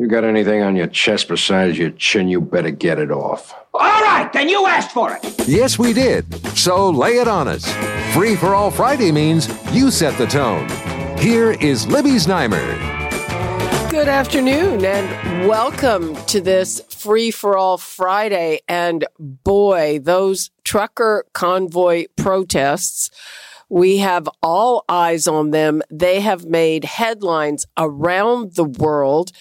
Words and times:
You 0.00 0.06
got 0.06 0.22
anything 0.22 0.62
on 0.62 0.76
your 0.76 0.86
chest 0.86 1.26
besides 1.26 1.76
your 1.76 1.90
chin, 1.90 2.28
you 2.28 2.40
better 2.40 2.70
get 2.70 3.00
it 3.00 3.10
off. 3.10 3.52
All 3.74 3.80
right, 3.80 4.32
then 4.32 4.48
you 4.48 4.64
asked 4.64 4.92
for 4.92 5.18
it. 5.20 5.48
Yes, 5.48 5.76
we 5.76 5.92
did. 5.92 6.32
So 6.56 6.88
lay 6.88 7.18
it 7.18 7.26
on 7.26 7.48
us. 7.48 7.66
Free 8.14 8.36
for 8.36 8.54
all 8.54 8.70
Friday 8.70 9.10
means 9.10 9.48
you 9.74 9.90
set 9.90 10.16
the 10.16 10.26
tone. 10.26 10.68
Here 11.18 11.50
is 11.50 11.88
Libby 11.88 12.10
Znaimer. 12.12 13.90
Good 13.90 14.06
afternoon 14.06 14.84
and 14.84 15.48
welcome 15.48 16.14
to 16.26 16.40
this 16.40 16.80
Free 16.90 17.32
for 17.32 17.58
All 17.58 17.76
Friday. 17.76 18.60
And 18.68 19.04
boy, 19.18 19.98
those 20.00 20.52
trucker 20.62 21.24
convoy 21.32 22.06
protests, 22.14 23.10
we 23.68 23.98
have 23.98 24.28
all 24.44 24.84
eyes 24.88 25.26
on 25.26 25.50
them. 25.50 25.82
They 25.90 26.20
have 26.20 26.46
made 26.46 26.84
headlines 26.84 27.66
around 27.76 28.54
the 28.54 28.64
world. 28.64 29.32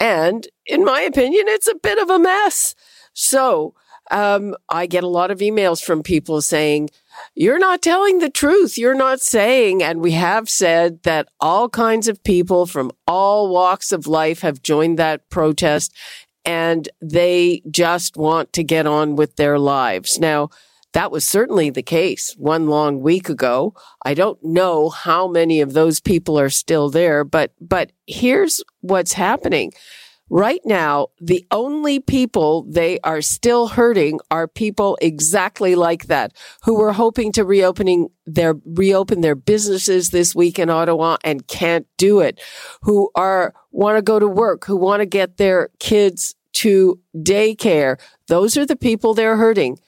And 0.00 0.48
in 0.66 0.84
my 0.84 1.02
opinion, 1.02 1.44
it's 1.46 1.68
a 1.68 1.74
bit 1.74 1.98
of 1.98 2.10
a 2.10 2.18
mess. 2.18 2.74
So, 3.12 3.74
um, 4.10 4.56
I 4.68 4.86
get 4.86 5.04
a 5.04 5.08
lot 5.08 5.30
of 5.30 5.38
emails 5.38 5.82
from 5.82 6.02
people 6.02 6.42
saying, 6.42 6.90
you're 7.34 7.58
not 7.58 7.82
telling 7.82 8.18
the 8.18 8.30
truth. 8.30 8.76
You're 8.76 8.94
not 8.94 9.20
saying, 9.20 9.82
and 9.82 10.00
we 10.00 10.12
have 10.12 10.48
said 10.48 11.02
that 11.04 11.28
all 11.40 11.68
kinds 11.68 12.08
of 12.08 12.24
people 12.24 12.66
from 12.66 12.90
all 13.06 13.48
walks 13.52 13.92
of 13.92 14.06
life 14.06 14.40
have 14.40 14.62
joined 14.62 14.98
that 14.98 15.28
protest 15.30 15.94
and 16.44 16.88
they 17.00 17.62
just 17.70 18.16
want 18.16 18.52
to 18.54 18.64
get 18.64 18.86
on 18.86 19.14
with 19.14 19.36
their 19.36 19.58
lives. 19.58 20.18
Now, 20.18 20.50
that 20.92 21.12
was 21.12 21.24
certainly 21.24 21.70
the 21.70 21.82
case 21.82 22.34
one 22.36 22.66
long 22.66 23.00
week 23.00 23.28
ago. 23.28 23.74
I 24.04 24.14
don't 24.14 24.42
know 24.42 24.88
how 24.88 25.28
many 25.28 25.60
of 25.60 25.72
those 25.72 26.00
people 26.00 26.38
are 26.38 26.50
still 26.50 26.90
there, 26.90 27.22
but, 27.22 27.52
but 27.60 27.92
here's 28.06 28.60
what's 28.80 29.12
happening. 29.12 29.72
Right 30.32 30.60
now, 30.64 31.08
the 31.20 31.44
only 31.50 31.98
people 31.98 32.64
they 32.68 33.00
are 33.00 33.20
still 33.20 33.66
hurting 33.66 34.20
are 34.30 34.46
people 34.46 34.96
exactly 35.02 35.74
like 35.74 36.06
that 36.06 36.32
who 36.62 36.78
were 36.78 36.92
hoping 36.92 37.32
to 37.32 37.44
reopening 37.44 38.10
their, 38.26 38.54
reopen 38.64 39.22
their 39.22 39.34
businesses 39.34 40.10
this 40.10 40.32
week 40.32 40.60
in 40.60 40.70
Ottawa 40.70 41.16
and 41.24 41.48
can't 41.48 41.88
do 41.98 42.20
it, 42.20 42.40
who 42.82 43.10
are, 43.16 43.54
want 43.72 43.98
to 43.98 44.02
go 44.02 44.20
to 44.20 44.28
work, 44.28 44.64
who 44.66 44.76
want 44.76 45.00
to 45.00 45.06
get 45.06 45.36
their 45.36 45.70
kids 45.80 46.36
to 46.52 47.00
daycare. 47.16 48.00
Those 48.28 48.56
are 48.56 48.66
the 48.66 48.76
people 48.76 49.14
they're 49.14 49.36
hurting. 49.36 49.78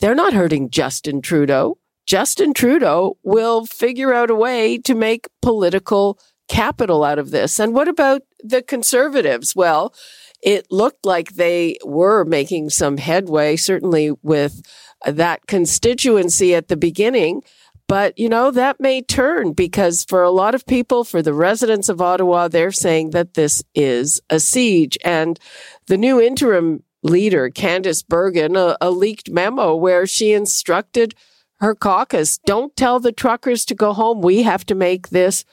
They're 0.00 0.14
not 0.14 0.32
hurting 0.32 0.70
Justin 0.70 1.20
Trudeau. 1.20 1.76
Justin 2.06 2.54
Trudeau 2.54 3.18
will 3.24 3.66
figure 3.66 4.14
out 4.14 4.30
a 4.30 4.34
way 4.34 4.78
to 4.78 4.94
make 4.94 5.28
political 5.42 6.18
capital 6.48 7.02
out 7.02 7.18
of 7.18 7.30
this. 7.30 7.58
And 7.58 7.74
what 7.74 7.88
about 7.88 8.22
the 8.42 8.62
conservatives? 8.62 9.54
Well, 9.56 9.94
it 10.42 10.66
looked 10.70 11.04
like 11.06 11.32
they 11.32 11.78
were 11.84 12.24
making 12.24 12.70
some 12.70 12.98
headway, 12.98 13.56
certainly 13.56 14.12
with 14.22 14.62
that 15.04 15.46
constituency 15.46 16.54
at 16.54 16.68
the 16.68 16.76
beginning. 16.76 17.42
But, 17.88 18.18
you 18.18 18.28
know, 18.28 18.50
that 18.50 18.80
may 18.80 19.00
turn 19.00 19.52
because 19.52 20.04
for 20.04 20.22
a 20.22 20.30
lot 20.30 20.54
of 20.54 20.66
people, 20.66 21.04
for 21.04 21.22
the 21.22 21.32
residents 21.32 21.88
of 21.88 22.00
Ottawa, 22.00 22.48
they're 22.48 22.72
saying 22.72 23.10
that 23.10 23.34
this 23.34 23.62
is 23.74 24.20
a 24.28 24.40
siege. 24.40 24.98
And 25.04 25.38
the 25.86 25.96
new 25.96 26.20
interim 26.20 26.82
leader, 27.02 27.48
Candice 27.48 28.06
Bergen, 28.06 28.56
a, 28.56 28.76
a 28.80 28.90
leaked 28.90 29.30
memo 29.30 29.76
where 29.76 30.06
she 30.06 30.32
instructed 30.32 31.14
her 31.60 31.74
caucus, 31.74 32.38
don't 32.38 32.76
tell 32.76 32.98
the 32.98 33.12
truckers 33.12 33.64
to 33.66 33.74
go 33.74 33.92
home. 33.92 34.20
We 34.20 34.42
have 34.42 34.66
to 34.66 34.74
make 34.74 35.08
this 35.08 35.44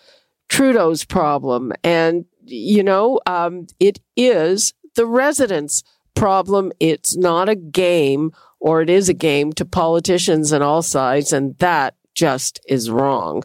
Trudeau's 0.50 1.06
problem. 1.06 1.72
And, 1.84 2.26
you 2.46 2.84
know, 2.84 3.20
um, 3.26 3.68
it 3.80 4.00
is 4.16 4.74
the 4.96 5.06
residents' 5.06 5.84
problem. 6.16 6.72
It's 6.80 7.16
not 7.16 7.50
a 7.50 7.56
game, 7.56 8.32
or 8.60 8.82
it 8.82 8.90
is 8.90 9.10
a 9.10 9.14
game 9.14 9.54
to 9.54 9.66
politicians 9.66 10.54
on 10.54 10.62
all 10.62 10.82
sides. 10.82 11.34
And 11.34 11.58
that 11.58 11.96
just 12.14 12.60
is 12.68 12.90
wrong. 12.90 13.44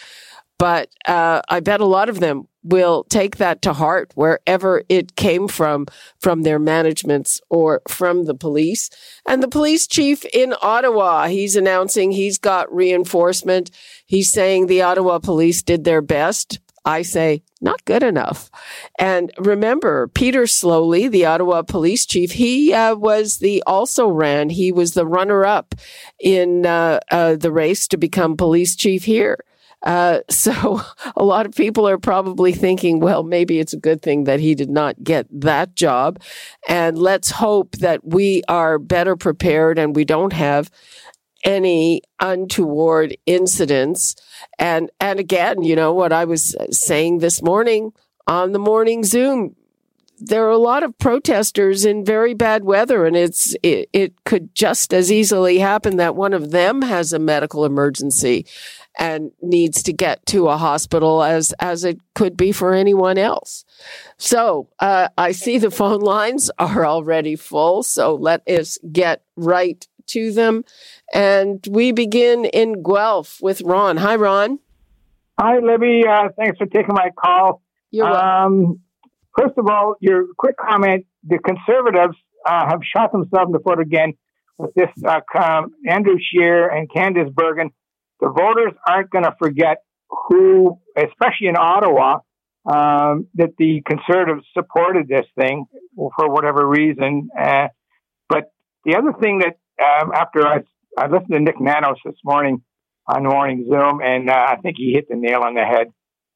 But 0.57 0.87
uh, 1.05 1.41
I 1.49 1.59
bet 1.59 1.81
a 1.81 1.85
lot 1.85 2.07
of 2.07 2.21
them 2.21 2.47
will 2.63 3.03
take 3.05 3.37
that 3.37 3.61
to 3.61 3.73
heart 3.73 4.11
wherever 4.15 4.83
it 4.89 5.15
came 5.15 5.47
from, 5.47 5.85
from 6.19 6.43
their 6.43 6.59
managements 6.59 7.41
or 7.49 7.81
from 7.87 8.25
the 8.25 8.35
police. 8.35 8.89
And 9.27 9.43
the 9.43 9.47
police 9.47 9.87
chief 9.87 10.25
in 10.33 10.53
Ottawa, 10.61 11.27
he's 11.27 11.55
announcing 11.55 12.11
he's 12.11 12.37
got 12.37 12.73
reinforcement. 12.73 13.71
He's 14.05 14.31
saying 14.31 14.67
the 14.67 14.81
Ottawa 14.81 15.19
police 15.19 15.61
did 15.61 15.83
their 15.83 16.01
best. 16.01 16.59
I 16.85 17.01
say, 17.03 17.43
not 17.61 17.85
good 17.85 18.03
enough. 18.03 18.51
And 18.99 19.31
remember, 19.37 20.09
Peter 20.09 20.43
Sloly, 20.43 21.09
the 21.09 21.25
Ottawa 21.25 21.61
police 21.61 22.05
chief, 22.05 22.33
he 22.33 22.73
uh, 22.73 22.95
was 22.95 23.37
the 23.37 23.63
also 23.65 24.09
ran. 24.09 24.49
He 24.49 24.71
was 24.73 24.93
the 24.93 25.07
runner 25.07 25.45
up 25.45 25.75
in 26.19 26.65
uh, 26.65 26.99
uh, 27.09 27.37
the 27.37 27.53
race 27.53 27.87
to 27.87 27.97
become 27.97 28.35
police 28.35 28.75
chief 28.75 29.05
here. 29.05 29.37
Uh, 29.83 30.19
so 30.29 30.81
a 31.15 31.23
lot 31.23 31.45
of 31.45 31.53
people 31.53 31.87
are 31.87 31.97
probably 31.97 32.53
thinking, 32.53 32.99
well, 32.99 33.23
maybe 33.23 33.59
it's 33.59 33.73
a 33.73 33.79
good 33.79 34.01
thing 34.01 34.23
that 34.23 34.39
he 34.39 34.55
did 34.55 34.69
not 34.69 35.03
get 35.03 35.27
that 35.29 35.75
job. 35.75 36.19
And 36.67 36.97
let's 36.97 37.31
hope 37.31 37.77
that 37.77 38.03
we 38.03 38.43
are 38.47 38.79
better 38.79 39.15
prepared 39.15 39.77
and 39.77 39.95
we 39.95 40.05
don't 40.05 40.33
have 40.33 40.71
any 41.43 42.01
untoward 42.21 43.17
incidents. 43.25 44.15
And, 44.57 44.89
and 44.99 45.19
again, 45.19 45.61
you 45.61 45.75
know, 45.75 45.93
what 45.93 46.13
I 46.13 46.23
was 46.23 46.55
saying 46.71 47.19
this 47.19 47.41
morning 47.41 47.91
on 48.27 48.53
the 48.53 48.59
morning 48.59 49.03
Zoom, 49.03 49.55
there 50.19 50.45
are 50.45 50.51
a 50.51 50.57
lot 50.57 50.83
of 50.83 50.97
protesters 50.99 51.83
in 51.83 52.05
very 52.05 52.33
bad 52.33 52.63
weather 52.63 53.05
and 53.05 53.15
it's 53.15 53.55
it, 53.61 53.89
it 53.91 54.23
could 54.23 54.55
just 54.55 54.93
as 54.93 55.11
easily 55.11 55.57
happen 55.59 55.97
that 55.97 56.15
one 56.15 56.33
of 56.33 56.51
them 56.51 56.81
has 56.81 57.11
a 57.11 57.19
medical 57.19 57.65
emergency 57.65 58.45
and 58.97 59.31
needs 59.41 59.83
to 59.83 59.93
get 59.93 60.25
to 60.27 60.47
a 60.49 60.57
hospital 60.57 61.23
as 61.23 61.53
as 61.59 61.83
it 61.83 61.99
could 62.13 62.37
be 62.37 62.51
for 62.51 62.73
anyone 62.73 63.17
else. 63.17 63.65
So 64.17 64.69
uh, 64.79 65.09
I 65.17 65.31
see 65.31 65.57
the 65.57 65.71
phone 65.71 66.01
lines 66.01 66.51
are 66.59 66.85
already 66.85 67.35
full. 67.35 67.83
So 67.83 68.15
let 68.15 68.47
us 68.47 68.77
get 68.91 69.23
right 69.35 69.85
to 70.07 70.31
them, 70.31 70.65
and 71.13 71.65
we 71.69 71.91
begin 71.91 72.45
in 72.45 72.83
Guelph 72.83 73.39
with 73.41 73.61
Ron. 73.61 73.97
Hi, 73.97 74.15
Ron. 74.15 74.59
Hi, 75.39 75.59
Libby. 75.59 76.03
Uh, 76.07 76.29
thanks 76.37 76.57
for 76.57 76.67
taking 76.67 76.93
my 76.93 77.09
call. 77.17 77.61
You're 77.89 78.05
um, 78.05 78.79
first 79.37 79.57
of 79.57 79.67
all, 79.67 79.95
your 79.99 80.25
quick 80.37 80.55
comment: 80.57 81.05
the 81.23 81.39
Conservatives 81.39 82.17
uh, 82.45 82.67
have 82.67 82.81
shot 82.83 83.11
themselves 83.11 83.47
in 83.47 83.51
the 83.53 83.59
foot 83.59 83.79
again 83.79 84.13
with 84.57 84.73
this 84.75 84.89
uh, 85.05 85.21
Andrew 85.87 86.17
Scheer 86.19 86.67
and 86.67 86.89
Candice 86.89 87.33
Bergen 87.33 87.71
the 88.19 88.29
voters 88.29 88.73
aren't 88.87 89.09
going 89.09 89.25
to 89.25 89.35
forget 89.39 89.77
who, 90.09 90.79
especially 90.97 91.47
in 91.47 91.57
Ottawa, 91.57 92.19
um, 92.65 93.27
that 93.35 93.51
the 93.57 93.81
conservatives 93.85 94.45
supported 94.53 95.07
this 95.07 95.25
thing 95.37 95.65
for 95.95 96.29
whatever 96.29 96.67
reason. 96.67 97.29
Uh, 97.37 97.67
but 98.29 98.51
the 98.85 98.95
other 98.95 99.13
thing 99.19 99.39
that 99.39 99.57
um, 99.83 100.11
after 100.13 100.45
I 100.45 100.59
I 100.97 101.07
listened 101.07 101.31
to 101.31 101.39
Nick 101.39 101.59
Nanos 101.59 101.97
this 102.05 102.15
morning 102.23 102.61
on 103.07 103.23
Morning 103.23 103.65
Zoom, 103.69 103.99
and 104.01 104.29
uh, 104.29 104.45
I 104.49 104.57
think 104.57 104.77
he 104.77 104.93
hit 104.93 105.07
the 105.09 105.15
nail 105.15 105.41
on 105.43 105.55
the 105.55 105.63
head. 105.63 105.87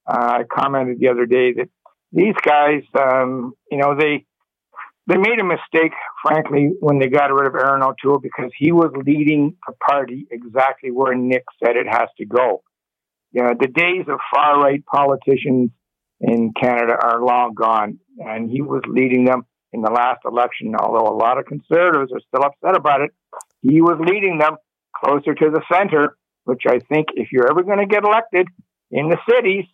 Uh, 0.05 0.39
I 0.39 0.43
commented 0.51 0.99
the 0.99 1.09
other 1.09 1.25
day 1.25 1.53
that 1.53 1.69
these 2.11 2.35
guys, 2.43 2.81
um, 2.99 3.53
you 3.71 3.77
know, 3.77 3.95
they 3.97 4.25
they 5.07 5.17
made 5.17 5.39
a 5.39 5.43
mistake, 5.43 5.93
frankly, 6.21 6.71
when 6.81 6.99
they 6.99 7.07
got 7.07 7.33
rid 7.33 7.47
of 7.47 7.55
Erin 7.55 7.81
O'Toole 7.81 8.19
because 8.19 8.51
he 8.57 8.73
was 8.73 8.91
leading 9.05 9.55
the 9.65 9.73
party 9.89 10.27
exactly 10.29 10.91
where 10.91 11.15
Nick 11.15 11.45
said 11.63 11.77
it 11.77 11.87
has 11.87 12.09
to 12.17 12.25
go. 12.25 12.61
You 13.31 13.43
know, 13.43 13.53
the 13.59 13.67
days 13.67 14.05
of 14.09 14.19
far 14.33 14.61
right 14.61 14.83
politicians 14.85 15.71
in 16.19 16.51
Canada 16.59 16.93
are 17.01 17.23
long 17.23 17.53
gone, 17.53 17.99
and 18.19 18.49
he 18.49 18.61
was 18.61 18.81
leading 18.87 19.25
them 19.25 19.45
in 19.71 19.81
the 19.81 19.91
last 19.91 20.19
election. 20.25 20.73
Although 20.77 21.09
a 21.09 21.15
lot 21.15 21.37
of 21.37 21.45
conservatives 21.45 22.11
are 22.11 22.21
still 22.27 22.43
upset 22.43 22.75
about 22.75 23.01
it, 23.01 23.11
he 23.61 23.81
was 23.81 23.97
leading 23.99 24.39
them 24.39 24.57
closer 24.95 25.33
to 25.33 25.49
the 25.49 25.61
center, 25.71 26.17
which 26.43 26.63
I 26.67 26.79
think 26.79 27.07
if 27.15 27.29
you're 27.31 27.49
ever 27.49 27.63
going 27.63 27.79
to 27.79 27.85
get 27.85 28.03
elected 28.03 28.47
in 28.91 29.09
the 29.09 29.17
cities, 29.29 29.65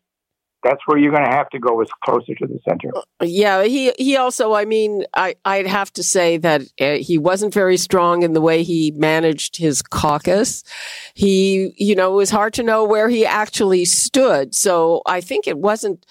that's 0.64 0.82
where 0.86 0.98
you're 0.98 1.12
going 1.12 1.26
to 1.26 1.36
have 1.36 1.50
to 1.50 1.60
go 1.60 1.82
is 1.82 1.90
closer 2.04 2.34
to 2.36 2.48
the 2.48 2.60
center. 2.68 2.90
Yeah, 3.22 3.64
he 3.64 3.92
he 3.98 4.16
also. 4.18 4.54
I 4.54 4.66
mean, 4.66 5.06
I 5.14 5.36
I'd 5.46 5.68
have 5.68 5.92
to 5.94 6.04
say 6.04 6.38
that 6.38 6.62
uh, 6.80 6.94
he 6.94 7.18
wasn't 7.18 7.54
very 7.54 7.78
strong 7.78 8.24
in 8.24 8.34
the 8.34 8.42
way 8.42 8.64
he 8.64 8.92
managed 8.96 9.58
his 9.58 9.82
caucus. 9.82 10.64
He, 11.14 11.74
you 11.78 11.96
know, 11.96 12.14
it 12.14 12.16
was 12.16 12.30
hard 12.30 12.54
to 12.56 12.64
know 12.64 12.84
where 12.84 13.10
he 13.10 13.26
actually 13.26 13.86
stood. 13.86 14.56
So 14.56 15.02
I 15.06 15.22
think 15.22 15.48
it 15.48 15.58
wasn't 15.58 16.06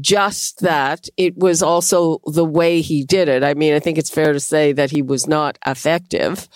just 0.00 0.60
that; 0.60 1.08
it 1.16 1.36
was 1.36 1.62
also 1.62 2.20
the 2.26 2.44
way 2.44 2.80
he 2.80 3.04
did 3.04 3.28
it. 3.28 3.44
I 3.44 3.54
mean, 3.54 3.74
I 3.74 3.78
think 3.78 3.98
it's 3.98 4.10
fair 4.10 4.32
to 4.32 4.40
say 4.40 4.72
that 4.72 4.90
he 4.90 5.02
was 5.02 5.26
not 5.26 5.58
effective, 5.66 6.48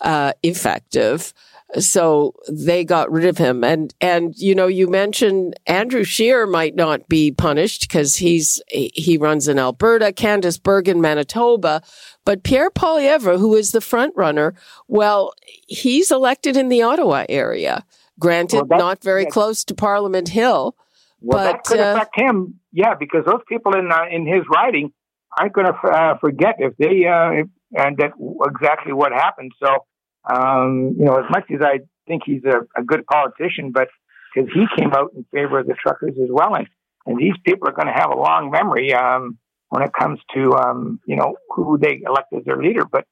uh, 0.00 0.32
effective. 0.42 1.32
So 1.74 2.34
they 2.48 2.84
got 2.84 3.12
rid 3.12 3.26
of 3.26 3.36
him. 3.36 3.62
And, 3.62 3.94
and, 4.00 4.34
you 4.38 4.54
know, 4.54 4.68
you 4.68 4.88
mentioned 4.88 5.58
Andrew 5.66 6.02
Scheer 6.02 6.46
might 6.46 6.74
not 6.74 7.08
be 7.08 7.30
punished 7.30 7.82
because 7.82 8.16
he's, 8.16 8.62
he 8.68 9.18
runs 9.18 9.48
in 9.48 9.58
Alberta, 9.58 10.12
Candice 10.12 10.62
Bergen, 10.62 11.00
Manitoba. 11.00 11.82
But 12.24 12.42
Pierre 12.42 12.70
Poilievre, 12.70 13.38
who 13.38 13.54
is 13.54 13.72
the 13.72 13.82
front 13.82 14.14
runner, 14.16 14.54
well, 14.86 15.34
he's 15.66 16.10
elected 16.10 16.56
in 16.56 16.70
the 16.70 16.82
Ottawa 16.82 17.26
area. 17.28 17.84
Granted, 18.18 18.64
well, 18.68 18.78
not 18.78 19.02
very 19.02 19.26
close 19.26 19.62
to 19.64 19.74
Parliament 19.74 20.28
Hill. 20.28 20.74
Well, 21.20 21.38
but, 21.38 21.52
that 21.52 21.64
could 21.64 21.80
uh, 21.80 21.94
affect 21.96 22.16
him, 22.18 22.60
yeah, 22.72 22.94
because 22.94 23.24
those 23.24 23.42
people 23.48 23.76
in 23.76 23.92
uh, 23.92 24.06
in 24.10 24.26
his 24.26 24.42
riding 24.52 24.92
aren't 25.38 25.52
going 25.52 25.66
to 25.66 25.88
uh, 25.88 26.18
forget 26.18 26.56
if 26.58 26.76
they 26.78 27.06
uh, 27.06 27.30
if, 27.30 27.46
and 27.76 27.96
that 27.98 28.12
exactly 28.46 28.92
what 28.92 29.12
happened. 29.12 29.52
So 29.62 29.86
um, 30.24 30.94
you 30.98 31.04
know, 31.04 31.16
as 31.16 31.30
much 31.30 31.44
as 31.52 31.60
I 31.62 31.80
think 32.06 32.22
he's 32.24 32.44
a, 32.44 32.60
a 32.80 32.82
good 32.82 33.06
politician, 33.06 33.72
but 33.72 33.88
because 34.34 34.50
he 34.52 34.66
came 34.76 34.92
out 34.92 35.12
in 35.14 35.24
favor 35.32 35.58
of 35.58 35.66
the 35.66 35.74
truckers 35.74 36.14
as 36.22 36.28
well, 36.30 36.54
and 36.54 36.66
and 37.06 37.18
these 37.18 37.34
people 37.44 37.68
are 37.68 37.72
going 37.72 37.86
to 37.86 37.92
have 37.92 38.10
a 38.10 38.16
long 38.16 38.50
memory 38.50 38.92
um, 38.92 39.38
when 39.70 39.82
it 39.82 39.92
comes 39.98 40.20
to 40.34 40.52
um, 40.54 41.00
you 41.06 41.16
know 41.16 41.36
who 41.50 41.78
they 41.78 42.02
elect 42.04 42.32
as 42.36 42.44
their 42.44 42.58
leader. 42.58 42.84
But 42.84 43.06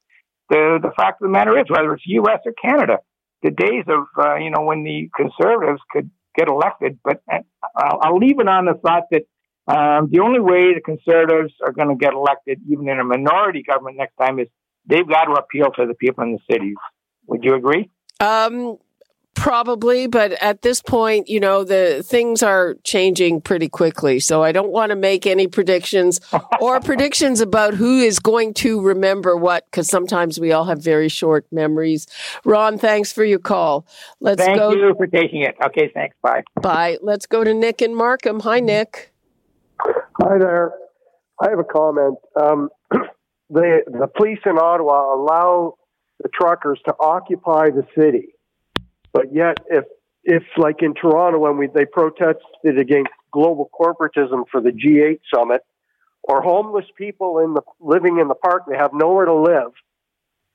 the 0.50 0.78
the 0.82 0.92
fact 0.96 1.22
of 1.22 1.26
the 1.26 1.32
matter 1.32 1.58
is, 1.58 1.64
whether 1.68 1.92
it's 1.94 2.04
U.S. 2.06 2.40
or 2.44 2.52
Canada, 2.52 2.98
the 3.42 3.50
days 3.50 3.84
of 3.88 4.04
uh, 4.18 4.36
you 4.36 4.50
know 4.50 4.62
when 4.62 4.84
the 4.84 5.10
conservatives 5.16 5.80
could 5.90 6.10
get 6.36 6.48
elected. 6.48 6.98
But 7.02 7.22
uh, 7.32 7.38
I'll, 7.76 7.98
I'll 8.02 8.18
leave 8.18 8.38
it 8.40 8.48
on 8.48 8.66
the 8.66 8.74
thought 8.74 9.04
that 9.10 9.22
um, 9.68 10.08
the 10.12 10.20
only 10.20 10.40
way 10.40 10.74
the 10.74 10.80
conservatives 10.80 11.54
are 11.64 11.72
going 11.72 11.88
to 11.88 11.96
get 11.96 12.12
elected, 12.12 12.60
even 12.70 12.88
in 12.88 13.00
a 13.00 13.04
minority 13.04 13.62
government 13.62 13.96
next 13.96 14.14
time, 14.16 14.38
is 14.38 14.48
they've 14.86 15.08
got 15.08 15.24
to 15.24 15.32
appeal 15.32 15.70
to 15.76 15.86
the 15.86 15.94
people 15.94 16.22
in 16.22 16.32
the 16.32 16.54
cities. 16.54 16.76
Would 17.26 17.44
you 17.44 17.54
agree? 17.54 17.90
Um, 18.20 18.78
probably, 19.34 20.06
but 20.06 20.32
at 20.42 20.62
this 20.62 20.80
point, 20.80 21.28
you 21.28 21.38
know, 21.38 21.62
the 21.62 22.02
things 22.04 22.42
are 22.42 22.76
changing 22.82 23.40
pretty 23.40 23.68
quickly. 23.68 24.18
So 24.18 24.42
I 24.42 24.50
don't 24.50 24.70
want 24.70 24.90
to 24.90 24.96
make 24.96 25.26
any 25.26 25.46
predictions 25.46 26.20
or 26.60 26.80
predictions 26.80 27.40
about 27.40 27.74
who 27.74 28.00
is 28.00 28.18
going 28.18 28.54
to 28.54 28.80
remember 28.80 29.36
what, 29.36 29.64
because 29.70 29.88
sometimes 29.88 30.40
we 30.40 30.52
all 30.52 30.64
have 30.64 30.82
very 30.82 31.08
short 31.08 31.46
memories. 31.52 32.06
Ron, 32.44 32.78
thanks 32.78 33.12
for 33.12 33.24
your 33.24 33.38
call. 33.38 33.86
Let's 34.20 34.42
Thank 34.42 34.58
go. 34.58 34.70
Thank 34.70 34.80
you 34.80 34.94
for 34.96 35.06
taking 35.06 35.42
it. 35.42 35.54
Okay, 35.64 35.90
thanks. 35.92 36.16
Bye. 36.22 36.42
Bye. 36.60 36.98
Let's 37.02 37.26
go 37.26 37.44
to 37.44 37.54
Nick 37.54 37.82
and 37.82 37.94
Markham. 37.94 38.40
Hi, 38.40 38.60
Nick. 38.60 39.12
Hi 39.78 40.38
there. 40.38 40.72
I 41.40 41.50
have 41.50 41.58
a 41.58 41.64
comment. 41.64 42.16
Um, 42.40 42.70
the 43.50 43.82
the 43.86 44.08
police 44.16 44.38
in 44.46 44.58
Ottawa 44.58 45.14
allow 45.14 45.74
the 46.22 46.28
truckers 46.28 46.80
to 46.86 46.94
occupy 46.98 47.70
the 47.70 47.86
city. 47.98 48.34
But 49.12 49.32
yet, 49.32 49.58
if 49.68 49.84
if 50.24 50.42
like 50.56 50.82
in 50.82 50.94
Toronto 50.94 51.38
when 51.38 51.56
we 51.56 51.68
they 51.68 51.84
protested 51.84 52.78
against 52.78 53.10
global 53.32 53.70
corporatism 53.78 54.44
for 54.50 54.60
the 54.60 54.70
G8 54.70 55.20
summit, 55.34 55.62
or 56.22 56.42
homeless 56.42 56.86
people 56.96 57.38
in 57.38 57.54
the 57.54 57.62
living 57.80 58.18
in 58.18 58.28
the 58.28 58.34
park, 58.34 58.64
they 58.68 58.76
have 58.76 58.90
nowhere 58.92 59.26
to 59.26 59.34
live. 59.34 59.72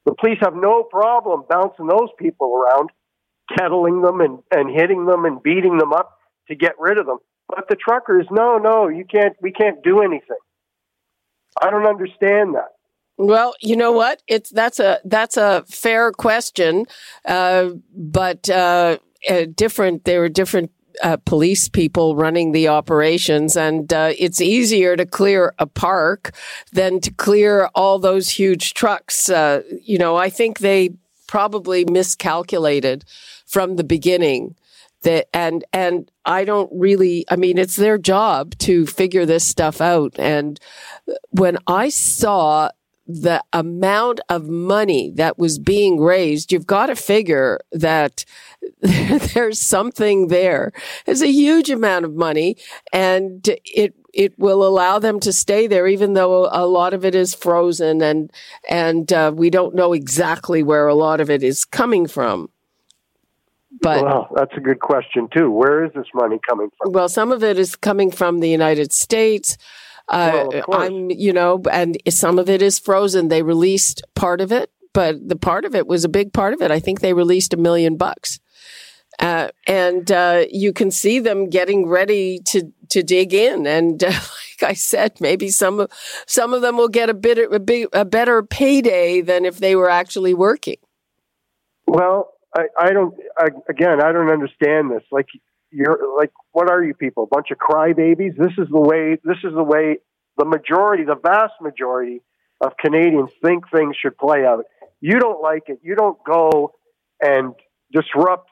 The 0.06 0.16
police 0.19 0.40
have 0.42 0.56
no 0.56 0.84
problem 0.84 1.44
bouncing 1.50 1.88
those 1.88 2.10
people 2.18 2.56
around, 2.56 2.90
kettling 3.58 4.02
them 4.02 4.19
and, 4.19 4.40
and 4.52 4.69
hitting 4.69 5.06
them 5.06 5.25
and 5.25 5.42
beating 5.42 5.78
them 5.78 5.94
up 5.94 6.18
to 6.48 6.56
get 6.56 6.74
rid 6.80 6.98
of 6.98 7.06
them. 7.06 7.19
But 7.48 7.68
the 7.69 7.75
truckers, 7.75 8.25
no, 8.31 8.58
no, 8.58 8.88
you 8.88 9.06
can't. 9.06 9.36
We 9.42 9.52
can't 9.52 9.84
do 9.84 10.02
anything. 10.02 10.38
I 11.62 11.69
don't 11.69 11.86
understand 11.86 12.56
that. 12.56 12.69
Well, 13.21 13.53
you 13.62 13.75
know 13.75 13.91
what? 13.91 14.23
It's 14.27 14.50
that's 14.50 14.79
a 14.79 15.00
that's 15.06 15.38
a 15.38 15.63
fair 15.68 16.12
question, 16.12 16.85
uh, 17.23 17.69
but 17.95 18.50
uh, 18.50 18.97
uh, 19.29 19.45
different. 19.53 20.06
There 20.06 20.23
are 20.23 20.29
different 20.29 20.71
uh, 21.03 21.18
police 21.18 21.69
people 21.69 22.15
running 22.15 22.51
the 22.51 22.68
operations, 22.69 23.56
and 23.56 23.94
uh, 23.94 24.13
it's 24.18 24.41
easier 24.41 24.97
to 24.97 25.06
clear 25.06 25.53
a 25.59 25.68
park 25.68 26.31
than 26.73 27.00
to 27.01 27.12
clear 27.12 27.69
all 27.75 28.00
those 28.00 28.27
huge 28.27 28.73
trucks. 28.73 29.29
Uh, 29.29 29.62
you 29.83 30.00
know, 30.00 30.15
I 30.15 30.31
think 30.31 30.57
they 30.57 30.89
probably 31.27 31.85
miscalculated 31.85 33.06
from 33.45 33.75
the 33.75 33.83
beginning. 33.83 34.56
That 35.03 35.27
and 35.31 35.63
and 35.71 36.09
I 36.25 36.44
don't 36.44 36.71
really. 36.74 37.25
I 37.29 37.35
mean, 37.35 37.59
it's 37.59 37.75
their 37.75 38.00
job 38.00 38.57
to 38.59 38.88
figure 38.88 39.27
this 39.27 39.47
stuff 39.47 39.79
out. 39.79 40.15
And 40.17 40.59
when 41.29 41.59
I 41.67 41.89
saw 41.89 42.69
the 43.13 43.44
amount 43.54 44.19
of 44.30 44.48
money 44.48 45.12
that 45.16 45.38
was 45.38 45.60
being 45.60 46.00
raised, 46.00 46.52
you've 46.52 46.68
got 46.68 46.88
to 46.88 46.96
figure 46.96 47.60
that 47.72 48.25
there's 48.81 49.60
something 49.60 50.27
there. 50.27 50.72
It's 51.06 51.22
a 51.22 51.32
huge 51.32 51.70
amount 51.70 52.06
of 52.06 52.13
money 52.13 52.58
and 52.91 53.48
it 53.65 53.96
it 54.13 54.38
will 54.38 54.68
allow 54.68 55.00
them 55.00 55.22
to 55.22 55.32
stay 55.32 55.68
there, 55.68 55.88
even 55.88 56.13
though 56.13 56.50
a 56.51 56.65
lot 56.65 56.94
of 56.94 57.06
it 57.06 57.15
is 57.15 57.34
frozen 57.34 58.01
and 58.01 58.32
and 58.70 59.12
uh, 59.13 59.32
we 59.34 59.50
don't 59.50 59.75
know 59.75 59.94
exactly 59.94 60.63
where 60.63 60.88
a 60.88 60.96
lot 60.96 61.22
of 61.22 61.30
it 61.30 61.44
is 61.44 61.65
coming 61.65 62.08
from. 62.08 62.50
But 63.82 64.03
well, 64.03 64.30
that's 64.36 64.51
a 64.58 64.60
good 64.60 64.80
question 64.80 65.30
too. 65.36 65.50
Where 65.50 65.86
is 65.86 65.91
this 65.94 66.08
money 66.13 66.39
coming 66.48 66.70
from? 66.77 66.91
Well, 66.91 67.08
some 67.08 67.32
of 67.32 67.44
it 67.44 67.58
is 67.58 67.75
coming 67.75 68.12
from 68.12 68.39
the 68.39 68.50
United 68.50 68.91
States. 68.91 69.58
Uh, 70.12 70.62
well, 70.68 70.82
I'm, 70.82 71.10
you 71.10 71.32
know, 71.32 71.62
and 71.72 71.98
some 72.10 72.38
of 72.38 72.50
it 72.50 72.62
is 72.62 72.77
frozen. 72.77 73.30
They 73.30 73.44
released 73.44 74.03
part 74.13 74.41
of 74.41 74.51
it, 74.51 74.70
but 74.94 75.27
the 75.27 75.38
part 75.38 75.63
of 75.63 75.74
it 75.74 75.88
was 75.88 76.03
a 76.03 76.10
big 76.10 76.34
part 76.34 76.53
of 76.53 76.62
it. 76.62 76.70
I 76.70 76.80
think 76.80 77.00
they 77.00 77.13
released 77.13 77.53
a 77.53 77.58
million 77.58 77.96
bucks. 77.96 78.39
Uh, 79.20 79.50
and 79.68 80.12
uh, 80.12 80.46
you 80.50 80.74
can 80.74 80.91
see 80.91 81.20
them 81.20 81.50
getting 81.50 81.88
ready 81.88 82.39
to 82.39 82.72
to 82.89 83.03
dig 83.03 83.34
in. 83.34 83.65
And 83.65 84.03
uh, 84.03 84.08
like 84.62 84.72
I 84.72 84.74
said, 84.74 85.13
maybe 85.22 85.50
some 85.50 85.88
some 86.27 86.53
of 86.53 86.62
them 86.62 86.77
will 86.77 86.89
get 86.89 87.10
a 87.10 87.13
bit 87.13 87.38
a, 87.38 87.60
big, 87.60 87.88
a 87.94 88.03
better 88.03 88.44
payday 88.44 89.22
than 89.22 89.46
if 89.46 89.60
they 89.60 89.75
were 89.75 89.89
actually 89.89 90.34
working. 90.34 90.77
Well, 91.88 92.34
I, 92.56 92.65
I 92.77 92.91
don't. 92.91 93.15
I, 93.38 93.48
again, 93.70 94.01
I 94.01 94.12
don't 94.12 94.30
understand 94.30 94.91
this. 94.91 95.03
Like 95.10 95.27
you're 95.72 96.00
like, 96.18 96.32
what 96.51 96.70
are 96.70 96.84
you 96.84 96.94
people? 96.94 97.24
A 97.24 97.28
bunch 97.36 97.48
of 97.51 97.58
crybabies? 97.58 98.38
This 98.38 98.54
is 98.58 98.68
the 98.70 98.80
way. 98.80 99.18
This 99.24 99.38
is 99.44 99.54
the 99.54 99.63
way 99.63 99.98
the 100.38 100.46
majority, 100.46 101.04
the 101.04 101.16
vast 101.16 101.54
majority 101.62 102.22
of 102.62 102.74
Canadians 102.78 103.32
think 103.44 103.70
things 103.70 103.96
should 104.01 104.18
play 104.18 104.46
out. 104.46 104.63
You 105.00 105.20
don't 105.20 105.42
like 105.42 105.63
it. 105.68 105.80
You 105.82 105.96
don't 105.96 106.18
go 106.24 106.74
and 107.22 107.54
disrupt 107.92 108.50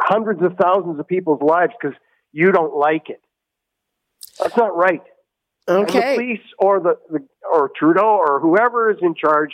hundreds 0.00 0.42
of 0.42 0.56
thousands 0.60 0.98
of 1.00 1.06
people's 1.06 1.42
lives 1.42 1.72
because 1.80 1.96
you 2.32 2.52
don't 2.52 2.76
like 2.76 3.08
it. 3.08 3.20
That's 4.40 4.56
not 4.56 4.76
right. 4.76 5.02
Okay. 5.68 5.78
And 5.78 5.88
the 5.88 6.14
police 6.14 6.46
or 6.58 6.80
the, 6.80 6.98
the 7.10 7.26
or 7.50 7.70
Trudeau 7.76 8.18
or 8.18 8.40
whoever 8.40 8.90
is 8.90 8.98
in 9.00 9.14
charge 9.14 9.50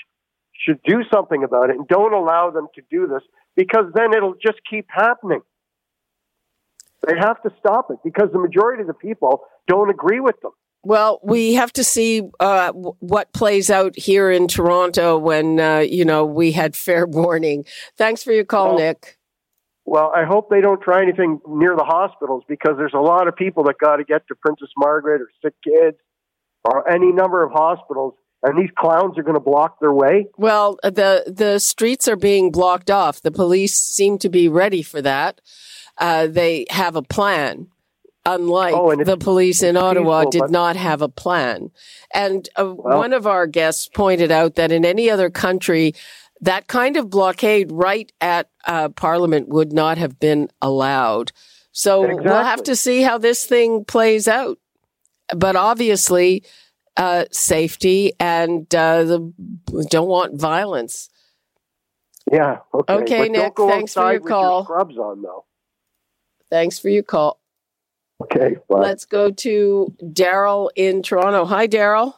should 0.52 0.80
do 0.86 1.02
something 1.12 1.42
about 1.42 1.70
it 1.70 1.76
and 1.76 1.88
don't 1.88 2.12
allow 2.12 2.50
them 2.50 2.66
to 2.74 2.82
do 2.90 3.06
this 3.06 3.22
because 3.56 3.86
then 3.94 4.14
it'll 4.14 4.34
just 4.34 4.58
keep 4.68 4.86
happening. 4.88 5.40
They 7.06 7.14
have 7.18 7.42
to 7.42 7.50
stop 7.58 7.90
it 7.90 7.98
because 8.04 8.28
the 8.32 8.38
majority 8.38 8.82
of 8.82 8.86
the 8.86 8.94
people 8.94 9.44
don't 9.66 9.90
agree 9.90 10.20
with 10.20 10.40
them. 10.40 10.52
Well, 10.84 11.20
we 11.22 11.54
have 11.54 11.72
to 11.74 11.84
see 11.84 12.22
uh, 12.40 12.72
what 12.72 13.32
plays 13.32 13.70
out 13.70 13.96
here 13.96 14.30
in 14.30 14.48
Toronto 14.48 15.16
when 15.16 15.60
uh, 15.60 15.78
you 15.78 16.04
know 16.04 16.24
we 16.24 16.52
had 16.52 16.74
fair 16.74 17.06
warning. 17.08 17.64
Thanks 17.96 18.22
for 18.22 18.32
your 18.32 18.44
call, 18.44 18.70
Well, 18.70 18.78
Nick. 18.78 19.18
Well, 19.84 20.12
I 20.14 20.24
hope 20.24 20.48
they 20.48 20.60
don't 20.60 20.80
try 20.80 21.02
anything 21.02 21.40
near 21.48 21.74
the 21.76 21.84
hospitals 21.84 22.44
because 22.48 22.74
there's 22.78 22.94
a 22.94 23.00
lot 23.00 23.26
of 23.26 23.34
people 23.34 23.64
that 23.64 23.78
got 23.78 23.96
to 23.96 24.04
get 24.04 24.26
to 24.28 24.34
Princess 24.36 24.68
Margaret 24.76 25.20
or 25.20 25.28
sick 25.42 25.54
kids 25.64 25.96
or 26.64 26.88
any 26.88 27.10
number 27.10 27.42
of 27.42 27.50
hospitals, 27.50 28.14
and 28.44 28.56
these 28.56 28.70
clowns 28.78 29.18
are 29.18 29.22
going 29.22 29.34
to 29.34 29.40
block 29.40 29.80
their 29.80 29.92
way. 29.92 30.26
Well, 30.36 30.78
the 30.82 31.24
the 31.26 31.58
streets 31.58 32.06
are 32.08 32.16
being 32.16 32.50
blocked 32.50 32.90
off. 32.90 33.22
The 33.22 33.32
police 33.32 33.74
seem 33.74 34.18
to 34.18 34.28
be 34.28 34.48
ready 34.48 34.82
for 34.82 35.02
that. 35.02 35.40
Uh, 35.98 36.26
they 36.26 36.66
have 36.70 36.96
a 36.96 37.02
plan. 37.02 37.68
Unlike 38.24 38.74
Oh, 38.76 38.94
the 38.94 39.16
police 39.16 39.64
in 39.64 39.76
Ottawa 39.76 40.24
did 40.26 40.48
not 40.48 40.76
have 40.76 41.02
a 41.02 41.08
plan. 41.08 41.72
And 42.14 42.48
uh, 42.56 42.72
Well- 42.76 42.98
one 42.98 43.12
of 43.12 43.26
our 43.26 43.48
guests 43.48 43.88
pointed 43.88 44.30
out 44.30 44.54
that 44.54 44.70
in 44.70 44.84
any 44.84 45.10
other 45.10 45.28
country, 45.28 45.94
that 46.40 46.68
kind 46.68 46.96
of 46.96 47.10
blockade 47.10 47.72
right 47.72 48.12
at 48.20 48.48
uh, 48.64 48.90
Parliament 48.90 49.48
would 49.48 49.72
not 49.72 49.98
have 49.98 50.20
been 50.20 50.48
allowed. 50.60 51.32
So 51.72 52.02
we'll 52.02 52.44
have 52.44 52.62
to 52.64 52.76
see 52.76 53.02
how 53.02 53.18
this 53.18 53.44
thing 53.44 53.84
plays 53.84 54.28
out. 54.28 54.58
But 55.34 55.56
obviously, 55.56 56.44
uh, 56.96 57.24
safety 57.30 58.12
and 58.20 58.72
uh, 58.74 59.04
the 59.04 59.32
don't 59.88 60.08
want 60.08 60.38
violence. 60.38 61.08
Yeah. 62.30 62.58
Okay. 62.74 62.94
Okay, 62.94 63.28
Nick, 63.28 63.54
thanks 63.56 63.94
for 63.94 64.12
your 64.12 64.20
call. 64.20 64.64
scrubs 64.64 64.96
on 64.98 65.22
though. 65.22 65.44
Thanks 66.52 66.78
for 66.78 66.90
your 66.90 67.02
call. 67.02 67.40
Okay. 68.20 68.56
Bye. 68.68 68.80
Let's 68.80 69.06
go 69.06 69.30
to 69.30 69.96
Daryl 70.02 70.68
in 70.76 71.02
Toronto. 71.02 71.46
Hi, 71.46 71.66
Daryl. 71.66 72.12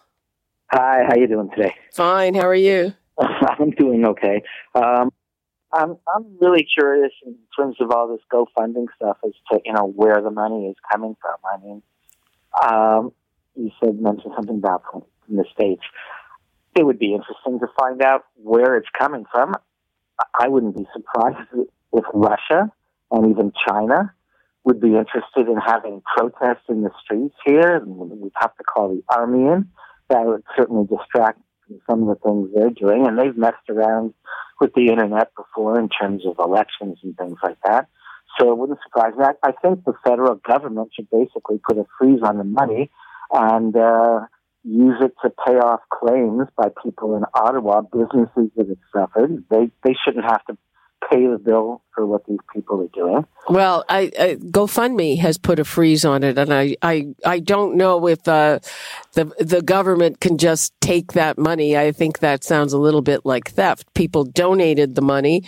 Hi, 0.73 1.05
how 1.07 1.15
you 1.15 1.29
doing 1.29 1.51
today? 1.55 1.73
Fine. 1.93 2.35
How 2.35 2.49
are 2.49 2.55
you? 2.55 2.95
I'm 3.21 3.71
doing 3.71 4.05
okay. 4.07 4.43
Um, 4.75 5.13
I'm 5.73 5.97
I'm 6.13 6.37
really 6.41 6.67
curious 6.67 7.13
in 7.25 7.37
terms 7.57 7.77
of 7.79 7.93
all 7.93 8.09
this 8.09 8.23
GoFunding 8.33 8.87
stuff 8.97 9.19
as 9.25 9.31
to 9.53 9.61
you 9.65 9.73
know 9.73 9.87
where 9.95 10.21
the 10.21 10.33
money 10.33 10.67
is 10.67 10.75
coming 10.91 11.15
from. 11.23 11.37
I 11.49 11.65
mean, 11.65 11.83
um, 12.61 13.13
you 13.55 13.71
said 13.79 14.01
mentioned 14.01 14.33
something 14.35 14.57
about 14.57 14.83
from 14.91 15.03
from 15.25 15.37
the 15.37 15.45
states. 15.55 15.85
It 16.77 16.85
would 16.85 16.99
be 16.99 17.15
interesting 17.15 17.61
to 17.61 17.67
find 17.79 18.03
out 18.03 18.25
where 18.43 18.75
it's 18.75 18.89
coming 18.99 19.27
from. 19.31 19.55
I 20.41 20.49
wouldn't 20.49 20.77
be 20.77 20.89
surprised 20.93 21.49
if 21.93 22.05
Russia 22.13 22.73
and 23.13 23.31
even 23.31 23.53
China 23.69 24.13
would 24.65 24.81
be 24.81 24.97
interested 24.97 25.49
in 25.49 25.57
having 25.65 26.03
protests 26.17 26.65
in 26.69 26.83
the 26.83 26.91
streets 27.03 27.37
here. 27.45 27.77
And 27.77 27.97
we'd 27.97 28.33
have 28.37 28.57
to 28.57 28.65
call 28.65 28.89
the 28.89 29.03
army 29.09 29.53
in. 29.53 29.69
That 30.09 30.25
would 30.25 30.43
certainly 30.57 30.87
distract 30.87 31.41
some 31.89 32.03
of 32.03 32.09
the 32.09 32.23
things 32.23 32.51
they're 32.55 32.71
doing. 32.71 33.07
And 33.07 33.19
they've 33.19 33.37
messed 33.37 33.69
around 33.69 34.15
with 34.61 34.73
the 34.75 34.89
internet 34.89 35.33
before 35.37 35.79
in 35.79 35.89
terms 35.89 36.23
of 36.27 36.37
elections 36.39 36.99
and 37.03 37.17
things 37.17 37.39
like 37.43 37.59
that. 37.65 37.89
So 38.39 38.51
it 38.51 38.59
wouldn't 38.59 38.81
surprise 38.83 39.13
me. 39.17 39.25
I, 39.25 39.49
I 39.49 39.53
think 39.53 39.85
the 39.85 39.95
federal 40.05 40.35
government 40.37 40.91
should 40.95 41.09
basically 41.11 41.61
put 41.67 41.79
a 41.79 41.87
freeze 41.99 42.21
on 42.23 42.39
the 42.39 42.45
money 42.45 42.91
and 43.33 43.77
uh, 43.77 44.21
use 44.65 44.97
it 45.01 45.15
to 45.23 45.31
pay 45.47 45.55
off 45.55 45.81
claims 45.93 46.49
by 46.57 46.69
people 46.83 47.17
in 47.17 47.25
Ottawa, 47.35 47.83
businesses 47.83 48.51
that 48.57 48.69
have 48.69 48.79
suffered. 48.93 49.45
They 49.51 49.71
they 49.85 49.95
shouldn't 50.05 50.25
have 50.25 50.45
to 50.47 50.57
pay 51.11 51.27
the 51.27 51.39
bill 51.39 51.83
for 51.95 52.07
what 52.07 52.27
these 52.27 52.39
people 52.53 52.81
are 52.81 52.89
doing. 52.89 53.25
Well, 53.49 53.85
I, 53.89 54.11
I 54.19 54.35
GoFundMe 54.37 55.19
has 55.19 55.39
put 55.39 55.59
a 55.59 55.65
freeze 55.65 56.05
on 56.05 56.23
it, 56.23 56.39
and 56.39 56.53
I, 56.53 56.77
I, 56.83 57.15
I 57.25 57.41
don't 57.41 57.77
know 57.77 58.07
if 58.07 58.27
uh, 58.27 58.61
the 59.13 59.27
the 59.39 59.63
government 59.63 60.21
can 60.21 60.39
just 60.39 60.73
take 60.81 61.13
that 61.13 61.39
money. 61.39 61.77
I 61.77 61.93
think 61.93 62.19
that 62.19 62.45
sounds 62.45 62.73
a 62.73 62.79
little 62.79 63.03
bit 63.03 63.25
like 63.25 63.51
theft. 63.51 63.93
People 63.95 64.25
donated 64.25 64.95
the 64.95 65.03
money 65.03 65.45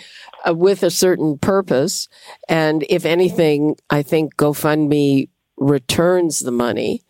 uh, 0.47 0.53
with 0.53 0.83
a 0.83 0.91
certain 0.91 1.37
purpose, 1.37 2.07
and 2.47 2.85
if 2.89 3.05
anything, 3.05 3.75
I 3.89 4.03
think 4.03 4.35
GoFundMe 4.35 5.29
returns 5.57 6.39
the 6.39 6.51
money. 6.51 7.03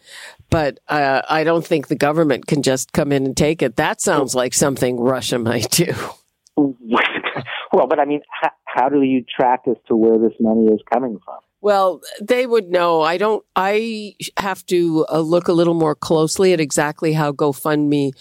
But 0.50 0.80
uh, 0.88 1.24
I 1.30 1.44
don't 1.44 1.66
think 1.66 1.88
the 1.88 1.96
government 1.96 2.48
can 2.48 2.64
just 2.64 2.94
come 2.94 3.12
in 3.12 3.26
and 3.26 3.36
take 3.36 3.62
it. 3.62 3.76
That 3.76 4.00
sounds 4.00 4.34
like 4.34 4.54
something 4.54 4.98
Russia 4.98 5.38
might 5.38 5.70
do. 5.72 5.94
well, 7.74 7.88
but 7.88 8.00
I 8.00 8.06
mean, 8.06 8.22
how, 8.30 8.52
how 8.66 8.90
do 8.90 9.02
you 9.02 9.24
track 9.24 9.62
as 9.68 9.76
to 9.88 9.96
where 9.96 10.18
this 10.18 10.34
money 10.40 10.66
is 10.68 10.80
coming 10.92 11.20
from? 11.24 11.38
Well, 11.60 12.02
they 12.22 12.46
would 12.46 12.70
know. 12.70 13.02
I 13.02 13.18
don't, 13.18 13.44
I 13.56 14.16
have 14.38 14.66
to 14.68 15.06
uh, 15.12 15.20
look 15.20 15.48
a 15.48 15.54
little 15.54 15.74
more 15.74 15.96
closely 15.96 16.54
at 16.54 16.60
exactly 16.60 17.14
how 17.14 17.32
GoFundMe 17.32 18.12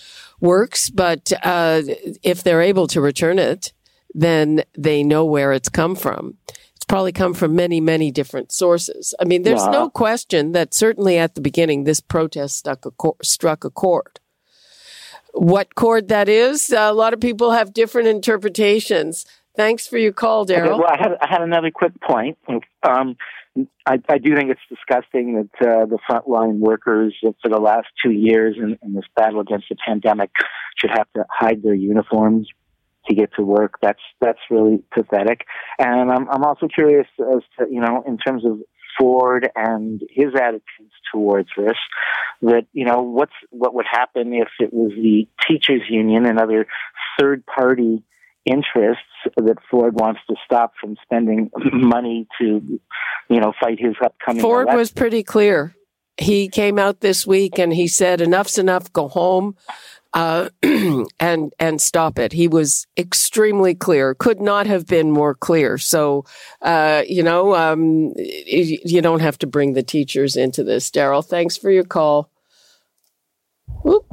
works, 0.41 0.89
but 0.91 1.33
uh, 1.43 1.83
if 2.23 2.43
they're 2.43 2.63
able 2.63 2.87
to 2.89 3.01
return 3.01 3.39
it, 3.39 3.73
then 4.15 4.63
they 4.77 5.03
know 5.05 5.25
where 5.27 5.53
it's 5.53 5.69
come 5.69 5.95
from. 5.95 6.39
It's 6.75 6.87
probably 6.87 7.13
come 7.13 7.35
from 7.35 7.55
many, 7.55 7.79
many 7.81 8.11
different 8.11 8.53
sources. 8.53 9.15
I 9.21 9.25
mean, 9.25 9.43
there's 9.43 9.63
Yeah. 9.65 9.71
no 9.71 9.91
question 9.91 10.53
that 10.53 10.73
certainly 10.73 11.19
at 11.19 11.35
the 11.35 11.43
beginning, 11.43 11.85
this 11.85 12.01
protest 12.01 12.57
stuck 12.57 12.87
a 12.87 12.91
cor- 12.91 13.17
struck 13.23 13.65
a 13.65 13.71
chord. 13.71 14.19
What 15.37 15.75
chord 15.75 16.09
that 16.09 16.29
is, 16.29 16.71
a 16.71 16.93
lot 16.93 17.13
of 17.13 17.21
people 17.21 17.51
have 17.51 17.75
different 17.75 18.09
interpretations. 18.09 19.27
Thanks 19.55 19.87
for 19.87 19.99
your 19.99 20.13
call, 20.13 20.43
Okay, 20.43 20.61
well, 20.63 20.85
I 20.87 20.99
had, 20.99 21.13
I 21.21 21.29
had 21.29 21.43
another 21.43 21.71
quick 21.71 21.99
point. 22.01 22.39
Um, 22.83 23.17
I, 23.87 23.99
I 24.09 24.19
do 24.19 24.35
think 24.37 24.51
it's 24.51 24.61
disgusting 24.69 25.49
that 25.61 25.67
uh, 25.67 25.87
the 25.87 25.99
frontline 26.09 26.59
workers 26.59 27.15
for 27.21 27.49
the 27.49 27.59
last 27.59 27.87
two 28.03 28.11
years 28.11 28.57
in, 28.59 28.79
in 28.83 28.93
this 28.93 29.05
battle 29.15 29.41
against 29.41 29.67
the 29.71 29.77
pandemic 29.87 30.31
should 30.77 30.91
have 30.91 31.07
to 31.17 31.25
hide 31.31 31.63
their 31.63 31.75
uniforms 31.75 32.49
to 33.09 33.15
get 33.15 33.31
to 33.37 33.43
work. 33.43 33.75
That's 33.81 34.01
that's 34.21 34.39
really 34.51 34.83
pathetic. 34.93 35.47
And 35.79 36.11
I'm 36.11 36.29
I'm 36.29 36.45
also 36.45 36.69
curious 36.69 37.07
as 37.19 37.43
to 37.59 37.67
you 37.71 37.81
know 37.81 38.03
in 38.07 38.19
terms 38.19 38.45
of 38.45 38.61
Ford 38.99 39.49
and 39.55 40.01
his 40.11 40.35
attitudes 40.35 40.95
towards 41.13 41.49
this. 41.57 41.77
That 42.43 42.67
you 42.73 42.85
know 42.85 43.03
what's 43.03 43.33
what 43.51 43.75
would 43.75 43.87
happen 43.91 44.33
if 44.33 44.49
it 44.61 44.73
was 44.73 44.93
the 44.93 45.27
teachers 45.47 45.83
union 45.89 46.27
and 46.27 46.39
other 46.39 46.67
third 47.19 47.45
party 47.47 48.03
interests 48.47 49.03
that 49.37 49.59
Ford 49.71 49.95
wants 49.99 50.21
to 50.29 50.37
stop 50.45 50.75
from 50.81 50.97
spending 51.03 51.51
money 51.73 52.27
to, 52.41 52.81
you 53.29 53.41
know, 53.41 53.53
fight 53.61 53.79
his 53.81 53.95
upcoming. 54.03 54.41
Ford 54.41 54.65
election. 54.65 54.79
was 54.79 54.93
pretty 54.93 55.23
clear. 55.23 55.75
He 56.17 56.49
came 56.49 56.79
out 56.79 57.01
this 57.01 57.27
week 57.27 57.59
and 57.59 57.75
he 57.75 57.89
said, 57.89 58.21
"Enough's 58.23 58.57
enough. 58.57 58.91
Go 58.93 59.09
home." 59.09 59.57
Uh, 60.17 60.49
and 61.21 61.53
and 61.61 61.79
stop 61.79 62.19
it. 62.19 62.33
He 62.33 62.49
was 62.49 62.87
extremely 62.97 63.75
clear. 63.75 64.15
Could 64.15 64.41
not 64.41 64.67
have 64.67 64.87
been 64.87 65.11
more 65.11 65.35
clear. 65.35 65.77
So, 65.77 66.25
uh, 66.63 67.03
you 67.07 67.23
know, 67.23 67.55
um, 67.55 68.15
you 68.17 69.03
don't 69.03 69.21
have 69.21 69.37
to 69.41 69.47
bring 69.47 69.75
the 69.75 69.83
teachers 69.83 70.35
into 70.35 70.65
this. 70.65 70.91
Daryl, 70.91 71.23
thanks 71.23 71.59
for 71.59 71.71
your 71.71 71.85
call. 71.85 72.31
Whoop. 73.83 74.07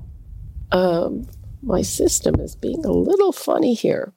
Um, 0.74 1.30
my 1.62 1.82
system 1.82 2.38
is 2.42 2.58
being 2.58 2.84
a 2.84 2.92
little 2.92 3.32
funny 3.32 3.74
here. 3.74 4.12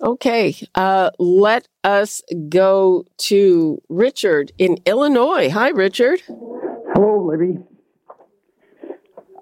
Okay, 0.00 0.54
uh, 0.76 1.10
let 1.18 1.66
us 1.82 2.22
go 2.48 3.06
to 3.18 3.82
Richard 3.88 4.52
in 4.56 4.78
Illinois. 4.86 5.50
Hi, 5.50 5.70
Richard. 5.70 6.22
Hello, 6.28 7.24
Libby. 7.26 7.58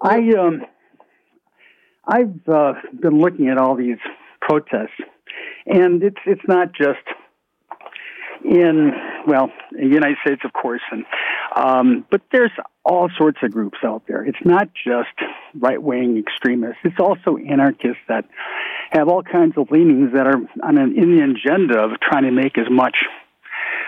I 0.01 0.17
um, 0.33 0.65
I've 2.11 2.49
uh, 2.49 2.73
been 2.99 3.19
looking 3.19 3.47
at 3.47 3.57
all 3.57 3.75
these 3.75 3.97
protests, 4.41 4.99
and 5.65 6.03
it's 6.03 6.17
it's 6.25 6.45
not 6.45 6.73
just 6.73 6.99
in 8.43 8.91
well, 9.25 9.49
the 9.71 9.85
United 9.85 10.17
States, 10.25 10.41
of 10.43 10.51
course, 10.51 10.81
and 10.91 11.05
um, 11.55 12.05
but 12.09 12.21
there's 12.33 12.51
all 12.83 13.09
sorts 13.17 13.37
of 13.43 13.51
groups 13.51 13.77
out 13.85 14.03
there. 14.07 14.25
It's 14.25 14.43
not 14.43 14.69
just 14.73 15.15
right 15.57 15.81
wing 15.81 16.17
extremists. 16.17 16.79
It's 16.83 16.99
also 16.99 17.37
anarchists 17.37 18.03
that 18.09 18.25
have 18.91 19.07
all 19.07 19.23
kinds 19.23 19.53
of 19.57 19.71
leanings 19.71 20.11
that 20.13 20.27
are 20.27 20.41
on 20.63 20.77
an 20.77 20.97
in 20.97 21.15
the 21.15 21.23
agenda 21.23 21.79
of 21.79 21.91
trying 22.01 22.23
to 22.23 22.31
make 22.31 22.57
as 22.57 22.67
much 22.69 23.05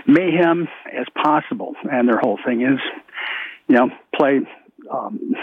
mayhem 0.07 0.69
as 0.97 1.07
possible. 1.21 1.75
And 1.91 2.07
their 2.07 2.19
whole 2.19 2.39
thing 2.45 2.61
is, 2.61 2.79
you 3.67 3.75
know, 3.75 3.89
play 4.15 4.39
um, 4.89 5.35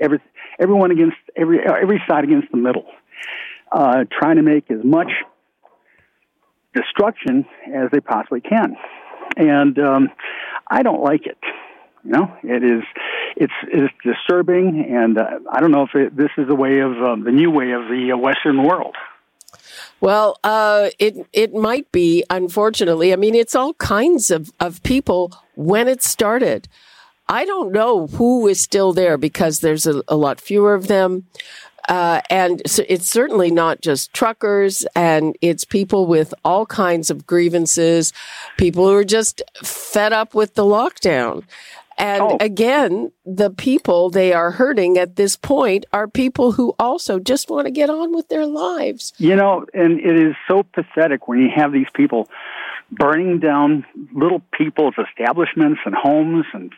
every 0.00 0.20
everyone 0.58 0.90
against 0.90 1.16
every 1.36 1.60
every 1.60 2.02
side 2.08 2.24
against 2.24 2.50
the 2.50 2.56
middle, 2.56 2.86
uh, 3.72 4.04
trying 4.10 4.36
to 4.36 4.42
make 4.42 4.70
as 4.70 4.84
much 4.84 5.10
destruction 6.74 7.46
as 7.74 7.90
they 7.90 8.00
possibly 8.00 8.40
can. 8.40 8.76
And 9.36 9.78
um, 9.78 10.08
I 10.70 10.82
don't 10.82 11.02
like 11.02 11.26
it. 11.26 11.38
You 12.04 12.12
know, 12.12 12.36
it 12.44 12.62
is 12.62 12.84
it's 13.36 13.52
it's 13.68 13.92
disturbing, 14.04 14.86
and 14.88 15.18
uh, 15.18 15.40
I 15.50 15.60
don't 15.60 15.72
know 15.72 15.82
if 15.82 15.94
it, 15.94 16.16
this 16.16 16.30
is 16.38 16.46
the 16.46 16.54
way 16.54 16.78
of 16.78 16.92
um, 17.02 17.24
the 17.24 17.32
new 17.32 17.50
way 17.50 17.72
of 17.72 17.88
the 17.88 18.12
uh, 18.12 18.16
Western 18.16 18.62
world. 18.62 18.94
Well, 20.00 20.38
uh, 20.44 20.90
it 20.98 21.26
it 21.32 21.52
might 21.52 21.90
be. 21.90 22.24
Unfortunately, 22.30 23.12
I 23.12 23.16
mean, 23.16 23.34
it's 23.34 23.54
all 23.54 23.74
kinds 23.74 24.30
of 24.30 24.52
of 24.60 24.82
people. 24.84 25.32
When 25.56 25.88
it 25.88 26.02
started, 26.02 26.68
I 27.28 27.44
don't 27.44 27.72
know 27.72 28.06
who 28.06 28.46
is 28.46 28.60
still 28.60 28.92
there 28.92 29.16
because 29.16 29.60
there's 29.60 29.86
a, 29.86 30.02
a 30.08 30.16
lot 30.16 30.40
fewer 30.40 30.74
of 30.74 30.86
them. 30.86 31.26
Uh, 31.88 32.20
and 32.30 32.62
so 32.66 32.84
it's 32.88 33.08
certainly 33.08 33.50
not 33.50 33.80
just 33.80 34.12
truckers 34.12 34.84
and 34.96 35.36
it's 35.40 35.64
people 35.64 36.06
with 36.06 36.34
all 36.44 36.66
kinds 36.66 37.10
of 37.10 37.26
grievances, 37.26 38.12
people 38.56 38.86
who 38.86 38.94
are 38.94 39.04
just 39.04 39.40
fed 39.62 40.12
up 40.12 40.34
with 40.34 40.54
the 40.54 40.64
lockdown. 40.64 41.44
And 41.98 42.22
oh. 42.22 42.36
again, 42.40 43.12
the 43.24 43.50
people 43.50 44.10
they 44.10 44.32
are 44.32 44.50
hurting 44.50 44.98
at 44.98 45.16
this 45.16 45.36
point 45.36 45.86
are 45.92 46.06
people 46.06 46.52
who 46.52 46.74
also 46.78 47.18
just 47.18 47.48
want 47.48 47.66
to 47.66 47.70
get 47.70 47.88
on 47.88 48.14
with 48.14 48.28
their 48.28 48.46
lives. 48.46 49.14
You 49.16 49.34
know, 49.36 49.64
and 49.72 49.98
it 50.00 50.18
is 50.18 50.34
so 50.46 50.62
pathetic 50.62 51.26
when 51.26 51.40
you 51.40 51.48
have 51.54 51.72
these 51.72 51.88
people 51.94 52.28
burning 52.90 53.40
down 53.40 53.86
little 54.12 54.42
people's 54.52 54.94
establishments 54.98 55.80
and 55.86 55.94
homes 55.94 56.44
and 56.52 56.72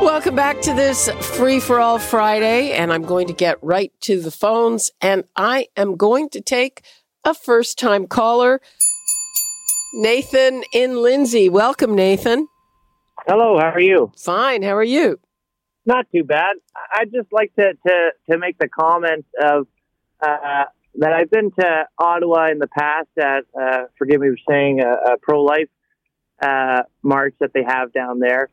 Welcome 0.00 0.34
back 0.34 0.60
to 0.62 0.74
this 0.74 1.08
Free 1.36 1.60
for 1.60 1.80
All 1.80 1.98
Friday, 1.98 2.72
and 2.72 2.92
I'm 2.92 3.02
going 3.02 3.26
to 3.28 3.32
get 3.32 3.62
right 3.62 3.92
to 4.00 4.20
the 4.20 4.30
phones, 4.30 4.90
and 5.00 5.24
I 5.36 5.68
am 5.76 5.96
going 5.96 6.28
to 6.30 6.40
take 6.40 6.82
a 7.24 7.34
first 7.34 7.78
time 7.78 8.06
caller, 8.06 8.60
Nathan 9.94 10.62
in 10.72 11.02
Lindsay. 11.02 11.48
Welcome, 11.48 11.94
Nathan. 11.94 12.48
Hello, 13.26 13.58
how 13.58 13.70
are 13.70 13.80
you? 13.80 14.12
Fine, 14.18 14.62
how 14.62 14.76
are 14.76 14.84
you? 14.84 15.20
Not 15.86 16.06
too 16.14 16.24
bad. 16.24 16.56
I'd 16.94 17.12
just 17.12 17.32
like 17.32 17.54
to, 17.56 17.74
to, 17.86 18.10
to 18.30 18.38
make 18.38 18.58
the 18.58 18.68
comment 18.68 19.24
of 19.42 19.66
uh, 20.20 20.64
that 20.96 21.12
I've 21.12 21.30
been 21.30 21.50
to 21.58 21.84
Ottawa 21.98 22.50
in 22.50 22.58
the 22.58 22.68
past 22.68 23.08
at, 23.18 23.44
uh, 23.60 23.84
forgive 23.98 24.20
me 24.20 24.28
for 24.30 24.52
saying, 24.52 24.80
a, 24.80 25.12
a 25.12 25.18
pro 25.20 25.42
life 25.42 25.68
uh, 26.42 26.82
march 27.02 27.34
that 27.40 27.52
they 27.52 27.62
have 27.62 27.92
down 27.92 28.20
there 28.20 28.50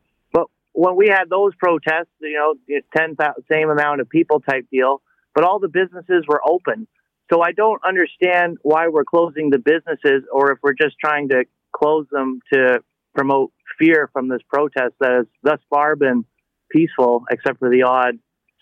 when 0.72 0.96
we 0.96 1.08
had 1.08 1.28
those 1.28 1.52
protests, 1.56 2.12
you 2.20 2.34
know, 2.34 2.54
10, 2.96 3.16
same 3.50 3.70
amount 3.70 4.00
of 4.00 4.08
people 4.08 4.40
type 4.40 4.66
deal, 4.70 5.02
but 5.34 5.44
all 5.44 5.58
the 5.58 5.68
businesses 5.68 6.24
were 6.26 6.40
open. 6.46 6.86
So 7.32 7.40
I 7.40 7.52
don't 7.52 7.80
understand 7.86 8.58
why 8.62 8.88
we're 8.88 9.04
closing 9.04 9.50
the 9.50 9.58
businesses 9.58 10.24
or 10.32 10.52
if 10.52 10.58
we're 10.62 10.74
just 10.74 10.96
trying 10.98 11.28
to 11.30 11.44
close 11.74 12.06
them 12.10 12.40
to 12.52 12.82
promote 13.14 13.52
fear 13.78 14.10
from 14.12 14.28
this 14.28 14.40
protest 14.48 14.94
that 15.00 15.10
has 15.10 15.26
thus 15.42 15.60
far 15.70 15.96
been 15.96 16.24
peaceful, 16.70 17.24
except 17.30 17.58
for 17.58 17.70
the 17.70 17.82
odd 17.82 18.18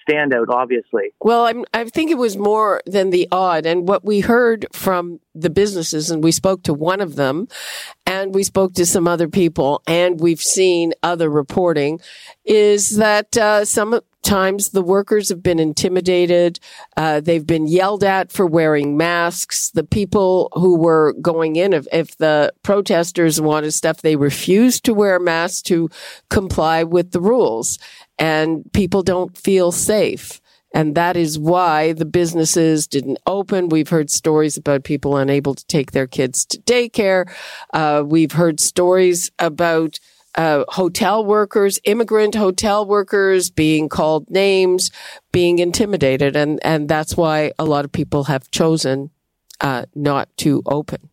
standout, 0.09 0.49
obviously. 0.49 1.15
Well, 1.21 1.47
I'm, 1.47 1.65
I 1.73 1.85
think 1.85 2.11
it 2.11 2.19
was 2.19 2.37
more 2.37 2.83
than 2.87 3.11
the 3.11 3.29
odd. 3.31 3.67
And 3.67 3.87
what 3.89 4.05
we 4.05 4.21
heard 4.21 4.67
from 4.73 5.21
the 5.35 5.51
businesses, 5.51 6.11
and 6.11 6.23
we 6.23 6.33
spoke 6.33 6.63
to 6.65 6.75
one 6.75 7.01
of 7.01 7.17
them, 7.17 7.49
and 8.07 8.35
we 8.35 8.43
spoke 8.43 8.75
to 8.75 8.87
some 8.87 9.07
other 9.07 9.29
people, 9.29 9.83
and 9.87 10.21
we've 10.21 10.41
seen 10.41 10.93
other 11.03 11.31
reporting, 11.31 12.01
is 12.45 12.97
that 12.97 13.37
uh, 13.37 13.65
sometimes 13.65 14.71
the 14.71 14.83
workers 14.83 15.29
have 15.29 15.43
been 15.43 15.61
intimidated. 15.61 16.59
Uh, 16.97 17.21
they've 17.21 17.47
been 17.47 17.69
yelled 17.69 18.03
at 18.03 18.33
for 18.33 18.47
wearing 18.47 18.97
masks. 18.97 19.71
The 19.71 19.85
people 19.85 20.49
who 20.55 20.77
were 20.77 21.15
going 21.21 21.57
in, 21.57 21.73
if, 21.73 21.87
if 21.93 22.17
the 22.17 22.53
protesters 22.63 23.41
wanted 23.41 23.73
stuff, 23.73 24.03
they 24.03 24.17
refused 24.17 24.85
to 24.85 24.95
wear 24.95 25.21
masks 25.21 25.63
to 25.63 25.89
comply 26.29 26.83
with 26.83 27.13
the 27.13 27.21
rules 27.21 27.79
and 28.21 28.71
people 28.73 29.03
don't 29.03 29.37
feel 29.37 29.73
safe. 29.73 30.41
And 30.73 30.95
that 30.95 31.17
is 31.17 31.37
why 31.37 31.95
the 31.95 32.05
businesses 32.05 32.87
didn't 32.87 33.19
open. 33.27 33.71
We've 33.71 33.89
heard 33.89 34.09
stories 34.09 34.57
about 34.57 34.85
people 34.85 35.17
unable 35.17 35.55
to 35.57 35.67
take 35.67 35.91
their 35.91 36.07
kids 36.07 36.45
to 36.47 36.59
daycare. 36.59 37.29
Uh, 37.75 38.05
we've 38.07 38.33
heard 38.33 38.61
stories 38.61 39.33
about 39.41 39.99
uh, 40.37 40.65
hotel 40.69 41.25
workers, 41.25 41.81
immigrant 41.83 42.37
hotel 42.37 42.87
workers 42.87 43.51
being 43.51 43.89
called 43.89 44.31
names, 44.31 44.93
being 45.33 45.59
intimidated. 45.59 46.37
And, 46.37 46.61
and 46.65 46.89
that's 46.89 47.17
why 47.17 47.51
a 47.59 47.65
lot 47.65 47.85
of 47.85 47.91
people 47.91 48.25
have 48.25 48.49
chosen 48.53 49.11
uh, 49.61 49.87
not 49.97 50.29
to 50.37 50.63
open. 50.67 51.09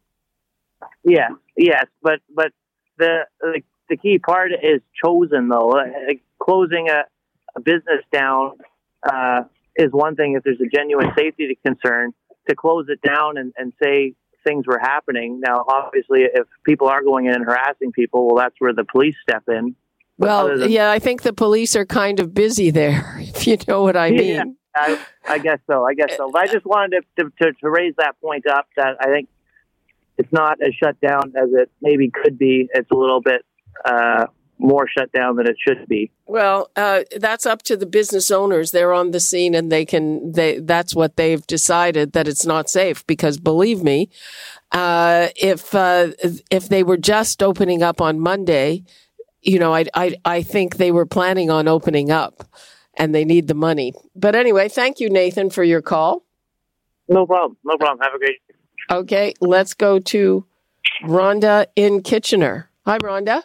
Yeah, 1.03 1.29
yes. 1.55 1.85
But, 2.03 2.19
but 2.29 2.51
the, 2.99 3.25
the, 3.41 3.61
the 3.89 3.97
key 3.97 4.19
part 4.19 4.51
is 4.51 4.81
chosen, 5.03 5.49
though. 5.49 5.69
Like, 5.69 6.21
closing 6.47 6.89
a, 6.89 7.03
a 7.55 7.59
business 7.59 8.03
down 8.11 8.53
uh, 9.03 9.43
is 9.75 9.91
one 9.91 10.15
thing 10.15 10.35
if 10.35 10.43
there's 10.43 10.61
a 10.61 10.75
genuine 10.75 11.11
safety 11.17 11.57
concern. 11.65 12.13
To 12.49 12.55
close 12.55 12.85
it 12.87 13.01
down 13.01 13.37
and, 13.37 13.53
and 13.57 13.73
say 13.83 14.13
things 14.45 14.65
were 14.65 14.79
happening. 14.79 15.41
Now, 15.41 15.65
obviously, 15.67 16.21
if 16.21 16.47
people 16.63 16.87
are 16.87 17.03
going 17.03 17.25
in 17.25 17.33
and 17.33 17.43
harassing 17.43 17.91
people, 17.91 18.25
well, 18.25 18.37
that's 18.37 18.55
where 18.59 18.73
the 18.73 18.85
police 18.85 19.15
step 19.21 19.43
in. 19.49 19.75
But 20.17 20.27
well, 20.27 20.57
than- 20.57 20.71
yeah, 20.71 20.89
I 20.89 20.99
think 20.99 21.23
the 21.23 21.33
police 21.33 21.75
are 21.75 21.85
kind 21.85 22.21
of 22.21 22.33
busy 22.33 22.69
there, 22.69 23.17
if 23.19 23.45
you 23.45 23.57
know 23.67 23.83
what 23.83 23.97
I 23.97 24.11
mean. 24.11 24.27
Yeah, 24.27 24.43
I, 24.75 24.99
I 25.27 25.37
guess 25.39 25.59
so. 25.67 25.83
I 25.83 25.93
guess 25.93 26.15
so. 26.15 26.31
But 26.31 26.43
I 26.43 26.47
just 26.47 26.65
wanted 26.65 27.03
to, 27.17 27.23
to, 27.25 27.31
to, 27.41 27.51
to 27.51 27.69
raise 27.69 27.93
that 27.97 28.15
point 28.21 28.47
up 28.47 28.67
that 28.77 28.95
I 29.01 29.07
think 29.07 29.27
it's 30.17 30.31
not 30.31 30.59
as 30.61 30.73
shut 30.73 30.99
down 31.01 31.33
as 31.35 31.49
it 31.51 31.69
maybe 31.81 32.09
could 32.09 32.37
be. 32.37 32.69
It's 32.73 32.89
a 32.89 32.95
little 32.95 33.21
bit 33.21 33.43
uh, 33.83 34.27
more 34.59 34.87
shut 34.87 35.11
down 35.11 35.35
than 35.35 35.47
it 35.47 35.55
should 35.59 35.87
be. 35.87 36.11
Well, 36.25 36.69
uh, 36.75 37.03
that's 37.17 37.45
up 37.45 37.61
to 37.63 37.77
the 37.77 37.85
business 37.85 38.31
owners. 38.31 38.71
They're 38.71 38.93
on 38.93 39.11
the 39.11 39.19
scene 39.19 39.53
and 39.55 39.71
they 39.71 39.85
can, 39.85 40.31
they, 40.31 40.59
that's 40.59 40.95
what 40.95 41.15
they've 41.15 41.45
decided 41.45 42.13
that 42.13 42.27
it's 42.27 42.45
not 42.45 42.69
safe 42.69 43.05
because 43.07 43.37
believe 43.37 43.83
me, 43.83 44.09
uh, 44.71 45.29
if, 45.35 45.73
uh, 45.75 46.11
if 46.51 46.69
they 46.69 46.83
were 46.83 46.97
just 46.97 47.43
opening 47.43 47.83
up 47.83 48.01
on 48.01 48.19
Monday, 48.19 48.83
you 49.41 49.59
know, 49.59 49.73
I, 49.73 49.85
I, 49.93 50.15
I 50.25 50.41
think 50.41 50.77
they 50.77 50.91
were 50.91 51.05
planning 51.05 51.49
on 51.49 51.67
opening 51.67 52.11
up 52.11 52.43
and 52.95 53.13
they 53.13 53.25
need 53.25 53.47
the 53.47 53.53
money. 53.53 53.93
But 54.15 54.35
anyway, 54.35 54.69
thank 54.69 54.99
you, 54.99 55.09
Nathan, 55.09 55.49
for 55.49 55.63
your 55.63 55.81
call. 55.81 56.23
No 57.07 57.25
problem. 57.25 57.57
No 57.63 57.77
problem. 57.77 57.99
Have 58.01 58.15
a 58.15 58.19
great 58.19 58.39
day. 58.47 58.55
Okay, 58.89 59.33
let's 59.39 59.73
go 59.73 59.99
to 59.99 60.45
Rhonda 61.03 61.67
in 61.75 62.01
Kitchener. 62.01 62.69
Hi, 62.85 62.97
Rhonda. 62.99 63.43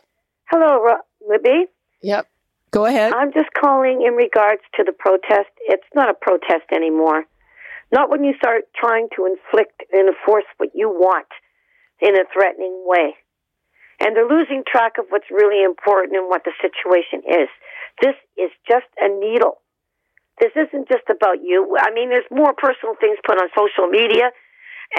Hello, 0.52 0.84
Libby. 1.26 1.64
Yep. 2.02 2.28
Go 2.72 2.84
ahead. 2.84 3.14
I'm 3.16 3.32
just 3.32 3.48
calling 3.56 4.04
in 4.06 4.12
regards 4.12 4.60
to 4.76 4.84
the 4.84 4.92
protest. 4.92 5.48
It's 5.64 5.88
not 5.94 6.10
a 6.10 6.14
protest 6.14 6.68
anymore. 6.70 7.24
Not 7.90 8.10
when 8.10 8.22
you 8.22 8.34
start 8.36 8.68
trying 8.76 9.08
to 9.16 9.24
inflict 9.24 9.80
and 9.92 10.12
enforce 10.12 10.44
what 10.58 10.68
you 10.74 10.90
want 10.90 11.28
in 12.00 12.14
a 12.16 12.24
threatening 12.34 12.84
way. 12.84 13.16
And 13.98 14.14
they're 14.14 14.28
losing 14.28 14.62
track 14.68 14.98
of 14.98 15.06
what's 15.08 15.30
really 15.30 15.64
important 15.64 16.16
and 16.20 16.28
what 16.28 16.44
the 16.44 16.52
situation 16.60 17.24
is. 17.24 17.48
This 18.02 18.16
is 18.36 18.50
just 18.68 18.88
a 19.00 19.08
needle. 19.08 19.56
This 20.38 20.52
isn't 20.52 20.88
just 20.88 21.08
about 21.08 21.40
you. 21.40 21.76
I 21.80 21.94
mean, 21.94 22.10
there's 22.10 22.28
more 22.30 22.52
personal 22.52 22.92
things 23.00 23.16
put 23.24 23.40
on 23.40 23.48
social 23.56 23.88
media 23.88 24.36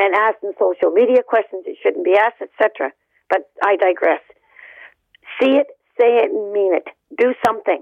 and 0.02 0.16
asking 0.16 0.54
social 0.58 0.90
media 0.90 1.22
questions 1.22 1.66
that 1.66 1.78
shouldn't 1.84 2.06
be 2.06 2.18
asked, 2.18 2.42
etc. 2.42 2.90
But 3.30 3.50
I 3.62 3.76
digress. 3.78 4.22
See 5.40 5.58
it, 5.58 5.68
say 6.00 6.22
it, 6.22 6.32
and 6.32 6.54
mean 6.54 6.74
it. 6.76 6.88
Do 7.18 7.34
something. 7.46 7.82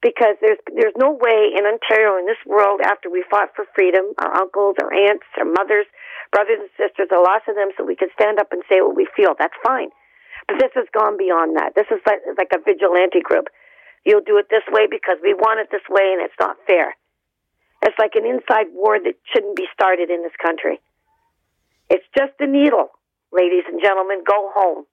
Because 0.00 0.38
there's 0.40 0.62
there's 0.74 0.94
no 0.96 1.10
way 1.10 1.50
in 1.58 1.66
Ontario 1.66 2.18
in 2.18 2.26
this 2.26 2.38
world 2.46 2.80
after 2.84 3.10
we 3.10 3.24
fought 3.28 3.50
for 3.56 3.66
freedom, 3.74 4.14
our 4.22 4.30
uncles, 4.46 4.76
our 4.80 4.94
aunts, 4.94 5.26
our 5.36 5.44
mothers, 5.44 5.86
brothers 6.30 6.62
and 6.62 6.70
sisters, 6.78 7.10
a 7.10 7.18
loss 7.18 7.42
of 7.48 7.56
them, 7.56 7.74
so 7.76 7.82
we 7.84 7.96
could 7.96 8.14
stand 8.14 8.38
up 8.38 8.52
and 8.52 8.62
say 8.70 8.80
what 8.80 8.94
we 8.94 9.08
feel. 9.16 9.34
That's 9.36 9.58
fine. 9.66 9.90
But 10.46 10.60
this 10.60 10.70
has 10.74 10.86
gone 10.94 11.18
beyond 11.18 11.56
that. 11.56 11.74
This 11.74 11.90
is 11.90 12.00
like, 12.06 12.22
like 12.38 12.52
a 12.54 12.62
vigilante 12.62 13.20
group. 13.20 13.48
You'll 14.04 14.24
do 14.24 14.38
it 14.38 14.46
this 14.48 14.64
way 14.70 14.86
because 14.88 15.18
we 15.22 15.34
want 15.34 15.60
it 15.60 15.68
this 15.70 15.84
way 15.90 16.14
and 16.14 16.22
it's 16.22 16.38
not 16.38 16.56
fair. 16.66 16.96
It's 17.82 17.98
like 17.98 18.14
an 18.14 18.24
inside 18.24 18.72
war 18.72 18.98
that 18.98 19.14
shouldn't 19.32 19.56
be 19.56 19.66
started 19.72 20.10
in 20.10 20.22
this 20.22 20.34
country. 20.40 20.80
It's 21.90 22.06
just 22.16 22.32
a 22.40 22.46
needle, 22.46 22.88
ladies 23.32 23.64
and 23.68 23.80
gentlemen. 23.82 24.22
Go 24.26 24.50
home. 24.54 24.84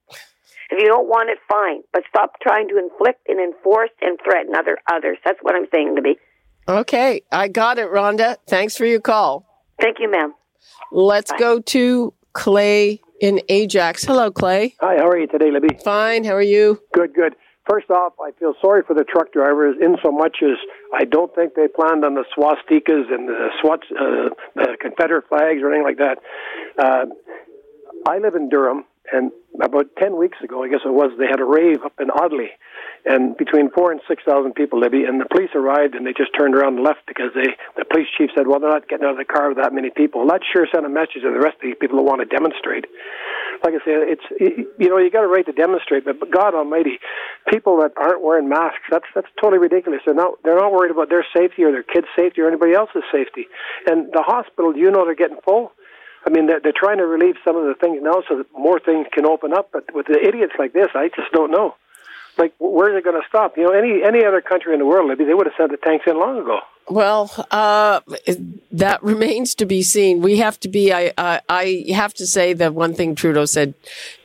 If 0.70 0.82
you 0.82 0.88
don't 0.88 1.06
want 1.08 1.30
it, 1.30 1.38
fine. 1.48 1.82
But 1.92 2.02
stop 2.08 2.32
trying 2.42 2.68
to 2.68 2.78
inflict 2.78 3.28
and 3.28 3.40
enforce 3.40 3.90
and 4.00 4.18
threaten 4.24 4.54
other 4.54 4.78
others. 4.92 5.18
That's 5.24 5.38
what 5.42 5.54
I'm 5.54 5.66
saying 5.72 5.96
to 5.96 6.02
be. 6.02 6.16
Okay, 6.68 7.22
I 7.30 7.48
got 7.48 7.78
it, 7.78 7.88
Rhonda. 7.90 8.36
Thanks 8.48 8.76
for 8.76 8.84
your 8.84 9.00
call. 9.00 9.46
Thank 9.80 9.98
you, 10.00 10.10
ma'am. 10.10 10.34
Let's 10.90 11.30
Bye. 11.30 11.38
go 11.38 11.60
to 11.60 12.12
Clay 12.32 13.00
in 13.20 13.40
Ajax. 13.48 14.04
Hello, 14.04 14.30
Clay. 14.30 14.74
Hi, 14.80 14.96
how 14.98 15.08
are 15.08 15.18
you 15.18 15.28
today, 15.28 15.50
Libby? 15.52 15.78
Fine. 15.84 16.24
How 16.24 16.34
are 16.34 16.42
you? 16.42 16.80
Good, 16.92 17.14
good. 17.14 17.36
First 17.68 17.90
off, 17.90 18.12
I 18.22 18.30
feel 18.38 18.54
sorry 18.60 18.82
for 18.86 18.94
the 18.94 19.04
truck 19.04 19.32
drivers 19.32 19.76
in 19.80 19.96
so 20.04 20.12
much 20.12 20.36
as 20.42 20.56
I 20.94 21.04
don't 21.04 21.34
think 21.34 21.54
they 21.54 21.66
planned 21.66 22.04
on 22.04 22.14
the 22.14 22.24
swastikas 22.36 23.12
and 23.12 23.28
the 23.28 23.48
SWAT, 23.60 23.80
uh, 23.90 24.28
the 24.54 24.76
Confederate 24.80 25.28
flags 25.28 25.60
or 25.62 25.72
anything 25.72 25.84
like 25.84 25.98
that. 25.98 26.18
Uh, 26.78 27.06
I 28.08 28.18
live 28.18 28.36
in 28.36 28.48
Durham, 28.48 28.84
and 29.12 29.30
about 29.62 29.86
10 29.98 30.16
weeks 30.16 30.38
ago, 30.42 30.62
I 30.62 30.68
guess 30.68 30.84
it 30.84 30.92
was, 30.92 31.12
they 31.18 31.26
had 31.26 31.40
a 31.40 31.44
rave 31.44 31.82
up 31.84 31.94
in 32.00 32.10
Audley, 32.10 32.50
and 33.06 33.36
between 33.36 33.70
four 33.70 33.92
and 33.92 34.00
6,000 34.08 34.26
people, 34.54 34.80
Libby, 34.80 35.04
and 35.06 35.20
the 35.20 35.30
police 35.30 35.54
arrived 35.54 35.94
and 35.94 36.04
they 36.04 36.12
just 36.12 36.34
turned 36.36 36.54
around 36.54 36.76
and 36.76 36.84
left 36.84 37.06
because 37.06 37.30
they, 37.38 37.54
the 37.78 37.86
police 37.86 38.10
chief 38.18 38.30
said, 38.34 38.50
well, 38.50 38.58
they're 38.58 38.74
not 38.74 38.88
getting 38.88 39.06
out 39.06 39.14
of 39.14 39.22
the 39.22 39.24
car 39.24 39.48
with 39.48 39.62
that 39.62 39.72
many 39.72 39.90
people. 39.94 40.26
That 40.26 40.42
sure 40.42 40.66
sent 40.66 40.84
a 40.84 40.90
message 40.90 41.22
to 41.22 41.30
the 41.30 41.38
rest 41.38 41.62
of 41.62 41.70
these 41.70 41.78
people 41.78 42.02
who 42.02 42.04
want 42.04 42.18
to 42.20 42.28
demonstrate. 42.28 42.90
Like 43.62 43.78
I 43.78 43.82
said, 43.86 44.10
it's, 44.10 44.26
you 44.76 44.90
know, 44.90 44.98
you 44.98 45.10
got 45.10 45.22
a 45.22 45.30
right 45.30 45.46
to 45.46 45.54
demonstrate, 45.54 46.04
but, 46.04 46.18
but 46.18 46.34
God 46.34 46.58
almighty, 46.58 46.98
people 47.46 47.78
that 47.80 47.94
aren't 47.96 48.26
wearing 48.26 48.50
masks, 48.50 48.90
that's, 48.90 49.06
that's 49.14 49.30
totally 49.40 49.62
ridiculous. 49.62 50.02
They're 50.04 50.18
not, 50.18 50.42
they're 50.42 50.58
not 50.58 50.74
worried 50.74 50.90
about 50.90 51.08
their 51.08 51.24
safety 51.30 51.62
or 51.62 51.70
their 51.70 51.86
kids' 51.86 52.10
safety 52.18 52.42
or 52.42 52.50
anybody 52.50 52.74
else's 52.74 53.06
safety. 53.14 53.46
And 53.86 54.10
the 54.12 54.26
hospital, 54.26 54.76
you 54.76 54.90
know, 54.90 55.06
they're 55.06 55.14
getting 55.14 55.40
full. 55.46 55.72
I 56.26 56.30
mean, 56.30 56.46
they're, 56.46 56.60
they're 56.60 56.72
trying 56.74 56.98
to 56.98 57.06
relieve 57.06 57.36
some 57.44 57.56
of 57.56 57.64
the 57.64 57.74
things 57.74 58.00
now 58.02 58.22
so 58.28 58.38
that 58.38 58.46
more 58.52 58.80
things 58.80 59.06
can 59.12 59.24
open 59.24 59.52
up. 59.52 59.70
But 59.72 59.94
with 59.94 60.06
the 60.06 60.18
idiots 60.20 60.54
like 60.58 60.72
this, 60.72 60.88
I 60.94 61.08
just 61.14 61.30
don't 61.32 61.52
know. 61.52 61.76
Like, 62.36 62.52
where's 62.58 62.96
it 62.96 63.04
going 63.04 63.20
to 63.20 63.26
stop? 63.28 63.56
You 63.56 63.64
know, 63.64 63.72
any 63.72 64.02
any 64.04 64.24
other 64.24 64.42
country 64.42 64.74
in 64.74 64.80
the 64.80 64.86
world, 64.86 65.08
maybe 65.08 65.24
they 65.24 65.32
would 65.32 65.46
have 65.46 65.54
sent 65.56 65.70
the 65.70 65.78
tanks 65.78 66.04
in 66.06 66.18
long 66.18 66.38
ago. 66.38 66.58
Well, 66.88 67.30
uh, 67.50 68.00
that 68.72 69.02
remains 69.02 69.54
to 69.56 69.66
be 69.66 69.82
seen. 69.82 70.20
We 70.20 70.36
have 70.38 70.60
to 70.60 70.68
be. 70.68 70.92
I, 70.92 71.12
I, 71.16 71.40
I 71.48 71.84
have 71.94 72.12
to 72.14 72.26
say 72.26 72.52
that 72.52 72.74
one 72.74 72.92
thing 72.92 73.14
Trudeau 73.14 73.46
said 73.46 73.72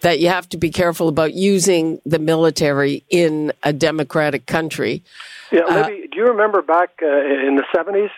that 0.02 0.20
you 0.20 0.28
have 0.28 0.50
to 0.50 0.58
be 0.58 0.72
careful 0.72 1.08
about 1.08 1.34
using 1.36 2.02
the 2.06 2.20
military 2.20 3.06
in 3.10 3.54
a 3.64 3.72
democratic 3.72 4.46
country. 4.46 5.04
Yeah, 5.52 5.66
Libby, 5.70 6.08
do 6.12 6.18
you 6.18 6.26
remember 6.28 6.62
back 6.62 7.00
uh, 7.02 7.08
in 7.08 7.56
the 7.56 7.64
seventies 7.74 8.12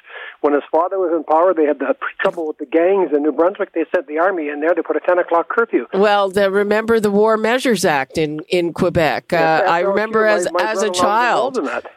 when 0.44 0.54
his 0.54 0.64
father 0.72 1.00
was 1.00 1.14
in 1.16 1.24
power? 1.24 1.54
They 1.54 1.66
had 1.66 1.80
the 1.80 1.96
trouble 2.20 2.48
with 2.48 2.58
the 2.58 2.66
gangs 2.66 3.12
in 3.16 3.24
New 3.24 3.32
Brunswick. 3.32 3.74
They 3.74 3.86
sent 3.94 4.08
the 4.08 4.20
army 4.20 4.50
in 4.50 4.60
there 4.60 4.74
to 4.74 4.84
put 4.84 4.98
a 4.98 5.00
ten 5.00 5.18
o'clock 5.18 5.50
curfew. 5.50 5.88
Well, 5.94 6.30
the, 6.30 6.52
remember 6.52 7.00
the 7.00 7.12
War 7.12 7.38
Measures 7.38 7.86
Act 7.86 8.18
in 8.18 8.42
in 8.50 8.74
Quebec. 8.74 9.28
Yes, 9.32 9.62
uh, 9.62 9.72
I 9.72 9.80
remember 9.80 10.26
as 10.26 10.52
my, 10.52 10.64
my 10.64 10.72
as 10.72 10.84
a 10.84 10.92
child. 10.92 11.58
involved 11.58 11.58
in 11.58 11.84
that. 11.84 11.92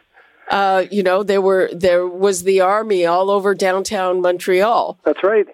Uh, 0.49 0.85
you 0.89 1.03
know, 1.03 1.23
there 1.23 1.41
were 1.41 1.69
there 1.73 2.07
was 2.07 2.43
the 2.43 2.61
army 2.61 3.05
all 3.05 3.29
over 3.29 3.53
downtown 3.53 4.21
Montreal. 4.21 4.97
That's 5.03 5.23
right. 5.23 5.45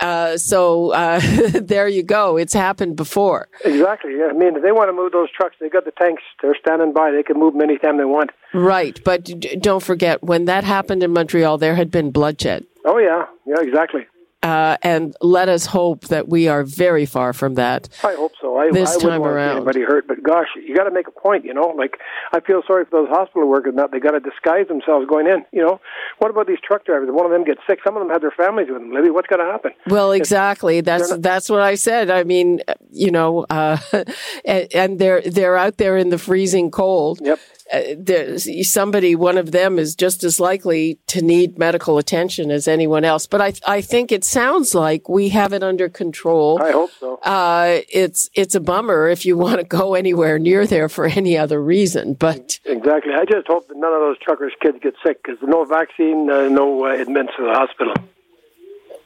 Uh, 0.00 0.36
so 0.36 0.90
uh, 0.90 1.20
there 1.54 1.88
you 1.88 2.02
go. 2.02 2.36
It's 2.36 2.52
happened 2.52 2.96
before. 2.96 3.48
Exactly. 3.64 4.12
I 4.22 4.32
mean, 4.32 4.56
if 4.56 4.62
they 4.62 4.72
want 4.72 4.88
to 4.88 4.92
move 4.92 5.12
those 5.12 5.30
trucks, 5.30 5.56
they 5.60 5.68
got 5.68 5.84
the 5.84 5.92
tanks. 5.92 6.22
They're 6.42 6.56
standing 6.60 6.92
by. 6.92 7.10
They 7.10 7.22
can 7.22 7.38
move 7.38 7.54
them 7.54 7.62
anytime 7.62 7.96
they 7.98 8.04
want. 8.04 8.30
Right, 8.52 9.02
but 9.04 9.28
don't 9.60 9.82
forget 9.82 10.22
when 10.22 10.46
that 10.46 10.64
happened 10.64 11.02
in 11.02 11.12
Montreal, 11.12 11.58
there 11.58 11.74
had 11.74 11.90
been 11.90 12.10
bloodshed. 12.10 12.64
Oh 12.84 12.98
yeah, 12.98 13.26
yeah, 13.46 13.60
exactly. 13.60 14.06
Uh, 14.42 14.76
and 14.82 15.16
let 15.20 15.48
us 15.48 15.66
hope 15.66 16.02
that 16.08 16.28
we 16.28 16.46
are 16.46 16.62
very 16.62 17.06
far 17.06 17.32
from 17.32 17.54
that. 17.54 17.88
I 18.04 18.14
hope 18.14 18.32
so. 18.40 18.56
I, 18.58 18.70
This 18.70 18.96
I 18.96 19.00
time 19.00 19.22
around. 19.22 19.56
anybody 19.56 19.80
hurt, 19.80 20.06
but 20.06 20.22
gosh, 20.22 20.46
you 20.56 20.76
got 20.76 20.84
to 20.84 20.90
make 20.90 21.08
a 21.08 21.10
point. 21.10 21.44
You 21.44 21.54
know, 21.54 21.74
like 21.76 21.96
I 22.32 22.40
feel 22.40 22.62
sorry 22.66 22.84
for 22.84 23.02
those 23.02 23.08
hospital 23.08 23.48
workers. 23.48 23.74
Now 23.74 23.86
they 23.86 23.98
got 23.98 24.12
to 24.12 24.20
disguise 24.20 24.68
themselves 24.68 25.06
going 25.08 25.26
in. 25.26 25.44
You 25.52 25.62
know, 25.62 25.80
what 26.18 26.30
about 26.30 26.46
these 26.46 26.58
truck 26.62 26.84
drivers? 26.84 27.08
If 27.08 27.14
one 27.14 27.26
of 27.26 27.32
them 27.32 27.44
gets 27.44 27.60
sick, 27.68 27.80
some 27.84 27.96
of 27.96 28.02
them 28.02 28.10
have 28.10 28.20
their 28.20 28.30
families 28.30 28.68
with 28.70 28.78
them. 28.80 28.92
Libby, 28.92 29.10
what's 29.10 29.26
going 29.26 29.44
to 29.44 29.50
happen? 29.50 29.72
Well, 29.88 30.12
exactly. 30.12 30.80
That's 30.80 31.16
that's 31.16 31.48
what 31.48 31.62
I 31.62 31.74
said. 31.74 32.10
I 32.10 32.22
mean, 32.24 32.60
you 32.90 33.10
know, 33.10 33.46
uh, 33.50 33.78
and, 34.44 34.68
and 34.74 34.98
they're 34.98 35.22
they're 35.22 35.56
out 35.56 35.78
there 35.78 35.96
in 35.96 36.10
the 36.10 36.18
freezing 36.18 36.70
cold. 36.70 37.20
Yep. 37.22 37.40
Uh, 37.72 38.38
somebody, 38.62 39.16
one 39.16 39.36
of 39.36 39.50
them 39.50 39.78
is 39.78 39.94
just 39.96 40.22
as 40.22 40.38
likely 40.38 40.98
to 41.08 41.20
need 41.20 41.58
medical 41.58 41.98
attention 41.98 42.50
as 42.50 42.68
anyone 42.68 43.04
else. 43.04 43.26
But 43.26 43.40
I, 43.40 43.52
I 43.66 43.80
think 43.80 44.12
it 44.12 44.24
sounds 44.24 44.74
like 44.74 45.08
we 45.08 45.30
have 45.30 45.52
it 45.52 45.62
under 45.64 45.88
control. 45.88 46.62
I 46.62 46.70
hope 46.70 46.90
so. 47.00 47.16
Uh, 47.22 47.80
it's, 47.88 48.30
it's 48.34 48.54
a 48.54 48.60
bummer 48.60 49.08
if 49.08 49.26
you 49.26 49.36
want 49.36 49.58
to 49.58 49.64
go 49.64 49.94
anywhere 49.94 50.38
near 50.38 50.66
there 50.66 50.88
for 50.88 51.06
any 51.06 51.36
other 51.36 51.60
reason, 51.60 52.14
but 52.14 52.60
Exactly. 52.64 53.14
I 53.14 53.24
just 53.24 53.48
hope 53.48 53.66
that 53.68 53.76
none 53.76 53.92
of 53.92 54.00
those 54.00 54.18
truckers' 54.20 54.52
kids 54.60 54.78
get 54.80 54.94
sick 55.04 55.22
because 55.22 55.38
no 55.42 55.64
vaccine, 55.64 56.30
uh, 56.30 56.48
no 56.48 56.86
uh, 56.86 56.94
admits 56.94 57.30
to 57.36 57.42
the 57.42 57.52
hospital. 57.52 57.94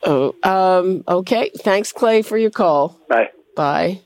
oh, 0.04 0.34
um, 0.42 1.04
okay. 1.08 1.50
Thanks, 1.56 1.92
Clay, 1.92 2.22
for 2.22 2.36
your 2.36 2.50
call. 2.50 3.00
Bye. 3.08 3.30
Bye. 3.56 4.00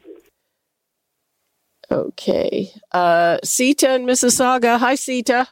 Okay. 1.91 2.71
Uh, 2.93 3.39
Sita 3.45 3.95
in 3.95 4.07
Mississauga. 4.07 4.79
Hi, 4.79 4.95
Sita. 4.95 5.49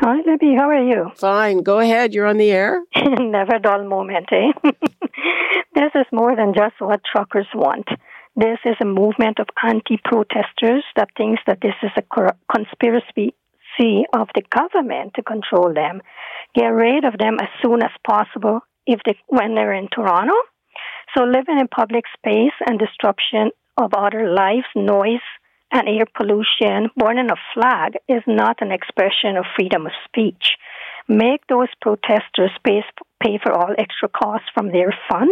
Hi, 0.00 0.16
Libby. 0.26 0.54
How 0.56 0.68
are 0.68 0.84
you? 0.84 1.10
Fine. 1.16 1.62
Go 1.62 1.78
ahead. 1.78 2.14
You're 2.14 2.26
on 2.26 2.36
the 2.36 2.50
air. 2.50 2.82
Never 2.96 3.58
dull 3.60 3.84
moment, 3.84 4.28
eh? 4.32 4.52
this 5.74 5.90
is 5.94 6.06
more 6.12 6.34
than 6.34 6.52
just 6.54 6.74
what 6.80 7.00
truckers 7.04 7.46
want. 7.54 7.86
This 8.36 8.58
is 8.64 8.74
a 8.82 8.84
movement 8.84 9.38
of 9.38 9.46
anti-protesters 9.62 10.84
that 10.96 11.10
thinks 11.16 11.40
that 11.46 11.60
this 11.62 11.74
is 11.82 11.90
a 11.96 12.02
cor- 12.02 12.36
conspiracy 12.52 13.34
of 14.12 14.28
the 14.34 14.42
government 14.50 15.14
to 15.14 15.22
control 15.22 15.72
them. 15.72 16.00
Get 16.54 16.66
rid 16.66 17.04
of 17.04 17.16
them 17.18 17.38
as 17.40 17.48
soon 17.62 17.82
as 17.82 17.90
possible 18.04 18.60
if 18.86 19.00
they, 19.06 19.16
when 19.28 19.54
they're 19.54 19.74
in 19.74 19.88
Toronto. 19.88 20.34
So 21.16 21.22
living 21.22 21.60
in 21.60 21.68
public 21.68 22.04
space 22.16 22.54
and 22.66 22.78
disruption 22.78 23.50
of 23.76 23.92
other 23.96 24.32
lives, 24.34 24.66
noise, 24.74 25.22
and 25.74 25.88
air 25.88 26.06
pollution 26.16 26.88
born 26.96 27.18
in 27.18 27.28
a 27.30 27.36
flag 27.52 27.98
is 28.08 28.22
not 28.26 28.62
an 28.62 28.70
expression 28.70 29.36
of 29.36 29.44
freedom 29.56 29.86
of 29.86 29.92
speech. 30.06 30.56
make 31.06 31.46
those 31.48 31.68
protesters 31.82 32.50
pay, 32.64 32.82
pay 33.22 33.38
for 33.42 33.52
all 33.52 33.74
extra 33.76 34.08
costs 34.08 34.48
from 34.54 34.72
their 34.72 34.90
fund. 35.10 35.30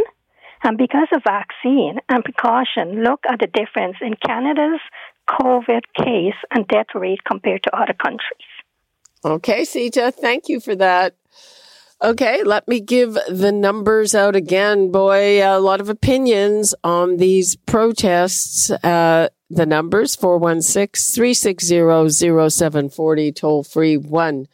And 0.63 0.77
because 0.77 1.09
of 1.15 1.23
vaccine 1.25 1.97
and 2.11 2.23
precaution, 2.23 3.03
look 3.03 3.21
at 3.27 3.41
the 3.41 3.47
difference 3.47 3.97
in 4.03 4.15
Canada's 4.27 4.81
COVID 5.31 5.83
case 5.97 6.37
and 6.51 6.69
death 6.69 6.95
rate 6.95 7.25
compared 7.25 7.63
to 7.63 7.75
other 7.75 7.95
countries. 7.95 8.53
Okay, 9.25 9.65
Sita, 9.65 10.13
thank 10.13 10.49
you 10.51 10.61
for 10.61 10.75
that. 10.77 11.15
Okay, 12.03 12.43
let 12.43 12.67
me 12.67 12.81
give 12.81 13.17
the 13.29 13.53
numbers 13.53 14.15
out 14.15 14.35
again. 14.35 14.91
Boy, 14.91 15.41
a 15.41 15.61
lot 15.61 15.81
of 15.81 15.89
opinions 15.89 16.75
on 16.83 17.19
these 17.19 17.55
protests. 17.55 18.71
Uh, 18.71 19.29
the 19.53 19.67
numbers 19.67 20.17
416 20.17 21.15
360 21.15 22.11
0740, 22.51 23.33
toll 23.33 23.63
free 23.63 23.97
1 23.97 24.47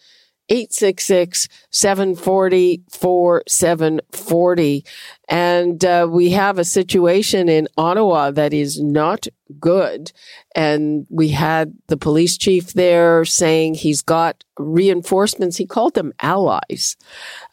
866 0.51 1.49
740 1.71 2.83
4740. 2.91 4.85
And 5.29 5.85
uh, 5.85 6.09
we 6.11 6.31
have 6.31 6.59
a 6.59 6.65
situation 6.65 7.49
in 7.49 7.69
Ottawa 7.77 8.31
that 8.31 8.55
is 8.55 8.81
not 8.81 9.27
good. 9.61 10.11
And 10.55 11.07
we 11.11 11.29
had 11.29 11.75
the 11.89 11.99
police 11.99 12.39
chief 12.39 12.73
there 12.73 13.25
saying 13.27 13.75
he's 13.75 14.01
got 14.03 14.43
reinforcements. 14.59 15.59
He 15.59 15.67
called 15.67 15.95
them 15.95 16.13
allies. 16.21 16.97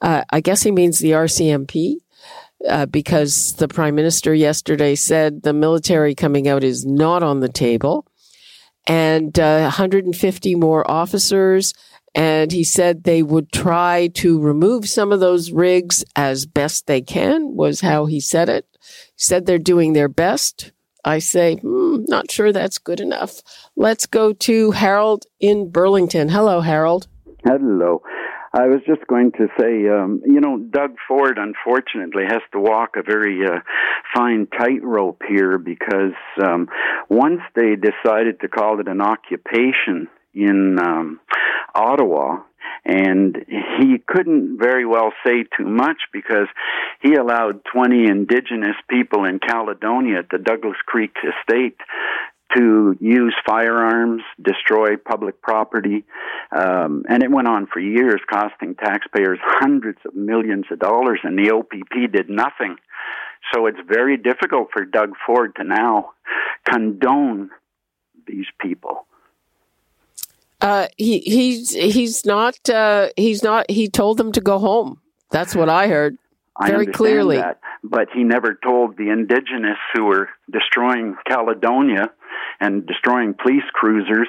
Uh, 0.02 0.24
I 0.30 0.40
guess 0.40 0.64
he 0.64 0.72
means 0.72 1.00
the 1.00 1.12
RCMP. 1.12 1.98
Uh, 2.68 2.86
because 2.86 3.54
the 3.54 3.68
prime 3.68 3.94
minister 3.94 4.34
yesterday 4.34 4.96
said 4.96 5.44
the 5.44 5.54
military 5.54 6.16
coming 6.16 6.48
out 6.48 6.64
is 6.64 6.86
not 6.86 7.22
on 7.22 7.40
the 7.40 7.50
table 7.50 8.08
and 8.88 9.38
uh, 9.38 9.62
150 9.62 10.56
more 10.56 10.90
officers 10.90 11.74
and 12.16 12.54
he 12.54 12.64
said 12.64 13.04
they 13.04 13.22
would 13.22 13.52
try 13.52 14.08
to 14.16 14.40
remove 14.40 14.88
some 14.88 15.12
of 15.12 15.20
those 15.20 15.52
rigs 15.52 16.06
as 16.16 16.46
best 16.46 16.88
they 16.88 17.02
can, 17.02 17.56
was 17.56 17.82
how 17.82 18.06
he 18.06 18.22
said 18.22 18.48
it. 18.48 18.66
He 18.82 19.18
said 19.18 19.46
they're 19.46 19.60
doing 19.60 19.92
their 19.92 20.08
best. 20.08 20.72
I 21.04 21.20
say, 21.20 21.58
hmm, 21.58 22.06
not 22.08 22.32
sure 22.32 22.54
that's 22.54 22.78
good 22.78 23.02
enough. 23.02 23.42
Let's 23.76 24.06
go 24.06 24.32
to 24.32 24.72
Harold 24.72 25.26
in 25.42 25.70
Burlington. 25.70 26.30
Hello, 26.30 26.62
Harold. 26.62 27.08
Hello. 27.44 28.02
I 28.56 28.68
was 28.68 28.80
just 28.88 29.06
going 29.08 29.34
to 29.34 29.48
say, 29.60 29.86
um, 29.90 30.22
you 30.26 30.40
know, 30.40 30.58
Doug 30.58 30.96
Ford 31.10 31.38
unfortunately 31.38 32.24
has 32.26 32.42
to 32.54 32.60
walk 32.62 32.92
a 32.96 33.04
very 33.04 33.46
uh, 33.46 33.60
fine 34.16 34.48
tightrope 34.48 35.24
here 35.28 35.58
because 35.58 36.14
um, 36.42 36.70
once 37.10 37.42
they 37.54 37.76
decided 37.76 38.40
to 38.40 38.48
call 38.48 38.80
it 38.80 38.88
an 38.88 39.02
occupation 39.02 40.08
in 40.34 40.80
um, 40.80 41.20
Ottawa, 41.76 42.44
and 42.86 43.36
he 43.78 43.98
couldn't 44.08 44.58
very 44.58 44.86
well 44.86 45.12
say 45.26 45.44
too 45.58 45.66
much 45.66 45.98
because 46.14 46.48
he 47.02 47.16
allowed 47.16 47.60
20 47.74 48.08
indigenous 48.08 48.78
people 48.90 49.26
in 49.26 49.40
Caledonia 49.40 50.20
at 50.20 50.30
the 50.32 50.38
Douglas 50.38 50.78
Creek 50.86 51.14
estate 51.18 51.78
to 52.56 52.98
use 53.00 53.36
firearms, 53.46 54.22
destroy 54.42 54.98
public 54.98 55.42
property, 55.42 56.06
um, 56.56 57.04
and 57.08 57.24
it 57.24 57.32
went 57.32 57.48
on 57.48 57.68
for 57.68 57.80
years, 57.80 58.22
costing 58.32 58.76
taxpayers 58.76 59.40
hundreds 59.42 60.00
of 60.06 60.16
millions 60.16 60.66
of 60.72 60.80
dollars, 60.80 61.20
and 61.24 61.38
the 61.38 61.52
OPP 61.52 62.12
did 62.12 62.30
nothing. 62.30 62.78
So 63.54 63.68
it's 63.68 63.80
very 63.88 64.18
difficult 64.18 64.70
for 64.74 64.86
Doug 64.86 65.12
Ford 65.26 65.56
to 65.58 65.64
now 65.64 66.12
condone 66.68 67.52
these 68.28 68.48
people. 68.60 69.06
Uh, 70.62 70.88
he 70.98 71.20
he's 71.20 71.72
he's 71.72 72.26
not 72.26 72.70
uh, 72.70 73.10
he's 73.18 73.44
not 73.44 73.70
he 73.70 73.88
told 73.88 74.18
them 74.18 74.32
to 74.32 74.42
go 74.42 74.58
home. 74.58 75.02
That's 75.30 75.54
what 75.56 75.70
I 75.70 75.88
heard 75.88 76.18
I 76.58 76.70
very 76.70 76.88
clearly. 76.88 77.38
That, 77.38 77.60
but 77.84 78.08
he 78.14 78.24
never 78.24 78.58
told 78.64 78.98
the 78.98 79.10
indigenous 79.10 79.78
who 79.94 80.06
were 80.06 80.30
destroying 80.52 81.16
Caledonia 81.28 82.12
and 82.60 82.86
destroying 82.86 83.34
police 83.34 83.64
cruisers 83.74 84.28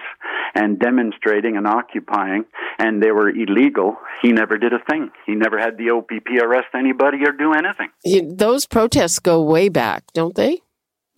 and 0.54 0.78
demonstrating 0.78 1.56
and 1.56 1.66
occupying, 1.66 2.44
and 2.78 3.02
they 3.02 3.12
were 3.12 3.28
illegal. 3.28 3.96
He 4.22 4.32
never 4.32 4.58
did 4.58 4.72
a 4.72 4.78
thing. 4.90 5.10
He 5.26 5.34
never 5.34 5.58
had 5.58 5.76
the 5.76 5.90
OPP 5.90 6.42
arrest 6.42 6.68
anybody 6.74 7.18
or 7.26 7.32
do 7.32 7.52
anything. 7.52 7.90
Those 8.36 8.66
protests 8.66 9.18
go 9.18 9.42
way 9.42 9.68
back, 9.68 10.04
don't 10.12 10.34
they? 10.34 10.62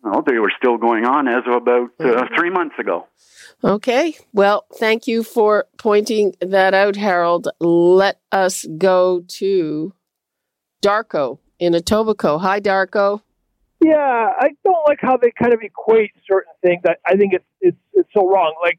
No, 0.04 0.22
they 0.26 0.38
were 0.38 0.52
still 0.56 0.76
going 0.76 1.04
on 1.04 1.26
as 1.26 1.42
of 1.46 1.54
about 1.54 1.90
uh, 1.98 2.26
three 2.36 2.50
months 2.50 2.76
ago. 2.78 3.06
Okay. 3.64 4.16
Well, 4.32 4.64
thank 4.74 5.06
you 5.06 5.22
for 5.24 5.66
pointing 5.76 6.34
that 6.40 6.74
out, 6.74 6.96
Harold. 6.96 7.48
Let 7.60 8.20
us 8.30 8.64
go 8.78 9.24
to 9.26 9.92
Darko 10.82 11.38
in 11.58 11.72
Etobicoke. 11.72 12.40
Hi, 12.40 12.60
Darko. 12.60 13.22
Yeah, 13.80 14.32
I 14.40 14.48
don't 14.64 14.88
like 14.88 14.98
how 15.00 15.16
they 15.16 15.30
kind 15.30 15.54
of 15.54 15.60
equate 15.62 16.12
certain 16.26 16.52
things. 16.62 16.82
I, 16.86 16.94
I 17.06 17.16
think 17.16 17.32
it's 17.32 17.44
it's 17.60 17.76
it's 17.92 18.08
so 18.12 18.28
wrong. 18.28 18.54
Like 18.62 18.78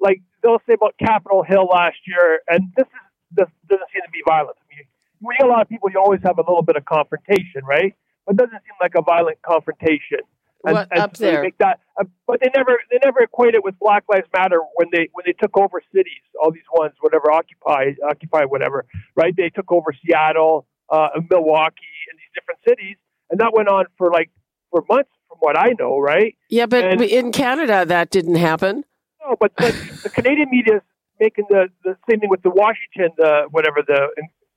like 0.00 0.22
they'll 0.42 0.62
say 0.66 0.74
about 0.74 0.94
Capitol 0.98 1.42
Hill 1.42 1.66
last 1.66 1.96
year, 2.06 2.40
and 2.48 2.72
this 2.76 2.86
is 2.86 3.02
this 3.32 3.48
doesn't 3.68 3.88
seem 3.92 4.02
to 4.02 4.10
be 4.12 4.22
violent. 4.26 4.56
I 4.56 4.76
mean, 4.76 4.84
when 5.20 5.34
you 5.34 5.38
get 5.38 5.48
a 5.48 5.50
lot 5.50 5.62
of 5.62 5.68
people, 5.68 5.90
you 5.90 5.98
always 5.98 6.20
have 6.24 6.38
a 6.38 6.42
little 6.42 6.62
bit 6.62 6.76
of 6.76 6.84
confrontation, 6.84 7.64
right? 7.64 7.94
But 8.24 8.34
it 8.34 8.38
doesn't 8.38 8.62
seem 8.62 8.76
like 8.80 8.94
a 8.96 9.02
violent 9.02 9.42
confrontation. 9.42 10.20
And, 10.64 10.74
What 10.74 10.88
and 10.90 11.00
up 11.00 11.16
so 11.16 11.24
there? 11.24 11.42
Make 11.42 11.58
that, 11.58 11.80
uh, 12.00 12.04
but 12.26 12.40
they 12.40 12.50
never 12.54 12.78
they 12.90 12.98
never 13.04 13.20
equate 13.20 13.54
it 13.54 13.64
with 13.64 13.78
Black 13.80 14.04
Lives 14.08 14.26
Matter 14.32 14.60
when 14.76 14.88
they 14.92 15.08
when 15.12 15.24
they 15.26 15.32
took 15.32 15.56
over 15.58 15.82
cities, 15.92 16.22
all 16.40 16.52
these 16.52 16.68
ones, 16.72 16.94
whatever, 17.00 17.32
Occupy, 17.32 17.92
Occupy, 18.08 18.44
whatever, 18.44 18.84
right? 19.16 19.34
They 19.36 19.50
took 19.50 19.70
over 19.72 19.92
Seattle, 20.04 20.66
uh, 20.90 21.08
Milwaukee, 21.30 21.96
and 22.10 22.18
these 22.18 22.32
different 22.34 22.60
cities, 22.68 22.96
and 23.30 23.40
that 23.40 23.52
went 23.54 23.68
on 23.68 23.84
for 23.98 24.10
like 24.10 24.30
for 24.70 24.84
months, 24.88 25.10
from 25.28 25.38
what 25.40 25.58
I 25.58 25.74
know, 25.78 25.98
right? 25.98 26.36
Yeah, 26.50 26.66
but 26.66 26.84
And- 26.84 27.00
in 27.02 27.32
Canada, 27.32 27.84
that 27.86 28.10
didn't 28.10 28.36
happen. 28.36 28.84
No, 29.24 29.36
but, 29.40 29.52
but 29.56 29.74
the 30.04 30.10
Canadian 30.10 30.48
media 30.50 30.76
is 30.76 30.82
making 31.18 31.46
the, 31.50 31.68
the 31.84 31.96
same 32.08 32.20
thing 32.20 32.30
with 32.30 32.42
the 32.42 32.50
Washington, 32.50 33.10
uh, 33.24 33.42
whatever 33.50 33.82
the 33.86 34.08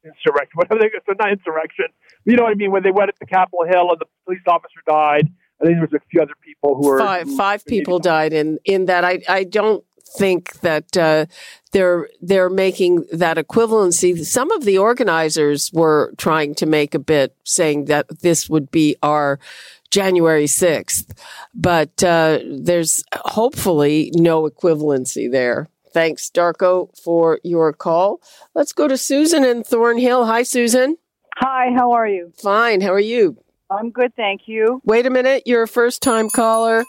insurrection, 0.04 0.52
whatever 0.56 0.80
they, 0.82 0.90
so 1.08 1.14
not 1.18 1.32
insurrection. 1.32 1.86
You 2.26 2.36
know 2.36 2.44
what 2.44 2.52
I 2.52 2.56
mean? 2.56 2.72
When 2.72 2.84
they 2.84 2.92
went 2.92 3.10
at 3.10 3.16
the 3.20 3.26
Capitol 3.26 3.66
Hill 3.68 3.90
and 3.92 4.00
the 4.00 4.06
police 4.26 4.42
officer 4.48 4.82
died, 4.88 5.30
I 5.62 5.66
think 5.66 5.78
there 5.78 5.88
was 5.92 5.94
a 5.94 6.00
few 6.10 6.22
other 6.22 6.34
people 6.42 6.76
who 6.76 6.88
were 6.88 7.00
five 7.00 7.28
who- 7.28 7.36
five 7.38 7.66
people 7.66 8.00
died 8.00 8.32
in 8.34 8.60
in 8.64 8.86
that. 8.86 9.04
I 9.04 9.20
I 9.28 9.44
don't 9.44 9.84
think 10.18 10.60
that 10.62 10.98
uh, 10.98 11.26
they're 11.72 12.10
they're 12.22 12.50
making 12.50 13.06
that 13.12 13.38
equivalency. 13.38 14.26
Some 14.26 14.52
of 14.52 14.66
the 14.66 14.78
organizers 14.78 15.72
were 15.74 16.14
trying 16.18 16.56
to 16.56 16.66
make 16.66 16.96
a 16.96 17.00
bit, 17.00 17.36
saying 17.44 17.86
that 17.86 18.22
this 18.22 18.50
would 18.50 18.72
be 18.72 18.96
our 19.04 19.40
January 19.92 20.48
sixth, 20.48 21.14
but 21.54 22.04
uh, 22.04 22.40
there's 22.46 23.04
hopefully 23.14 24.12
no 24.16 24.50
equivalency 24.50 25.32
there. 25.32 25.70
Thanks, 25.92 26.30
Darko, 26.30 26.96
for 27.04 27.40
your 27.44 27.74
call. 27.74 28.22
Let's 28.54 28.74
go 28.74 28.88
to 28.88 28.98
Susan 28.98 29.44
in 29.44 29.64
Thornhill. 29.64 30.26
Hi, 30.28 30.44
Susan. 30.44 30.98
Hi, 31.38 31.72
how 31.76 31.92
are 31.94 32.08
you? 32.08 32.32
Fine. 32.38 32.82
How 32.82 32.94
are 32.94 33.00
you? 33.00 33.38
I'm 33.72 33.90
good, 33.92 34.16
thank 34.16 34.42
you. 34.48 34.82
Wait 34.84 35.06
a 35.06 35.10
minute. 35.10 35.44
You're 35.46 35.64
a 35.64 35.68
first 35.68 36.02
time 36.02 36.30
caller. 36.30 36.84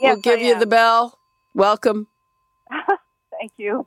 Yes, 0.00 0.14
we'll 0.14 0.22
give 0.22 0.40
you 0.40 0.58
the 0.58 0.66
bell. 0.66 1.18
Welcome. 1.54 2.06
Thank 3.38 3.52
you. 3.56 3.86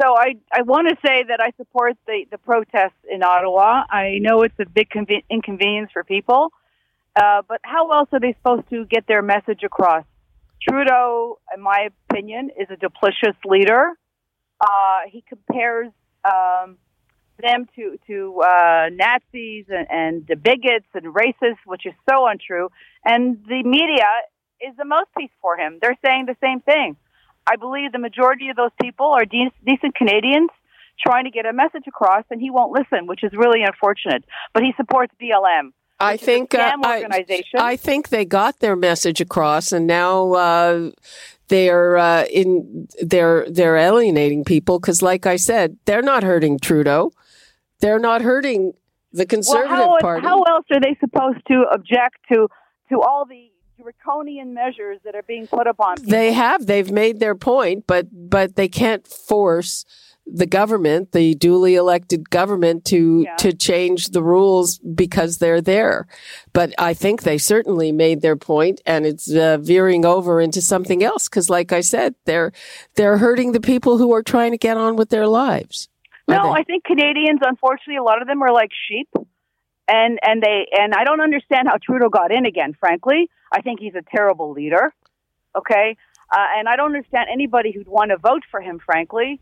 So 0.00 0.16
I, 0.16 0.34
I 0.52 0.62
want 0.62 0.88
to 0.88 0.96
say 1.06 1.24
that 1.28 1.40
I 1.40 1.52
support 1.56 1.96
the, 2.06 2.24
the 2.30 2.38
protests 2.38 2.98
in 3.08 3.22
Ottawa. 3.22 3.84
I 3.88 4.18
know 4.20 4.42
it's 4.42 4.58
a 4.58 4.68
big 4.68 4.88
conven- 4.90 5.24
inconvenience 5.30 5.90
for 5.92 6.02
people, 6.02 6.52
uh, 7.14 7.42
but 7.48 7.60
how 7.62 7.90
else 7.92 8.08
are 8.12 8.18
they 8.18 8.32
supposed 8.32 8.68
to 8.70 8.86
get 8.86 9.06
their 9.06 9.22
message 9.22 9.62
across? 9.62 10.04
Trudeau, 10.66 11.38
in 11.54 11.62
my 11.62 11.90
opinion, 12.10 12.50
is 12.58 12.66
a 12.70 12.76
duplicitous 12.76 13.36
leader. 13.44 13.92
Uh, 14.60 15.00
he 15.10 15.22
compares 15.28 15.92
um, 16.24 16.78
them 17.40 17.66
to 17.76 17.98
to 18.06 18.40
uh, 18.40 18.88
Nazis 18.90 19.66
and, 19.68 19.86
and 19.90 20.26
bigots 20.42 20.86
and 20.94 21.14
racists, 21.14 21.58
which 21.66 21.86
is 21.86 21.92
so 22.08 22.26
untrue. 22.26 22.68
And 23.04 23.44
the 23.46 23.62
media 23.62 24.06
is 24.60 24.76
the 24.76 24.84
mouthpiece 24.84 25.30
for 25.40 25.56
him. 25.56 25.78
They're 25.80 25.98
saying 26.04 26.26
the 26.26 26.36
same 26.40 26.60
thing. 26.60 26.96
I 27.46 27.56
believe 27.56 27.92
the 27.92 27.98
majority 27.98 28.48
of 28.48 28.56
those 28.56 28.70
people 28.80 29.06
are 29.06 29.24
de- 29.24 29.52
decent 29.64 29.94
Canadians 29.94 30.50
trying 31.04 31.24
to 31.24 31.30
get 31.30 31.46
a 31.46 31.52
message 31.52 31.84
across, 31.86 32.24
and 32.30 32.40
he 32.40 32.50
won't 32.50 32.72
listen, 32.72 33.06
which 33.06 33.22
is 33.22 33.32
really 33.34 33.62
unfortunate. 33.62 34.24
But 34.52 34.62
he 34.62 34.72
supports 34.76 35.12
BLM. 35.20 35.72
I 36.00 36.16
think 36.16 36.54
uh, 36.54 36.72
I. 36.82 37.06
I 37.56 37.76
think 37.76 38.08
they 38.08 38.24
got 38.24 38.58
their 38.58 38.74
message 38.74 39.20
across, 39.20 39.70
and 39.70 39.86
now 39.86 40.32
uh, 40.32 40.90
they're 41.48 41.96
uh, 41.96 42.24
in 42.24 42.88
they're 43.00 43.46
they're 43.48 43.76
alienating 43.76 44.44
people 44.44 44.80
because, 44.80 45.02
like 45.02 45.24
I 45.24 45.36
said, 45.36 45.76
they're 45.84 46.02
not 46.02 46.24
hurting 46.24 46.58
Trudeau, 46.58 47.12
they're 47.80 48.00
not 48.00 48.22
hurting 48.22 48.72
the 49.12 49.24
Conservative 49.24 49.70
well, 49.70 49.90
how, 49.92 50.00
Party. 50.00 50.26
How 50.26 50.42
else 50.42 50.66
are 50.72 50.80
they 50.80 50.96
supposed 50.98 51.46
to 51.46 51.64
object 51.72 52.16
to 52.32 52.48
to 52.90 53.00
all 53.00 53.24
the 53.24 53.50
draconian 53.80 54.54
measures 54.54 55.00
that 55.04 55.14
are 55.14 55.22
being 55.22 55.46
put 55.46 55.66
upon 55.66 55.96
people? 55.96 56.10
They 56.10 56.32
have. 56.32 56.66
They've 56.66 56.90
made 56.90 57.20
their 57.20 57.34
point, 57.34 57.84
but 57.86 58.06
but 58.12 58.56
they 58.56 58.68
can't 58.68 59.06
force 59.06 59.84
the 60.26 60.46
government, 60.46 61.12
the 61.12 61.34
duly 61.34 61.74
elected 61.74 62.30
government 62.30 62.84
to, 62.86 63.24
yeah. 63.26 63.36
to 63.36 63.52
change 63.52 64.08
the 64.08 64.22
rules 64.22 64.78
because 64.78 65.38
they're 65.38 65.60
there. 65.60 66.06
But 66.52 66.72
I 66.78 66.94
think 66.94 67.22
they 67.22 67.38
certainly 67.38 67.92
made 67.92 68.22
their 68.22 68.36
point 68.36 68.80
and 68.86 69.04
it's 69.04 69.32
uh, 69.32 69.58
veering 69.58 70.04
over 70.04 70.40
into 70.40 70.62
something 70.62 71.02
else. 71.02 71.28
Cause 71.28 71.50
like 71.50 71.72
I 71.72 71.82
said, 71.82 72.14
they're, 72.24 72.52
they're 72.94 73.18
hurting 73.18 73.52
the 73.52 73.60
people 73.60 73.98
who 73.98 74.12
are 74.14 74.22
trying 74.22 74.52
to 74.52 74.58
get 74.58 74.76
on 74.76 74.96
with 74.96 75.10
their 75.10 75.26
lives. 75.26 75.88
No, 76.26 76.52
I 76.52 76.62
think 76.62 76.84
Canadians, 76.84 77.40
unfortunately, 77.42 77.96
a 77.96 78.02
lot 78.02 78.22
of 78.22 78.28
them 78.28 78.42
are 78.42 78.52
like 78.52 78.70
sheep. 78.88 79.08
And, 79.86 80.18
and 80.22 80.42
they, 80.42 80.66
and 80.72 80.94
I 80.94 81.04
don't 81.04 81.20
understand 81.20 81.68
how 81.68 81.76
Trudeau 81.82 82.08
got 82.08 82.32
in 82.32 82.46
again, 82.46 82.74
frankly. 82.80 83.28
I 83.54 83.60
think 83.60 83.80
he's 83.80 83.94
a 83.94 84.02
terrible 84.14 84.52
leader. 84.52 84.92
Okay. 85.56 85.96
Uh, 86.30 86.46
and 86.56 86.68
I 86.68 86.76
don't 86.76 86.94
understand 86.94 87.28
anybody 87.32 87.72
who'd 87.72 87.88
want 87.88 88.10
to 88.10 88.16
vote 88.16 88.42
for 88.50 88.60
him, 88.60 88.80
frankly. 88.84 89.40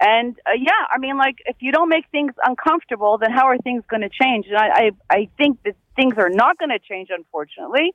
And 0.00 0.38
uh, 0.46 0.52
yeah, 0.58 0.70
I 0.90 0.98
mean, 0.98 1.18
like 1.18 1.36
if 1.44 1.56
you 1.60 1.72
don't 1.72 1.90
make 1.90 2.06
things 2.10 2.32
uncomfortable, 2.42 3.18
then 3.18 3.30
how 3.30 3.46
are 3.48 3.58
things 3.58 3.84
going 3.90 4.00
to 4.00 4.08
change? 4.08 4.46
And 4.48 4.56
I, 4.56 4.68
I, 4.68 4.90
I 5.10 5.28
think 5.36 5.62
that 5.64 5.74
things 5.94 6.14
are 6.16 6.30
not 6.30 6.58
going 6.58 6.70
to 6.70 6.78
change, 6.78 7.08
unfortunately. 7.10 7.92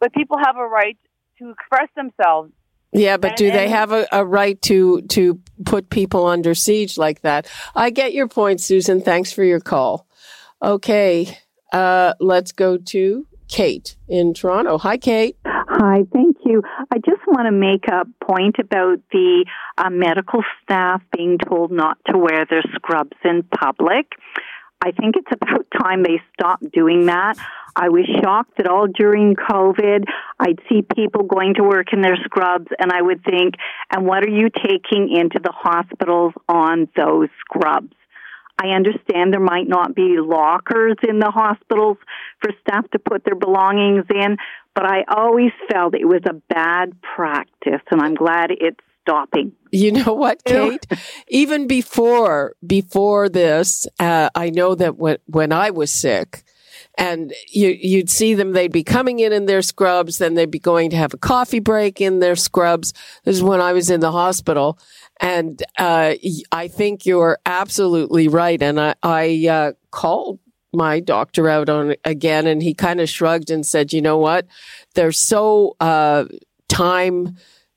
But 0.00 0.12
people 0.12 0.36
have 0.44 0.56
a 0.56 0.66
right 0.66 0.96
to 1.38 1.50
express 1.50 1.88
themselves. 1.96 2.52
Yeah, 2.92 3.18
but 3.18 3.32
and, 3.32 3.36
do 3.36 3.50
they 3.52 3.68
have 3.68 3.92
a, 3.92 4.06
a 4.10 4.24
right 4.24 4.60
to 4.62 5.02
to 5.02 5.40
put 5.64 5.90
people 5.90 6.26
under 6.26 6.54
siege 6.54 6.96
like 6.96 7.20
that? 7.20 7.46
I 7.74 7.90
get 7.90 8.14
your 8.14 8.28
point, 8.28 8.60
Susan. 8.60 9.02
Thanks 9.02 9.30
for 9.30 9.44
your 9.44 9.60
call. 9.60 10.06
Okay, 10.62 11.38
uh, 11.72 12.14
let's 12.18 12.52
go 12.52 12.78
to 12.78 13.26
Kate 13.48 13.96
in 14.08 14.34
Toronto. 14.34 14.78
Hi, 14.78 14.96
Kate. 14.96 15.36
Hi, 15.44 16.04
thank 16.12 16.36
you. 16.44 16.62
I 16.90 16.98
just 16.98 17.26
want 17.26 17.46
to 17.46 17.52
make 17.52 17.86
a 17.88 18.04
point 18.24 18.56
about 18.58 18.98
the 19.12 19.44
uh, 19.76 19.90
medical 19.90 20.42
staff 20.62 21.02
being 21.16 21.38
told 21.38 21.70
not 21.70 21.98
to 22.08 22.18
wear 22.18 22.46
their 22.48 22.62
scrubs 22.74 23.16
in 23.24 23.42
public. 23.42 24.06
I 24.80 24.92
think 24.92 25.16
it's 25.16 25.30
about 25.32 25.66
time 25.82 26.02
they 26.02 26.20
stop 26.34 26.60
doing 26.72 27.06
that. 27.06 27.36
I 27.76 27.90
was 27.90 28.06
shocked 28.20 28.56
that 28.56 28.66
all 28.66 28.86
during 28.86 29.36
COVID, 29.36 30.04
I'd 30.40 30.58
see 30.68 30.82
people 30.82 31.24
going 31.24 31.54
to 31.54 31.62
work 31.62 31.92
in 31.92 32.00
their 32.00 32.16
scrubs, 32.24 32.66
and 32.78 32.90
I 32.92 33.02
would 33.02 33.22
think, 33.24 33.54
and 33.92 34.06
what 34.06 34.24
are 34.24 34.30
you 34.30 34.48
taking 34.50 35.14
into 35.14 35.38
the 35.42 35.52
hospitals 35.54 36.32
on 36.48 36.88
those 36.96 37.28
scrubs? 37.40 37.92
I 38.60 38.68
understand 38.68 39.32
there 39.32 39.40
might 39.40 39.68
not 39.68 39.94
be 39.94 40.16
lockers 40.18 40.96
in 41.08 41.20
the 41.20 41.30
hospitals 41.30 41.96
for 42.40 42.50
staff 42.60 42.90
to 42.90 42.98
put 42.98 43.24
their 43.24 43.36
belongings 43.36 44.04
in, 44.12 44.36
but 44.74 44.84
I 44.84 45.04
always 45.08 45.52
felt 45.70 45.94
it 45.94 46.08
was 46.08 46.22
a 46.28 46.34
bad 46.52 47.00
practice, 47.02 47.82
and 47.90 48.00
I'm 48.00 48.14
glad 48.14 48.50
it's 48.50 48.80
stopping. 49.02 49.52
You 49.70 49.92
know 49.92 50.12
what, 50.12 50.44
Kate? 50.44 50.86
Even 51.28 51.66
before 51.66 52.54
before 52.66 53.28
this, 53.28 53.86
uh, 53.98 54.30
I 54.34 54.50
know 54.50 54.74
that 54.74 54.96
when 54.96 55.18
when 55.26 55.52
I 55.52 55.70
was 55.70 55.92
sick, 55.92 56.42
and 56.98 57.32
you, 57.48 57.68
you'd 57.68 58.10
see 58.10 58.34
them, 58.34 58.52
they'd 58.52 58.72
be 58.72 58.82
coming 58.82 59.20
in 59.20 59.32
in 59.32 59.46
their 59.46 59.62
scrubs, 59.62 60.18
then 60.18 60.34
they'd 60.34 60.50
be 60.50 60.58
going 60.58 60.90
to 60.90 60.96
have 60.96 61.14
a 61.14 61.18
coffee 61.18 61.60
break 61.60 62.00
in 62.00 62.18
their 62.18 62.34
scrubs. 62.34 62.92
This 63.24 63.36
is 63.36 63.42
when 63.42 63.60
I 63.60 63.72
was 63.72 63.88
in 63.88 64.00
the 64.00 64.10
hospital. 64.10 64.78
And, 65.20 65.62
uh, 65.78 66.14
I 66.52 66.68
think 66.68 67.06
you're 67.06 67.38
absolutely 67.46 68.26
right. 68.26 68.60
And 68.60 68.80
I, 68.80 68.94
I, 69.02 69.46
uh, 69.48 69.72
called 69.92 70.40
my 70.72 71.00
doctor 71.00 71.48
out 71.48 71.68
on 71.68 71.94
again 72.04 72.46
and 72.46 72.62
he 72.62 72.74
kind 72.74 73.00
of 73.00 73.08
shrugged 73.08 73.50
and 73.50 73.64
said, 73.64 73.92
you 73.92 74.02
know 74.02 74.18
what? 74.18 74.46
They're 74.94 75.12
so, 75.12 75.76
uh, 75.80 76.24
time 76.68 77.36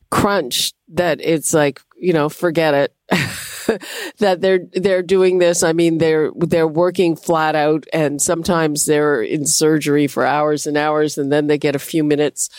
crunched 0.09 0.75
that 0.89 1.21
it's 1.21 1.53
like, 1.53 1.79
you 1.95 2.11
know, 2.11 2.27
forget 2.27 2.73
it. 2.73 2.93
that 4.19 4.39
they're 4.39 4.61
they're 4.73 5.03
doing 5.03 5.39
this. 5.39 5.63
I 5.63 5.73
mean, 5.73 5.97
they're 5.97 6.31
they're 6.35 6.67
working 6.67 7.15
flat 7.15 7.55
out, 7.55 7.85
and 7.93 8.21
sometimes 8.21 8.85
they're 8.85 9.21
in 9.21 9.45
surgery 9.45 10.07
for 10.07 10.25
hours 10.25 10.65
and 10.65 10.77
hours, 10.77 11.17
and 11.17 11.31
then 11.31 11.47
they 11.47 11.57
get 11.57 11.75
a 11.75 11.79
few 11.79 12.03
minutes 12.03 12.49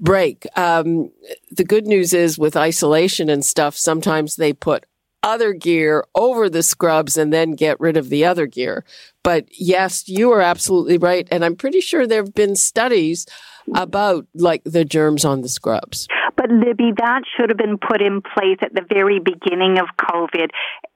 break. 0.00 0.46
Um, 0.56 1.10
the 1.50 1.64
good 1.64 1.86
news 1.86 2.12
is 2.12 2.38
with 2.38 2.56
isolation 2.56 3.30
and 3.30 3.44
stuff, 3.44 3.76
sometimes 3.76 4.36
they 4.36 4.52
put 4.52 4.84
other 5.22 5.52
gear 5.52 6.04
over 6.14 6.48
the 6.50 6.62
scrubs 6.62 7.16
and 7.16 7.32
then 7.32 7.52
get 7.52 7.78
rid 7.78 7.96
of 7.96 8.08
the 8.08 8.24
other 8.24 8.46
gear. 8.46 8.84
But 9.22 9.46
yes, 9.52 10.08
you 10.08 10.32
are 10.32 10.40
absolutely 10.40 10.98
right. 10.98 11.28
And 11.30 11.44
I'm 11.44 11.54
pretty 11.54 11.80
sure 11.80 12.06
there 12.06 12.24
have 12.24 12.34
been 12.34 12.56
studies 12.56 13.26
about 13.74 14.26
like 14.34 14.62
the 14.64 14.84
germs 14.84 15.24
on 15.24 15.40
the 15.42 15.48
scrubs. 15.48 16.08
But 16.36 16.50
Libby, 16.50 16.92
that 16.96 17.22
should 17.36 17.50
have 17.50 17.58
been 17.58 17.78
put 17.78 18.00
in 18.00 18.22
place 18.22 18.58
at 18.62 18.74
the 18.74 18.84
very 18.88 19.18
beginning 19.18 19.78
of 19.78 19.86
COVID. 20.00 20.48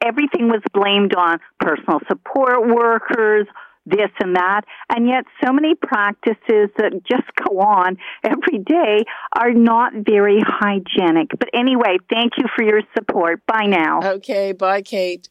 Everything 0.02 0.48
was 0.48 0.62
blamed 0.72 1.14
on 1.14 1.38
personal 1.60 2.00
support 2.08 2.66
workers, 2.66 3.46
this 3.86 4.10
and 4.20 4.36
that. 4.36 4.62
And 4.90 5.06
yet 5.06 5.24
so 5.44 5.52
many 5.52 5.74
practices 5.74 6.70
that 6.76 7.00
just 7.08 7.30
go 7.44 7.60
on 7.60 7.96
every 8.24 8.58
day 8.58 9.04
are 9.38 9.52
not 9.52 9.92
very 9.94 10.40
hygienic. 10.44 11.30
But 11.38 11.50
anyway, 11.54 11.98
thank 12.10 12.32
you 12.36 12.46
for 12.54 12.64
your 12.64 12.82
support. 12.96 13.46
Bye 13.46 13.66
now. 13.66 14.00
Okay. 14.02 14.52
Bye, 14.52 14.82
Kate. 14.82 15.28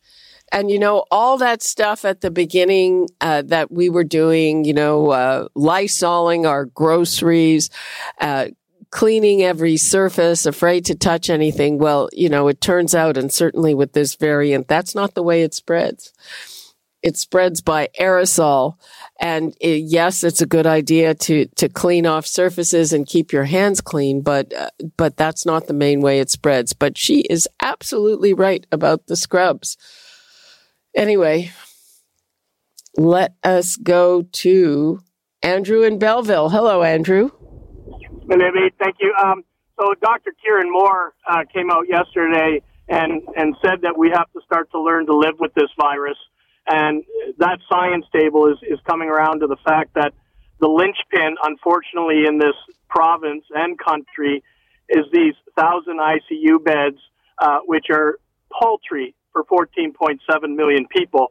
And 0.56 0.72
you 0.72 0.80
know, 0.80 1.04
all 1.12 1.38
that 1.39 1.62
stuff 1.62 2.06
at 2.06 2.22
the 2.22 2.32
beginning 2.32 3.10
uh, 3.20 3.41
that 3.48 3.72
we 3.72 3.89
were 3.89 4.06
doing, 4.06 4.63
you 4.63 4.74
know, 4.74 5.10
uh, 5.10 5.50
lysoling 5.54 6.48
our 6.48 6.63
groceries, 6.63 7.70
uh, 8.22 8.48
cleaning 8.89 9.44
every 9.44 9.76
surface, 9.76 10.46
afraid 10.46 10.86
to 10.86 10.96
touch 10.96 11.30
anything. 11.30 11.78
Well, 11.78 12.08
you 12.13 12.30
know, 12.30 12.48
it 12.48 12.62
turns 12.62 12.96
out, 12.96 13.18
and 13.18 13.34
certainly 13.34 13.74
with 13.74 13.91
this 13.91 14.15
variant, 14.15 14.70
that's 14.70 14.96
not 14.96 15.13
the 15.13 15.24
way 15.24 15.44
it 15.44 15.54
spreads. 15.54 16.13
It 17.04 17.18
spreads 17.18 17.60
by 17.60 17.89
aerosol. 18.00 18.78
And 19.20 19.58
it, 19.60 19.84
yes, 19.84 20.24
it's 20.24 20.41
a 20.41 20.46
good 20.46 20.65
idea 20.65 21.15
to, 21.15 21.48
to 21.58 21.68
clean 21.68 22.06
off 22.06 22.26
surfaces 22.26 22.94
and 22.94 23.06
keep 23.06 23.34
your 23.34 23.44
hands 23.44 23.82
clean, 23.82 24.22
but, 24.22 24.54
uh, 24.54 24.70
but 24.96 25.18
that's 25.18 25.46
not 25.46 25.68
the 25.68 25.74
main 25.74 26.00
way 26.00 26.20
it 26.20 26.30
spreads. 26.30 26.72
But 26.72 26.98
she 26.98 27.24
is 27.24 27.50
absolutely 27.62 28.34
right 28.34 28.65
about 28.72 29.08
the 29.08 29.18
scrubs. 29.18 29.76
Anyway, 30.95 31.51
let 32.95 33.36
us 33.43 33.75
go 33.75 34.21
to 34.21 34.99
Andrew 35.43 35.84
in 35.84 35.99
Belleville. 35.99 36.49
Hello, 36.49 36.84
Andrew. 36.84 37.31
Libby, 38.27 38.71
thank 38.79 38.95
you. 39.01 39.13
Um, 39.21 39.43
so 39.77 39.93
Dr. 40.01 40.31
Kieran 40.41 40.71
Moore 40.71 41.13
uh, 41.29 41.43
came 41.53 41.69
out 41.69 41.89
yesterday 41.89 42.62
and, 42.88 43.21
and 43.36 43.55
said 43.62 43.81
that 43.81 43.97
we 43.97 44.10
have 44.10 44.31
to 44.31 44.39
start 44.45 44.71
to 44.71 44.81
learn 44.81 45.05
to 45.08 45.15
live 45.15 45.36
with 45.38 45.53
this 45.53 45.69
virus. 45.77 46.17
And 46.65 47.03
that 47.39 47.60
science 47.69 48.05
table 48.15 48.47
is, 48.47 48.58
is 48.63 48.79
coming 48.88 49.10
around 49.10 49.41
to 49.41 49.47
the 49.47 49.58
fact 49.65 49.95
that 49.95 50.13
the 50.62 50.67
linchpin, 50.67 51.36
unfortunately, 51.43 52.23
in 52.25 52.38
this 52.38 52.55
province 52.88 53.43
and 53.53 53.77
country 53.77 54.43
is 54.89 55.05
these 55.12 55.34
thousand 55.58 55.99
ICU 55.99 56.63
beds, 56.63 56.97
uh, 57.39 57.60
which 57.65 57.88
are 57.91 58.17
paltry 58.49 59.13
for 59.36 59.43
14.7 59.43 60.56
million 60.56 60.88
people. 60.88 61.28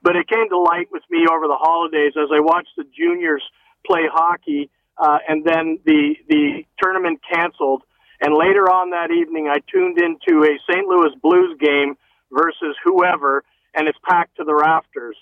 But 0.00 0.14
it 0.14 0.28
came 0.28 0.48
to 0.48 0.58
light 0.58 0.88
with 0.92 1.02
me 1.10 1.26
over 1.26 1.48
the 1.48 1.58
holidays 1.58 2.12
as 2.16 2.28
I 2.32 2.38
watched 2.38 2.76
the 2.76 2.84
juniors 2.96 3.42
play 3.84 4.06
hockey 4.10 4.70
uh, 4.98 5.18
and 5.28 5.44
then 5.44 5.78
the 5.84 6.16
the 6.28 6.64
tournament 6.82 7.20
canceled. 7.32 7.82
And 8.20 8.34
later 8.34 8.66
on 8.66 8.90
that 8.90 9.12
evening, 9.12 9.48
I 9.48 9.58
tuned 9.70 9.98
into 9.98 10.42
a 10.42 10.58
St. 10.70 10.86
Louis 10.86 11.14
Blues 11.22 11.56
game 11.60 11.94
versus 12.32 12.74
whoever, 12.84 13.44
and 13.74 13.86
it's 13.86 13.98
packed 14.08 14.36
to 14.38 14.44
the 14.44 14.54
rafters. 14.54 15.16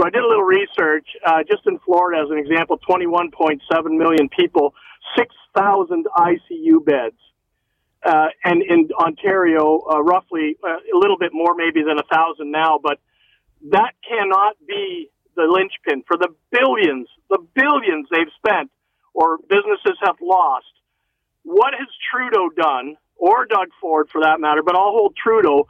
So 0.00 0.06
I 0.06 0.10
did 0.10 0.22
a 0.22 0.26
little 0.26 0.44
research, 0.44 1.06
uh, 1.26 1.42
just 1.42 1.66
in 1.66 1.78
Florida 1.80 2.22
as 2.22 2.30
an 2.30 2.38
example, 2.38 2.78
21.7 2.88 3.60
million 3.98 4.28
people, 4.30 4.72
6,000 5.16 6.06
ICU 6.16 6.84
beds. 6.84 7.18
Uh, 8.04 8.28
and 8.44 8.62
in 8.62 8.88
Ontario, 8.98 9.80
uh, 9.90 10.02
roughly 10.02 10.56
uh, 10.64 10.76
a 10.76 10.98
little 10.98 11.18
bit 11.18 11.32
more 11.32 11.54
maybe 11.56 11.82
than 11.82 11.98
a 11.98 12.06
thousand 12.14 12.50
now, 12.50 12.78
but 12.82 12.98
that 13.70 13.92
cannot 14.08 14.56
be 14.66 15.10
the 15.36 15.44
linchpin 15.44 16.04
for 16.06 16.16
the 16.16 16.28
billions, 16.50 17.08
the 17.30 17.38
billions 17.54 18.06
they've 18.10 18.32
spent 18.38 18.70
or 19.14 19.38
businesses 19.48 19.98
have 20.02 20.16
lost. 20.22 20.66
What 21.42 21.74
has 21.74 21.88
Trudeau 22.10 22.50
done, 22.50 22.96
or 23.16 23.46
Doug 23.46 23.68
Ford 23.80 24.08
for 24.12 24.22
that 24.22 24.40
matter, 24.40 24.62
but 24.62 24.76
I'll 24.76 24.92
hold 24.94 25.16
Trudeau 25.16 25.66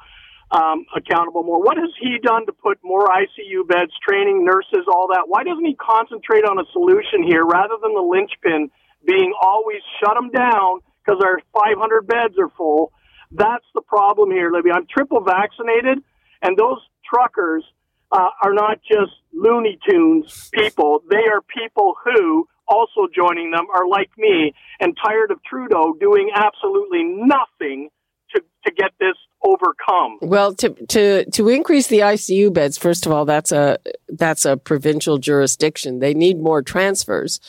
um, 0.51 0.85
accountable 0.95 1.43
more. 1.43 1.63
What 1.63 1.79
has 1.79 1.91
he 2.01 2.19
done 2.23 2.47
to 2.47 2.53
put 2.53 2.79
more 2.83 3.07
ICU 3.09 3.67
beds, 3.69 3.93
training 4.07 4.45
nurses, 4.45 4.85
all 4.89 5.09
that? 5.13 5.25
Why 5.29 5.45
doesn't 5.45 5.65
he 5.65 5.77
concentrate 5.77 6.45
on 6.45 6.59
a 6.59 6.65
solution 6.73 7.23
here 7.27 7.45
rather 7.45 7.77
than 7.81 7.95
the 7.95 8.05
linchpin 8.05 8.71
being 9.07 9.33
always 9.41 9.81
shut 10.01 10.15
them 10.15 10.31
down 10.31 10.81
because 11.09 11.23
our 11.25 11.41
500 11.53 12.07
beds 12.07 12.35
are 12.39 12.51
full? 12.57 12.93
That's 13.31 13.65
the 13.75 13.83
problem 13.83 14.31
here, 14.31 14.51
Libby. 14.51 14.71
I'm 14.71 14.87
triple 14.87 15.23
vaccinated, 15.23 15.99
and 16.43 16.57
those 16.57 16.79
truckers 17.05 17.65
uh, 18.13 18.31
are 18.43 18.53
not 18.53 18.81
just 18.83 19.13
Looney 19.33 19.79
Tunes 19.89 20.51
people. 20.53 21.03
They 21.11 21.17
are 21.17 21.43
people 21.43 21.95
who 22.05 22.49
also 22.67 23.09
joining 23.15 23.51
them 23.51 23.67
are 23.75 23.89
like 23.89 24.11
me 24.19 24.53
and 24.81 24.97
tired 25.03 25.31
of 25.31 25.43
Trudeau 25.45 25.95
doing 25.99 26.31
absolutely 26.35 27.05
nothing 27.05 27.89
to, 28.35 28.43
to 28.67 28.73
get 28.73 28.93
this 29.01 29.17
overcome. 29.43 30.19
Well, 30.23 30.55
to 30.57 30.71
to 30.71 31.31
to 31.31 31.49
increase 31.49 31.87
the 31.87 32.01
ICU 32.01 32.53
beds, 32.53 32.79
first 32.79 33.07
of 33.07 33.13
all, 33.13 33.25
that's 33.25 33.53
a 33.53 33.79
that's 34.09 34.45
a 34.45 34.57
provincial 34.57 35.19
jurisdiction. 35.19 35.99
They 35.99 36.15
need 36.15 36.39
more 36.41 36.63
transfers, 36.63 37.41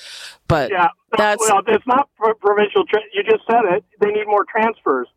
but 0.47 0.71
yeah, 0.71 0.89
that's 1.17 1.41
well, 1.49 1.61
it's 1.67 1.87
not 1.87 2.09
provincial. 2.17 2.83
You 3.13 3.23
just 3.23 3.43
said 3.49 3.61
it. 3.69 3.83
They 3.99 4.11
need 4.11 4.27
more 4.27 4.45
transfers. 4.49 5.07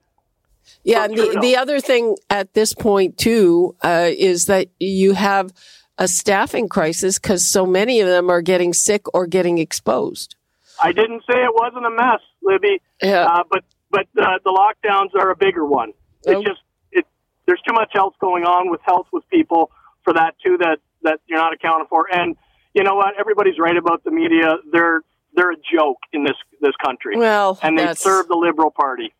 yeah. 0.85 1.05
And 1.05 1.16
the 1.16 1.39
the 1.41 1.57
other 1.57 1.81
thing 1.81 2.16
at 2.31 2.55
this 2.55 2.75
point 2.75 3.18
too 3.18 3.77
uh, 3.83 4.09
is 4.11 4.47
that 4.47 4.68
you 4.79 5.12
have 5.12 5.53
a 5.99 6.09
staffing 6.09 6.68
crisis 6.68 7.18
because 7.18 7.47
so 7.47 7.66
many 7.66 8.01
of 8.01 8.09
them 8.09 8.31
are 8.31 8.43
getting 8.43 8.73
sick 8.73 9.03
or 9.14 9.27
getting 9.27 9.59
exposed. 9.59 10.37
I 10.83 10.93
didn't 10.93 11.23
say 11.31 11.37
it 11.37 11.55
wasn't 11.55 11.87
a 11.87 11.91
mess, 11.91 12.20
Libby. 12.43 12.81
Yeah. 13.03 13.27
Uh, 13.27 13.45
but 13.51 13.64
but 13.91 14.07
uh, 14.18 14.39
the 14.45 14.51
lockdowns 14.51 15.14
are 15.20 15.31
a 15.31 15.37
bigger 15.37 15.64
one. 15.64 15.93
It's 16.25 16.45
just 16.47 16.61
it. 16.93 17.07
There's 17.47 17.61
too 17.66 17.75
much 17.75 17.93
else 17.97 18.14
going 18.20 18.45
on 18.45 18.70
with 18.70 18.81
health 18.85 19.07
with 19.12 19.29
people 19.31 19.70
for 20.05 20.12
that 20.14 20.35
too 20.45 20.57
that 20.59 20.79
that 21.03 21.20
you're 21.27 21.39
not 21.39 21.53
accounting 21.53 21.87
for. 21.89 22.07
And 22.12 22.37
you 22.75 22.83
know 22.83 22.95
what? 22.95 23.14
Everybody's 23.18 23.59
right 23.59 23.77
about 23.77 24.05
the 24.05 24.11
media. 24.11 24.57
They're 24.73 25.01
they're 25.35 25.53
a 25.53 25.57
joke 25.57 25.99
in 26.12 26.25
this 26.25 26.37
this 26.61 26.75
country. 26.85 27.16
Well, 27.16 27.59
and 27.62 27.79
they 27.79 27.95
serve 27.95 28.29
the 28.29 28.37
Liberal 28.37 28.70
Party. 28.70 29.12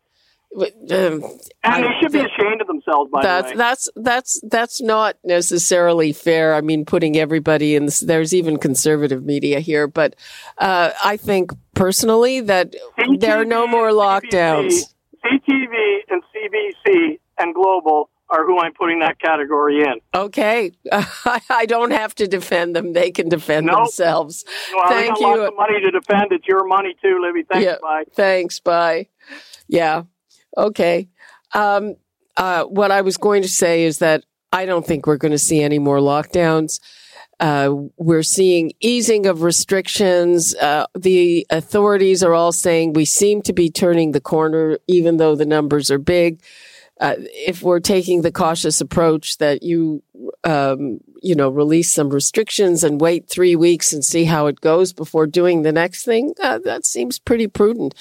Um, 0.55 1.23
And 1.63 1.83
they 1.83 1.89
should 1.99 2.11
be 2.11 2.19
ashamed 2.19 2.61
of 2.61 2.67
themselves. 2.67 3.09
By 3.11 3.23
that's 3.23 3.47
the 3.47 3.53
way, 3.53 3.57
that's 3.57 3.89
that's 3.95 4.41
that's 4.47 4.81
not 4.81 5.17
necessarily 5.23 6.13
fair. 6.13 6.53
I 6.53 6.61
mean, 6.61 6.85
putting 6.85 7.17
everybody 7.17 7.75
in 7.75 7.85
this, 7.85 8.01
there's 8.01 8.35
even 8.35 8.57
conservative 8.57 9.25
media 9.25 9.59
here, 9.61 9.87
but 9.87 10.15
uh, 10.59 10.91
I 11.03 11.17
think 11.17 11.51
personally 11.73 12.41
that 12.41 12.75
there 13.17 13.41
are 13.41 13.45
no 13.45 13.65
more 13.65 13.89
lockdowns. 13.89 14.93
CTV 15.25 15.99
and 16.09 16.21
CBC 16.53 17.19
and 17.37 17.53
Global 17.53 18.09
are 18.29 18.45
who 18.45 18.59
I'm 18.59 18.73
putting 18.73 18.99
that 18.99 19.19
category 19.19 19.81
in. 19.81 19.95
Okay, 20.15 20.71
I 20.91 21.65
don't 21.67 21.91
have 21.91 22.15
to 22.15 22.27
defend 22.27 22.75
them; 22.75 22.93
they 22.93 23.11
can 23.11 23.29
defend 23.29 23.67
Nope. 23.67 23.77
themselves. 23.85 24.45
Well, 24.73 24.87
Thank 24.89 25.19
you. 25.19 25.27
lots 25.27 25.49
of 25.51 25.55
money 25.55 25.79
to 25.81 25.91
defend. 25.91 26.31
It's 26.31 26.47
your 26.47 26.65
money 26.65 26.95
too, 27.01 27.19
Libby. 27.21 27.43
Thanks. 27.43 27.65
Yeah. 27.65 27.75
Bye. 27.81 28.03
Thanks. 28.15 28.59
Bye. 28.59 29.07
Yeah. 29.67 30.03
Okay. 30.57 31.09
Um, 31.53 31.95
uh, 32.37 32.63
what 32.63 32.91
I 32.91 33.01
was 33.01 33.17
going 33.17 33.41
to 33.43 33.49
say 33.49 33.83
is 33.83 33.99
that 33.99 34.23
I 34.51 34.65
don't 34.65 34.85
think 34.85 35.05
we're 35.05 35.17
going 35.17 35.31
to 35.31 35.37
see 35.39 35.61
any 35.61 35.79
more 35.79 35.97
lockdowns. 35.97 36.79
Uh, 37.43 37.75
we're 37.97 38.23
seeing 38.23 38.71
easing 38.79 39.25
of 39.25 39.41
restrictions. 39.41 40.55
Uh, 40.55 40.85
the 40.95 41.45
authorities 41.49 42.23
are 42.23 42.33
all 42.33 42.53
saying 42.53 42.93
we 42.93 43.03
seem 43.03 43.41
to 43.41 43.51
be 43.51 43.69
turning 43.69 44.13
the 44.13 44.21
corner, 44.21 44.77
even 44.87 45.17
though 45.17 45.35
the 45.35 45.45
numbers 45.45 45.91
are 45.91 45.97
big. 45.97 46.41
Uh, 47.01 47.15
if 47.17 47.61
we're 47.61 47.81
taking 47.81 48.21
the 48.21 48.31
cautious 48.31 48.79
approach 48.79 49.39
that 49.39 49.61
you, 49.61 50.01
um, 50.45 51.01
you 51.21 51.35
know, 51.35 51.49
release 51.49 51.91
some 51.91 52.09
restrictions 52.09 52.81
and 52.81 53.01
wait 53.01 53.27
three 53.27 53.57
weeks 53.57 53.91
and 53.91 54.05
see 54.05 54.23
how 54.23 54.47
it 54.47 54.61
goes 54.61 54.93
before 54.93 55.27
doing 55.27 55.63
the 55.63 55.73
next 55.73 56.05
thing, 56.05 56.33
uh, 56.41 56.59
that 56.59 56.85
seems 56.85 57.19
pretty 57.19 57.47
prudent 57.47 57.93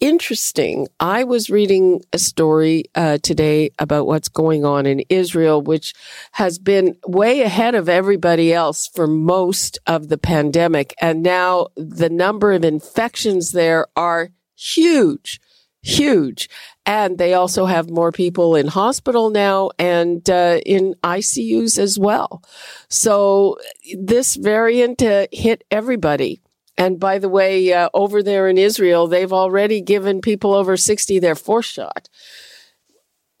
interesting. 0.00 0.88
I 1.00 1.24
was 1.24 1.50
reading 1.50 2.02
a 2.12 2.18
story 2.18 2.84
uh, 2.94 3.18
today 3.18 3.70
about 3.78 4.06
what's 4.06 4.28
going 4.28 4.64
on 4.64 4.86
in 4.86 5.00
Israel, 5.08 5.60
which 5.62 5.94
has 6.32 6.58
been 6.58 6.96
way 7.06 7.42
ahead 7.42 7.74
of 7.74 7.88
everybody 7.88 8.52
else 8.52 8.86
for 8.86 9.06
most 9.06 9.78
of 9.86 10.08
the 10.08 10.18
pandemic. 10.18 10.94
And 11.00 11.22
now 11.22 11.68
the 11.76 12.10
number 12.10 12.52
of 12.52 12.64
infections 12.64 13.52
there 13.52 13.86
are 13.96 14.30
huge, 14.56 15.40
huge. 15.82 16.48
And 16.86 17.18
they 17.18 17.34
also 17.34 17.66
have 17.66 17.90
more 17.90 18.12
people 18.12 18.56
in 18.56 18.68
hospital 18.68 19.30
now 19.30 19.70
and 19.78 20.28
uh, 20.30 20.60
in 20.64 20.94
ICUs 21.02 21.78
as 21.78 21.98
well. 21.98 22.42
So 22.88 23.58
this 23.94 24.36
variant 24.36 25.02
uh, 25.02 25.26
hit 25.32 25.64
everybody. 25.70 26.40
And 26.78 27.00
by 27.00 27.18
the 27.18 27.28
way, 27.28 27.72
uh, 27.72 27.90
over 27.92 28.22
there 28.22 28.48
in 28.48 28.56
Israel, 28.56 29.08
they've 29.08 29.32
already 29.32 29.80
given 29.80 30.20
people 30.20 30.54
over 30.54 30.76
60 30.76 31.18
their 31.18 31.34
fourth 31.34 31.64
shot. 31.64 32.08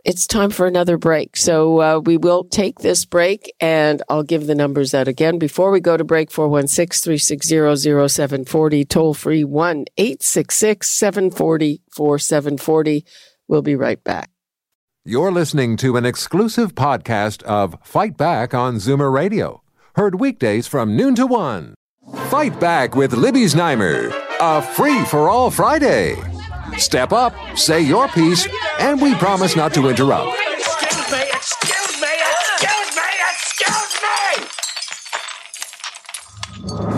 It's 0.04 0.26
time 0.26 0.50
for 0.50 0.66
another 0.66 0.96
break. 0.96 1.36
So 1.36 1.80
uh, 1.80 2.00
we 2.00 2.16
will 2.16 2.44
take 2.44 2.80
this 2.80 3.04
break 3.04 3.54
and 3.60 4.02
I'll 4.08 4.22
give 4.22 4.46
the 4.46 4.54
numbers 4.54 4.92
out 4.92 5.06
again. 5.06 5.38
Before 5.38 5.70
we 5.70 5.80
go 5.80 5.96
to 5.96 6.04
break, 6.04 6.30
416 6.30 7.02
360 7.02 8.08
0740, 8.08 8.84
toll 8.84 9.14
free 9.14 9.44
1 9.44 9.84
866 9.96 10.90
740 10.90 11.82
4740. 11.90 13.04
We'll 13.46 13.62
be 13.62 13.76
right 13.76 14.02
back. 14.02 14.30
You're 15.04 15.32
listening 15.32 15.76
to 15.78 15.96
an 15.96 16.04
exclusive 16.04 16.74
podcast 16.74 17.42
of 17.44 17.76
Fight 17.82 18.16
Back 18.16 18.52
on 18.52 18.76
Zoomer 18.76 19.12
Radio. 19.12 19.62
Heard 19.94 20.20
weekdays 20.20 20.66
from 20.66 20.96
noon 20.96 21.14
to 21.14 21.26
one. 21.26 21.74
Fight 22.28 22.60
Back 22.60 22.94
with 22.94 23.14
Libby 23.14 23.44
Znaimer, 23.44 24.12
a 24.38 24.60
free 24.60 25.02
for 25.06 25.30
all 25.30 25.50
Friday. 25.50 26.14
Step 26.76 27.10
up, 27.10 27.34
say 27.56 27.80
your 27.80 28.06
piece, 28.08 28.46
and 28.78 29.00
we 29.00 29.14
promise 29.14 29.56
not 29.56 29.72
to 29.72 29.88
interrupt. 29.88 30.36
Excuse 30.52 31.10
me, 31.10 31.22
excuse 31.32 32.02
me, 32.02 32.08
excuse 32.60 32.96
me, 32.96 33.02
excuse 33.32 34.02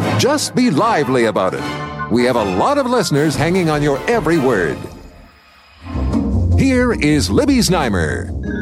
me! 0.08 0.18
Just 0.18 0.56
be 0.56 0.68
lively 0.68 1.26
about 1.26 1.54
it. 1.54 1.62
We 2.10 2.24
have 2.24 2.34
a 2.34 2.56
lot 2.56 2.78
of 2.78 2.86
listeners 2.86 3.36
hanging 3.36 3.70
on 3.70 3.84
your 3.84 3.98
every 4.10 4.38
word. 4.38 4.78
Here 6.58 6.92
is 6.92 7.30
Libby 7.30 7.58
Znaimer. 7.58 8.59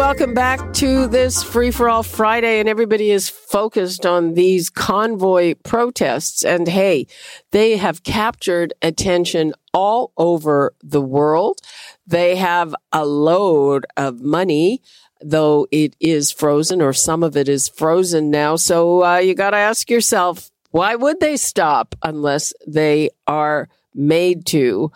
Welcome 0.00 0.32
back 0.32 0.72
to 0.72 1.06
this 1.08 1.42
Free 1.42 1.70
for 1.70 1.90
All 1.90 2.02
Friday, 2.02 2.58
and 2.58 2.70
everybody 2.70 3.10
is 3.10 3.28
focused 3.28 4.06
on 4.06 4.32
these 4.32 4.70
convoy 4.70 5.56
protests. 5.62 6.42
And 6.42 6.66
hey, 6.66 7.06
they 7.50 7.76
have 7.76 8.02
captured 8.02 8.72
attention 8.80 9.52
all 9.74 10.12
over 10.16 10.72
the 10.82 11.02
world. 11.02 11.58
They 12.06 12.36
have 12.36 12.74
a 12.90 13.04
load 13.04 13.84
of 13.98 14.22
money, 14.22 14.80
though 15.20 15.66
it 15.70 15.94
is 16.00 16.32
frozen, 16.32 16.80
or 16.80 16.94
some 16.94 17.22
of 17.22 17.36
it 17.36 17.46
is 17.46 17.68
frozen 17.68 18.30
now. 18.30 18.56
So 18.56 19.04
uh, 19.04 19.18
you 19.18 19.34
got 19.34 19.50
to 19.50 19.58
ask 19.58 19.90
yourself, 19.90 20.50
why 20.70 20.94
would 20.94 21.20
they 21.20 21.36
stop 21.36 21.94
unless 22.02 22.54
they 22.66 23.10
are 23.26 23.68
made 23.94 24.46
to. 24.46 24.92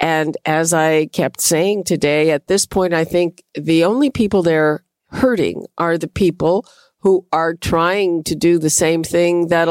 And 0.00 0.36
as 0.44 0.72
I 0.72 1.06
kept 1.06 1.40
saying 1.40 1.84
today, 1.84 2.30
at 2.30 2.46
this 2.46 2.66
point, 2.66 2.94
I 2.94 3.04
think 3.04 3.42
the 3.54 3.84
only 3.84 4.10
people 4.10 4.42
they're 4.42 4.84
hurting 5.10 5.66
are 5.78 5.98
the 5.98 6.08
people 6.08 6.66
who 7.00 7.24
are 7.30 7.54
trying 7.54 8.24
to 8.24 8.34
do 8.34 8.58
the 8.58 8.70
same 8.70 9.04
thing 9.04 9.46
that 9.46 9.68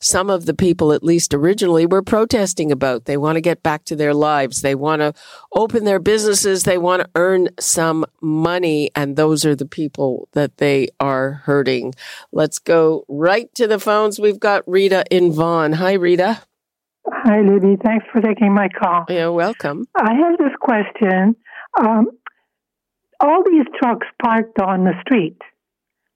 some 0.00 0.30
of 0.30 0.46
the 0.46 0.54
people, 0.54 0.92
at 0.92 1.02
least 1.02 1.34
originally, 1.34 1.86
were 1.86 2.02
protesting 2.02 2.70
about. 2.70 3.04
They 3.04 3.16
want 3.16 3.34
to 3.34 3.40
get 3.40 3.64
back 3.64 3.84
to 3.86 3.96
their 3.96 4.14
lives. 4.14 4.62
They 4.62 4.76
want 4.76 5.00
to 5.00 5.12
open 5.52 5.84
their 5.84 5.98
businesses. 5.98 6.62
They 6.62 6.78
want 6.78 7.02
to 7.02 7.10
earn 7.16 7.48
some 7.58 8.04
money. 8.20 8.90
And 8.94 9.16
those 9.16 9.44
are 9.44 9.56
the 9.56 9.66
people 9.66 10.28
that 10.34 10.58
they 10.58 10.88
are 11.00 11.42
hurting. 11.46 11.94
Let's 12.30 12.60
go 12.60 13.04
right 13.08 13.52
to 13.56 13.66
the 13.66 13.80
phones. 13.80 14.20
We've 14.20 14.38
got 14.38 14.62
Rita 14.68 15.04
in 15.10 15.32
Vaughan. 15.32 15.72
Hi, 15.72 15.94
Rita. 15.94 16.42
Hi, 17.10 17.40
Libby. 17.40 17.76
Thanks 17.82 18.06
for 18.12 18.20
taking 18.20 18.52
my 18.54 18.68
call. 18.68 19.04
You're 19.08 19.32
welcome. 19.32 19.86
I 19.96 20.14
have 20.14 20.38
this 20.38 20.54
question. 20.60 21.36
Um, 21.78 22.08
all 23.20 23.42
these 23.44 23.66
trucks 23.80 24.06
parked 24.22 24.60
on 24.60 24.84
the 24.84 24.92
street, 25.02 25.38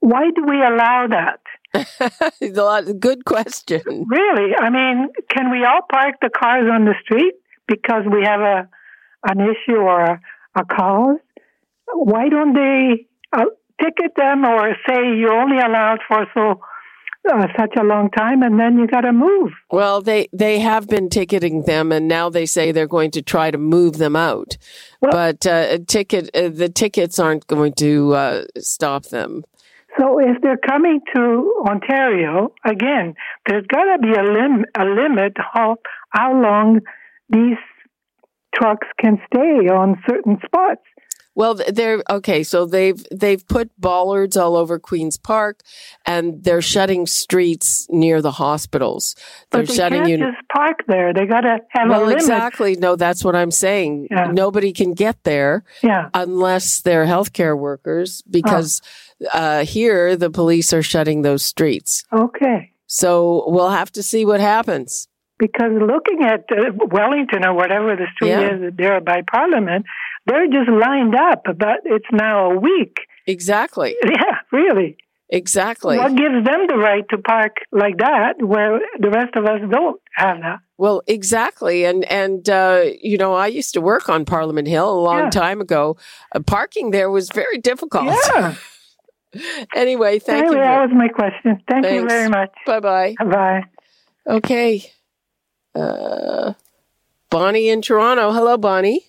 why 0.01 0.31
do 0.35 0.45
we 0.45 0.57
allow 0.57 1.07
that? 1.09 1.41
Good 3.01 3.25
question. 3.25 4.07
Really? 4.09 4.55
I 4.55 4.71
mean, 4.71 5.09
can 5.31 5.51
we 5.51 5.65
all 5.65 5.81
park 5.91 6.17
the 6.21 6.31
cars 6.31 6.69
on 6.71 6.85
the 6.85 6.95
street 7.03 7.35
because 7.67 8.03
we 8.11 8.25
have 8.25 8.41
a 8.41 8.69
an 9.25 9.39
issue 9.41 9.77
or 9.79 10.01
a, 10.01 10.21
a 10.57 10.65
cause? 10.65 11.19
Why 11.95 12.29
don't 12.29 12.55
they 12.55 13.07
uh, 13.33 13.45
ticket 13.81 14.13
them 14.17 14.45
or 14.45 14.75
say 14.89 15.17
you're 15.17 15.33
only 15.35 15.59
allowed 15.59 16.01
for 16.07 16.27
so 16.35 16.61
uh, 17.31 17.47
such 17.59 17.73
a 17.79 17.85
long 17.85 18.11
time 18.11 18.43
and 18.43 18.59
then 18.59 18.79
you 18.79 18.87
got 18.87 19.03
to 19.03 19.13
move. 19.13 19.53
Well, 19.71 20.03
they 20.03 20.29
they 20.33 20.59
have 20.61 20.89
been 20.89 21.09
ticketing 21.09 21.63
them, 21.63 21.93
and 21.93 22.09
now 22.09 22.29
they 22.29 22.47
say 22.47 22.73
they're 22.73 22.87
going 22.87 23.11
to 23.13 23.23
try 23.23 23.51
to 23.51 23.59
move 23.59 23.99
them 23.99 24.17
out. 24.17 24.57
but 25.01 25.47
uh, 25.47 25.79
ticket 25.87 26.31
uh, 26.35 26.49
the 26.49 26.69
tickets 26.69 27.19
aren't 27.19 27.47
going 27.47 27.75
to 27.75 28.15
uh, 28.15 28.45
stop 28.59 29.07
them. 29.07 29.45
So 29.99 30.19
if 30.19 30.41
they're 30.43 30.57
coming 30.57 31.01
to 31.15 31.65
Ontario 31.67 32.53
again, 32.65 33.15
there's 33.47 33.67
got 33.67 33.85
to 33.85 33.99
be 34.01 34.13
a 34.13 34.23
lim- 34.23 34.65
a 34.79 34.85
limit 34.85 35.35
how 35.37 35.77
how 36.11 36.33
long 36.33 36.81
these 37.29 37.59
trucks 38.55 38.87
can 39.01 39.19
stay 39.27 39.69
on 39.69 40.03
certain 40.09 40.39
spots. 40.45 40.83
Well, 41.35 41.55
they're 41.55 42.03
okay. 42.11 42.43
So 42.43 42.67
they've 42.67 43.03
they've 43.11 43.47
put 43.49 43.71
bollards 43.79 44.37
all 44.37 44.55
over 44.57 44.79
Queens 44.79 45.17
Park, 45.17 45.63
and 46.05 46.45
they're 46.45 46.61
shutting 46.61 47.07
streets 47.07 47.87
near 47.89 48.21
the 48.21 48.33
hospitals. 48.33 49.15
They're 49.51 49.63
But 49.63 49.69
they 49.69 49.75
shutting 49.75 49.99
can't 50.01 50.11
uni- 50.11 50.23
just 50.33 50.49
park 50.55 50.81
there. 50.89 51.15
They 51.15 51.25
got 51.27 51.41
to 51.41 51.59
have 51.71 51.87
a 51.87 51.91
well, 51.91 52.01
limit. 52.03 52.17
exactly. 52.17 52.77
No, 52.77 52.97
that's 52.97 53.25
what 53.25 53.35
I'm 53.35 53.51
saying. 53.51 54.09
Yeah. 54.11 54.27
Nobody 54.33 54.73
can 54.75 54.93
get 54.93 55.17
there 55.25 55.65
Yeah. 55.83 56.11
unless 56.13 56.83
they're 56.83 57.07
healthcare 57.07 57.59
workers 57.59 58.23
because 58.31 58.83
uh, 59.33 59.65
here 59.65 60.17
the 60.17 60.29
police 60.31 60.73
are 60.75 60.83
shutting 60.83 61.23
those 61.23 61.43
streets. 61.45 62.05
Okay. 62.13 62.73
So 62.87 63.45
we'll 63.47 63.71
have 63.71 63.91
to 63.93 64.03
see 64.03 64.27
what 64.27 64.41
happens. 64.41 65.09
Because 65.39 65.73
looking 65.73 66.23
at 66.25 66.45
uh, 66.53 66.73
Wellington 66.91 67.45
or 67.45 67.55
whatever 67.55 67.97
the 67.97 68.07
street 68.15 68.29
Yeah. 68.29 68.55
is 68.69 68.75
there 68.77 69.01
by 69.01 69.23
Parliament, 69.29 69.87
they're 70.27 70.47
just 70.47 70.69
lined 70.71 71.15
up. 71.15 71.43
But 71.45 71.81
it's 71.85 72.07
now 72.13 72.51
a 72.53 72.59
week. 72.59 72.97
Exactly. 73.27 73.95
Yeah, 74.05 74.39
really. 74.51 74.97
Exactly. 75.31 75.97
What 75.97 76.15
gives 76.15 76.45
them 76.45 76.67
the 76.69 76.77
right 76.77 77.05
to 77.09 77.17
park 77.17 77.57
like 77.73 77.97
that 77.99 78.35
where 78.43 78.81
the 78.99 79.09
rest 79.09 79.35
of 79.35 79.47
us 79.47 79.61
don't 79.71 79.99
have 80.15 80.41
that? 80.43 80.59
Well, 80.77 81.01
exactly, 81.07 81.85
and 81.87 82.05
and 82.05 82.47
uh, 82.51 82.83
you 83.01 83.17
know, 83.17 83.33
I 83.33 83.47
used 83.47 83.73
to 83.75 83.81
work 83.81 84.11
on 84.11 84.27
Parliament 84.27 84.69
Hill 84.69 84.91
a 84.93 85.01
long 85.01 85.19
Yeah. 85.25 85.31
time 85.31 85.61
ago. 85.63 85.97
Uh, 86.35 86.41
parking 86.41 86.91
there 86.91 87.11
was 87.11 87.31
very 87.31 87.57
difficult. 87.57 88.05
Yeah. 88.27 88.57
anyway, 89.75 90.19
thank 90.19 90.45
anyway, 90.45 90.57
you. 90.59 90.63
that 90.65 90.83
was 90.83 90.91
my 90.95 91.09
question. 91.09 91.63
Thank 91.71 91.87
you 91.87 92.07
very 92.07 92.29
much. 92.29 92.51
Bye 92.67 92.81
bye 92.81 93.15
bye. 93.19 93.25
Bye. 93.25 93.63
Okay. 94.27 94.85
Uh, 95.75 96.53
Bonnie 97.31 97.71
in 97.71 97.81
Toronto. 97.81 98.33
Hello, 98.33 98.59
Bonnie. 98.59 99.07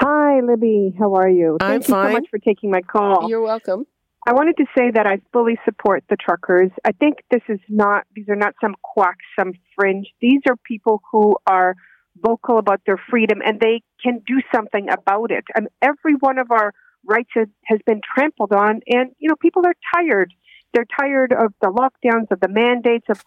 Hi, 0.00 0.38
Libby. 0.40 0.94
How 0.96 1.14
are 1.14 1.28
you? 1.28 1.56
I'm 1.60 1.80
Thank 1.80 1.88
you 1.88 1.94
fine. 1.94 2.10
so 2.10 2.12
much 2.12 2.26
for 2.30 2.38
taking 2.38 2.70
my 2.70 2.82
call. 2.82 3.28
You're 3.28 3.42
welcome. 3.42 3.84
I 4.28 4.32
wanted 4.32 4.56
to 4.58 4.66
say 4.76 4.92
that 4.92 5.08
I 5.08 5.20
fully 5.32 5.58
support 5.64 6.04
the 6.08 6.16
truckers. 6.16 6.70
I 6.84 6.92
think 6.92 7.16
this 7.32 7.42
is 7.48 7.58
not; 7.68 8.04
these 8.14 8.28
are 8.28 8.36
not 8.36 8.54
some 8.60 8.76
quacks, 8.80 9.24
some 9.36 9.54
fringe. 9.74 10.06
These 10.20 10.42
are 10.48 10.54
people 10.54 11.02
who 11.10 11.36
are 11.48 11.74
vocal 12.22 12.58
about 12.58 12.80
their 12.86 13.00
freedom, 13.10 13.40
and 13.44 13.58
they 13.58 13.82
can 14.00 14.22
do 14.24 14.40
something 14.54 14.88
about 14.88 15.32
it. 15.32 15.44
And 15.56 15.66
every 15.82 16.14
one 16.14 16.38
of 16.38 16.52
our 16.52 16.72
rights 17.04 17.30
has, 17.34 17.48
has 17.64 17.80
been 17.84 18.00
trampled 18.14 18.52
on, 18.52 18.82
and 18.86 19.10
you 19.18 19.28
know, 19.28 19.36
people 19.36 19.62
are 19.66 19.74
tired. 19.96 20.32
They're 20.74 20.86
tired 21.00 21.32
of 21.32 21.52
the 21.60 21.72
lockdowns, 21.72 22.30
of 22.30 22.38
the 22.38 22.48
mandates, 22.48 23.06
of 23.08 23.24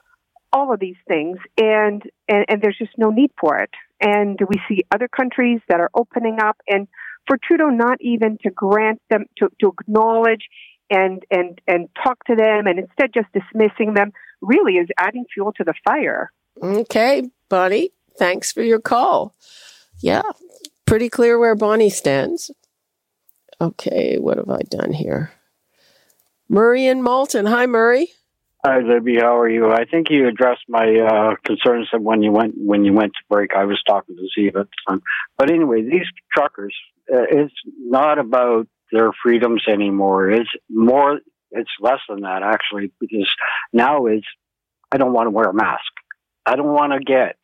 all 0.54 0.72
of 0.74 0.80
these 0.80 0.98
things, 1.06 1.38
and, 1.58 2.02
and 2.30 2.46
and 2.48 2.62
there's 2.62 2.78
just 2.78 2.98
no 2.98 3.10
need 3.10 3.32
for 3.38 3.58
it. 3.58 3.72
And 4.02 4.40
we 4.50 4.56
see 4.68 4.84
other 4.92 5.08
countries 5.08 5.60
that 5.70 5.80
are 5.80 5.92
opening 5.94 6.40
up, 6.42 6.58
and 6.68 6.88
for 7.28 7.38
Trudeau 7.38 7.70
not 7.70 7.98
even 8.02 8.38
to 8.44 8.50
grant 8.50 9.00
them 9.10 9.26
to, 9.38 9.50
to 9.62 9.68
acknowledge 9.68 10.48
and 10.90 11.24
and 11.30 11.62
and 11.68 11.88
talk 12.04 12.24
to 12.26 12.36
them, 12.36 12.68
and 12.68 12.80
instead 12.80 13.14
just 13.14 13.28
dismissing 13.32 13.94
them, 13.94 14.12
really 14.42 14.74
is 14.74 14.88
adding 14.98 15.26
fuel 15.34 15.54
to 15.54 15.64
the 15.64 15.74
fire. 15.86 16.32
Okay, 16.62 17.30
Bonnie. 17.48 17.92
Thanks 18.18 18.52
for 18.52 18.62
your 18.62 18.82
call. 18.82 19.34
Yeah, 20.00 20.24
pretty 20.86 21.10
clear 21.10 21.40
where 21.40 21.56
Bonnie 21.56 21.90
stands. 21.90 22.52
Okay, 23.62 24.18
what 24.18 24.38
have 24.38 24.50
I 24.50 24.62
done 24.70 24.92
here? 24.92 25.32
Murray 26.50 26.88
and 26.88 27.04
Malton. 27.04 27.46
Hi, 27.46 27.66
Murray. 27.68 28.10
Hi, 28.64 28.78
Libby. 28.78 29.16
How 29.20 29.40
are 29.40 29.50
you? 29.50 29.72
I 29.72 29.86
think 29.86 30.12
you 30.12 30.28
addressed 30.28 30.66
my 30.70 30.86
uh, 30.86 31.36
concerns 31.44 31.88
that 31.92 32.00
when 32.00 32.22
you 32.22 32.32
went 32.32 32.54
when 32.56 32.86
you 32.86 32.94
went 32.94 33.14
to 33.14 33.24
break. 33.28 33.56
I 33.56 33.66
was 33.66 33.82
talking 33.88 34.16
to 34.16 34.28
Steve 34.32 34.56
at 34.56 34.68
the 34.68 34.76
time. 34.88 35.02
But 35.36 35.50
anyway, 35.50 35.82
these 35.82 36.06
truckers, 36.32 36.76
uh, 37.12 37.24
it's 37.28 37.56
not 37.80 38.20
about 38.20 38.68
their 38.92 39.10
freedoms 39.24 39.64
anymore. 39.68 40.30
It's 40.30 40.50
more. 40.70 41.22
It's 41.50 41.72
less 41.80 42.02
than 42.08 42.22
that 42.22 42.44
actually, 42.44 42.92
because 43.00 43.28
now 43.74 44.06
it's 44.06 44.28
I 44.92 44.98
don't 44.98 45.14
want 45.14 45.26
to 45.26 45.32
wear 45.32 45.50
a 45.50 45.54
mask. 45.56 45.92
I 46.46 46.56
don't 46.56 46.72
want 46.72 46.94
to 46.94 47.00
get 47.00 47.38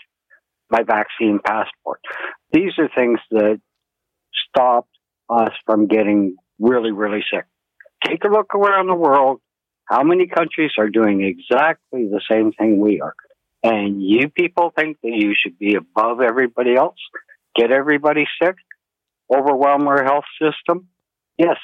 my 0.70 0.84
vaccine 0.84 1.40
passport. 1.44 2.00
These 2.52 2.74
are 2.78 2.90
things 2.96 3.20
that 3.32 3.60
stop 4.50 4.88
us 5.32 5.52
from 5.66 5.88
getting 5.88 6.36
really, 6.60 6.92
really 6.92 7.24
sick. 7.34 7.46
Take 8.06 8.24
a 8.24 8.28
look 8.28 8.54
around 8.54 8.86
the 8.86 8.94
world. 8.94 9.42
How 9.88 10.04
many 10.04 10.28
countries 10.28 10.72
are 10.78 10.90
doing 10.90 11.24
exactly 11.24 12.08
the 12.08 12.22
same 12.30 12.52
thing 12.52 12.80
we 12.80 13.00
are? 13.02 13.16
And 13.64 14.02
you 14.02 14.30
people 14.30 14.72
think 14.78 14.98
that 15.02 15.12
you 15.14 15.34
should 15.36 15.58
be 15.58 15.76
above 15.76 16.22
everybody 16.22 16.76
else, 16.76 16.98
get 17.56 17.72
everybody 17.72 18.26
sick, 18.42 18.56
overwhelm 19.34 19.88
our 19.88 20.04
health 20.04 20.26
system? 20.42 20.88
Yes, 21.38 21.58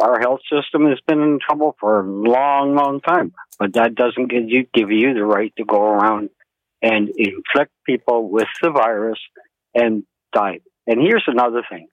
our 0.00 0.20
health 0.20 0.40
system 0.52 0.86
has 0.86 0.98
been 1.06 1.20
in 1.20 1.38
trouble 1.44 1.76
for 1.80 2.00
a 2.00 2.06
long, 2.06 2.74
long 2.76 3.00
time, 3.00 3.32
but 3.58 3.74
that 3.74 3.94
doesn't 3.94 4.30
give 4.30 4.44
you 4.48 4.66
give 4.72 4.90
you 4.90 5.14
the 5.14 5.24
right 5.24 5.52
to 5.56 5.64
go 5.64 5.82
around 5.82 6.30
and 6.82 7.08
inflict 7.16 7.72
people 7.84 8.28
with 8.28 8.48
the 8.62 8.70
virus 8.70 9.18
and 9.74 10.04
die. 10.32 10.60
And 10.86 11.00
here's 11.00 11.24
another 11.26 11.62
thing. 11.68 11.88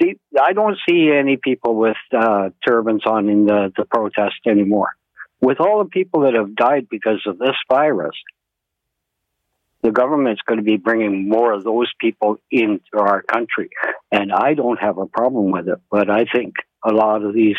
I 0.00 0.52
don't 0.52 0.78
see 0.88 1.10
any 1.12 1.36
people 1.36 1.74
with 1.74 1.96
uh, 2.16 2.50
turbans 2.66 3.02
on 3.06 3.28
in 3.28 3.46
the, 3.46 3.72
the 3.76 3.84
protest 3.84 4.36
anymore. 4.46 4.90
With 5.40 5.60
all 5.60 5.82
the 5.82 5.90
people 5.90 6.22
that 6.22 6.34
have 6.34 6.54
died 6.54 6.88
because 6.90 7.22
of 7.26 7.38
this 7.38 7.56
virus, 7.68 8.14
the 9.82 9.92
government's 9.92 10.42
going 10.42 10.58
to 10.58 10.64
be 10.64 10.76
bringing 10.76 11.28
more 11.28 11.52
of 11.52 11.64
those 11.64 11.90
people 12.00 12.38
into 12.50 12.98
our 12.98 13.22
country. 13.22 13.70
And 14.10 14.32
I 14.32 14.54
don't 14.54 14.80
have 14.80 14.98
a 14.98 15.06
problem 15.06 15.50
with 15.50 15.68
it, 15.68 15.78
but 15.90 16.10
I 16.10 16.24
think 16.24 16.54
a 16.84 16.92
lot 16.92 17.24
of 17.24 17.34
these 17.34 17.56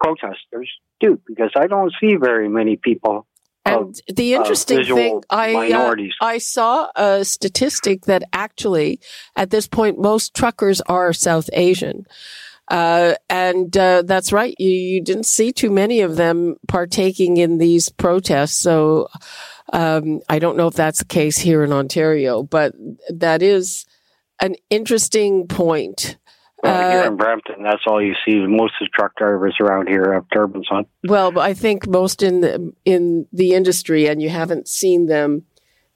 protesters 0.00 0.70
do 1.00 1.20
because 1.26 1.50
I 1.56 1.66
don't 1.66 1.92
see 2.00 2.16
very 2.16 2.48
many 2.48 2.76
people. 2.76 3.26
And 3.66 4.00
of, 4.08 4.16
the 4.16 4.34
interesting 4.34 4.84
thing, 4.84 5.22
I 5.28 5.72
uh. 5.72 5.94
I 6.20 6.38
saw 6.38 6.88
a 6.94 7.24
statistic 7.24 8.06
that 8.06 8.22
actually, 8.32 9.00
at 9.34 9.50
this 9.50 9.66
point, 9.66 9.98
most 9.98 10.34
truckers 10.34 10.80
are 10.82 11.12
South 11.12 11.50
Asian. 11.52 12.06
Uh, 12.68 13.14
and 13.30 13.76
uh, 13.76 14.02
that's 14.02 14.32
right. 14.32 14.54
You, 14.58 14.70
you 14.70 15.00
didn't 15.00 15.26
see 15.26 15.52
too 15.52 15.70
many 15.70 16.00
of 16.00 16.16
them 16.16 16.56
partaking 16.66 17.36
in 17.36 17.58
these 17.58 17.88
protests. 17.88 18.54
So 18.54 19.08
um, 19.72 20.20
I 20.28 20.38
don't 20.38 20.56
know 20.56 20.66
if 20.66 20.74
that's 20.74 21.00
the 21.00 21.04
case 21.04 21.38
here 21.38 21.62
in 21.62 21.72
Ontario, 21.72 22.42
but 22.42 22.74
that 23.08 23.42
is 23.42 23.84
an 24.40 24.56
interesting 24.70 25.46
point. 25.46 26.16
Well, 26.62 26.90
here 26.90 27.04
in 27.04 27.16
Brampton, 27.16 27.62
that's 27.62 27.82
all 27.86 28.02
you 28.02 28.14
see. 28.24 28.34
Most 28.46 28.74
of 28.80 28.86
the 28.86 28.90
truck 28.94 29.14
drivers 29.16 29.56
around 29.60 29.88
here 29.88 30.14
have 30.14 30.24
turbans 30.32 30.66
on. 30.70 30.86
Well, 31.04 31.38
I 31.38 31.52
think 31.52 31.86
most 31.86 32.22
in 32.22 32.40
the, 32.40 32.72
in 32.84 33.26
the 33.32 33.52
industry, 33.52 34.06
and 34.06 34.22
you 34.22 34.30
haven't 34.30 34.66
seen 34.68 35.06
them. 35.06 35.44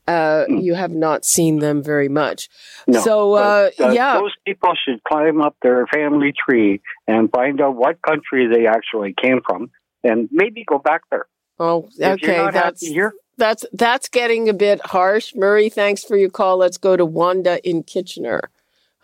Uh, 0.09 0.45
you 0.49 0.75
have 0.75 0.91
not 0.91 1.25
seen 1.25 1.61
them 1.61 1.83
very 1.85 2.09
much. 2.09 2.49
No, 2.89 3.01
so, 3.01 3.35
uh, 3.35 3.71
but, 3.79 3.91
uh, 3.91 3.93
yeah, 3.93 4.15
those 4.19 4.35
people 4.45 4.73
should 4.85 5.03
climb 5.05 5.41
up 5.41 5.55
their 5.63 5.87
family 5.87 6.33
tree 6.33 6.81
and 7.07 7.31
find 7.31 7.61
out 7.61 7.77
what 7.77 8.03
country 8.03 8.49
they 8.53 8.67
actually 8.67 9.15
came 9.15 9.41
from, 9.47 9.71
and 10.03 10.29
maybe 10.33 10.65
go 10.65 10.79
back 10.79 11.03
there. 11.11 11.27
Oh, 11.61 11.89
okay. 12.03 12.51
That's 12.53 12.85
here, 12.85 13.13
that's 13.37 13.65
that's 13.73 14.09
getting 14.09 14.49
a 14.49 14.55
bit 14.55 14.85
harsh. 14.87 15.33
Murray, 15.37 15.69
thanks 15.69 16.03
for 16.03 16.17
your 16.17 16.31
call. 16.31 16.57
Let's 16.57 16.79
go 16.79 16.97
to 16.97 17.05
Wanda 17.05 17.61
in 17.69 17.85
Kitchener. 17.85 18.51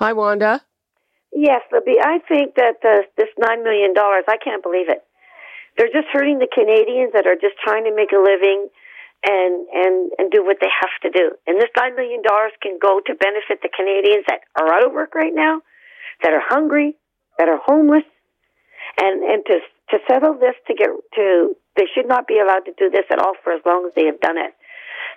Hi, 0.01 0.13
Wanda. 0.13 0.63
Yes, 1.37 1.61
Libby. 1.69 2.01
I 2.01 2.25
think 2.25 2.57
that 2.57 2.81
the, 2.81 3.05
this 3.21 3.29
nine 3.37 3.61
million 3.61 3.93
dollars, 3.93 4.25
I 4.25 4.41
can't 4.41 4.65
believe 4.65 4.89
it. 4.89 5.05
They're 5.77 5.93
just 5.93 6.09
hurting 6.09 6.41
the 6.41 6.49
Canadians 6.49 7.13
that 7.13 7.29
are 7.29 7.37
just 7.37 7.61
trying 7.61 7.85
to 7.85 7.93
make 7.93 8.09
a 8.17 8.21
living 8.25 8.73
and 9.21 9.69
and 9.69 9.97
and 10.17 10.33
do 10.33 10.41
what 10.41 10.57
they 10.65 10.73
have 10.73 10.97
to 11.05 11.13
do. 11.13 11.37
And 11.45 11.61
this 11.61 11.69
nine 11.77 11.93
million 11.93 12.25
dollars 12.25 12.57
can 12.65 12.81
go 12.81 13.05
to 13.05 13.13
benefit 13.13 13.61
the 13.61 13.69
Canadians 13.69 14.25
that 14.33 14.49
are 14.57 14.73
out 14.73 14.89
of 14.89 14.97
work 14.97 15.13
right 15.13 15.37
now, 15.37 15.61
that 16.25 16.33
are 16.33 16.41
hungry, 16.41 16.97
that 17.37 17.53
are 17.53 17.61
homeless, 17.61 18.09
and 18.97 19.21
and 19.21 19.45
to 19.45 19.61
to 19.93 19.97
settle 20.09 20.41
this 20.41 20.57
to 20.69 20.73
get 20.73 20.89
to 20.89 21.53
they 21.77 21.85
should 21.93 22.09
not 22.09 22.25
be 22.25 22.41
allowed 22.41 22.65
to 22.65 22.73
do 22.81 22.89
this 22.89 23.05
at 23.13 23.21
all 23.21 23.37
for 23.45 23.53
as 23.53 23.61
long 23.69 23.85
as 23.85 23.93
they 23.93 24.09
have 24.09 24.25
done 24.25 24.41
it. 24.41 24.57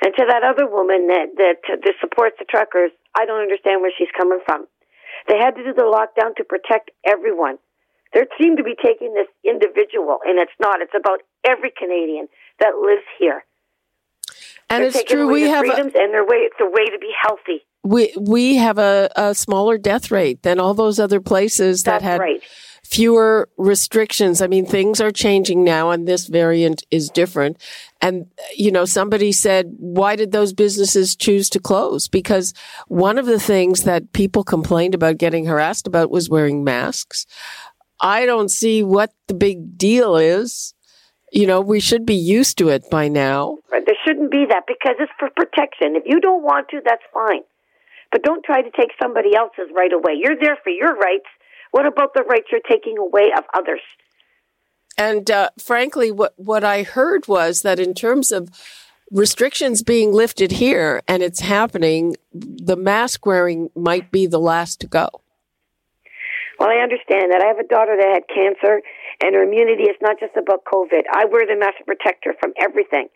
And 0.04 0.12
to 0.20 0.24
that 0.28 0.44
other 0.44 0.68
woman 0.68 1.08
that 1.08 1.32
that, 1.40 1.64
that 1.64 1.96
supports 2.04 2.36
the 2.44 2.46
truckers, 2.52 2.92
I 3.16 3.24
don't 3.24 3.40
understand 3.40 3.80
where 3.80 3.96
she's 3.96 4.12
coming 4.20 4.44
from. 4.44 4.68
They 5.28 5.38
had 5.38 5.56
to 5.56 5.64
do 5.64 5.74
the 5.74 5.84
lockdown 5.84 6.36
to 6.38 6.44
protect 6.44 6.92
everyone. 7.06 7.58
They 8.14 8.26
seem 8.42 8.58
to 8.58 8.64
be 8.64 8.76
taking 8.84 9.14
this 9.14 9.28
individual, 9.46 10.20
and 10.26 10.40
it's 10.40 10.52
not. 10.60 10.82
It's 10.82 10.94
about 10.98 11.22
every 11.46 11.72
Canadian 11.78 12.28
that 12.60 12.74
lives 12.82 13.06
here. 13.20 13.44
And 14.70 14.84
They're 14.84 15.02
it's 15.02 15.04
true, 15.12 15.28
we 15.28 15.44
have 15.44 15.66
a- 15.66 15.76
and 15.76 15.94
their 15.94 16.26
way. 16.26 16.38
It's 16.38 16.60
a 16.60 16.66
way 16.70 16.86
to 16.86 16.98
be 17.00 17.12
healthy. 17.22 17.66
We 17.84 18.14
we 18.20 18.56
have 18.56 18.78
a, 18.78 19.10
a 19.16 19.34
smaller 19.34 19.78
death 19.78 20.12
rate 20.12 20.44
than 20.44 20.60
all 20.60 20.74
those 20.74 21.00
other 21.00 21.22
places 21.22 21.84
that 21.84 22.02
That's 22.02 22.04
had 22.04 22.20
right. 22.20 22.42
Fewer 22.90 23.48
restrictions. 23.58 24.42
I 24.42 24.48
mean, 24.48 24.66
things 24.66 25.00
are 25.00 25.12
changing 25.12 25.64
now 25.64 25.92
and 25.92 26.08
this 26.08 26.26
variant 26.26 26.84
is 26.90 27.10
different. 27.10 27.62
And, 28.02 28.26
you 28.58 28.72
know, 28.72 28.86
somebody 28.86 29.32
said, 29.32 29.76
why 29.78 30.16
did 30.16 30.32
those 30.32 30.54
businesses 30.54 31.16
choose 31.16 31.52
to 31.52 31.60
close? 31.60 32.08
Because 32.08 32.52
one 32.88 33.20
of 33.20 33.28
the 33.28 33.40
things 33.40 33.84
that 33.84 34.12
people 34.14 34.44
complained 34.44 34.96
about 34.96 35.20
getting 35.20 35.46
harassed 35.46 35.86
about 35.86 36.10
was 36.10 36.32
wearing 36.32 36.64
masks. 36.64 37.28
I 38.00 38.26
don't 38.26 38.50
see 38.50 38.82
what 38.82 39.14
the 39.28 39.36
big 39.36 39.78
deal 39.78 40.16
is. 40.16 40.74
You 41.32 41.46
know, 41.46 41.62
we 41.62 41.80
should 41.80 42.08
be 42.08 42.16
used 42.16 42.58
to 42.58 42.70
it 42.70 42.90
by 42.90 43.08
now. 43.08 43.60
There 43.70 43.84
shouldn't 44.04 44.32
be 44.32 44.48
that 44.50 44.64
because 44.68 44.96
it's 45.00 45.12
for 45.20 45.30
protection. 45.36 45.96
If 45.96 46.06
you 46.08 46.20
don't 46.20 46.42
want 46.42 46.70
to, 46.70 46.82
that's 46.84 47.04
fine. 47.14 47.42
But 48.12 48.24
don't 48.24 48.44
try 48.44 48.64
to 48.64 48.72
take 48.72 48.90
somebody 49.00 49.36
else's 49.36 49.70
right 49.76 49.94
away. 49.94 50.14
You're 50.18 50.40
there 50.42 50.58
for 50.64 50.72
your 50.72 50.96
rights. 50.96 51.28
What 51.72 51.86
about 51.86 52.14
the 52.14 52.24
rights 52.24 52.48
you're 52.52 52.62
taking 52.70 52.98
away 52.98 53.32
of 53.38 53.44
others? 53.54 53.82
And 54.98 55.30
uh, 55.32 55.50
frankly, 55.58 56.12
what 56.12 56.34
what 56.36 56.64
I 56.64 56.84
heard 56.84 57.28
was 57.28 57.62
that 57.62 57.80
in 57.80 57.94
terms 57.94 58.32
of 58.32 58.50
restrictions 59.12 59.82
being 59.82 60.14
lifted 60.14 60.52
here 60.52 61.02
and 61.08 61.24
it's 61.24 61.40
happening, 61.40 62.16
the 62.34 62.76
mask 62.76 63.26
wearing 63.26 63.70
might 63.76 64.12
be 64.12 64.28
the 64.28 64.40
last 64.40 64.82
to 64.82 64.88
go. 64.88 65.10
Well, 66.60 66.70
I 66.70 66.84
understand 66.84 67.32
that. 67.32 67.42
I 67.42 67.48
have 67.48 67.60
a 67.60 67.68
daughter 67.68 67.96
that 67.96 68.12
had 68.12 68.28
cancer, 68.28 68.82
and 69.24 69.34
her 69.34 69.44
immunity 69.44 69.84
is 69.84 69.96
not 70.02 70.20
just 70.20 70.36
about 70.36 70.66
COVID. 70.66 71.04
I 71.10 71.24
wear 71.26 71.48
the 71.48 71.56
mask 71.56 71.78
to 71.78 71.86
protect 71.86 72.26
her 72.26 72.34
from 72.42 72.52
everything. 72.60 73.08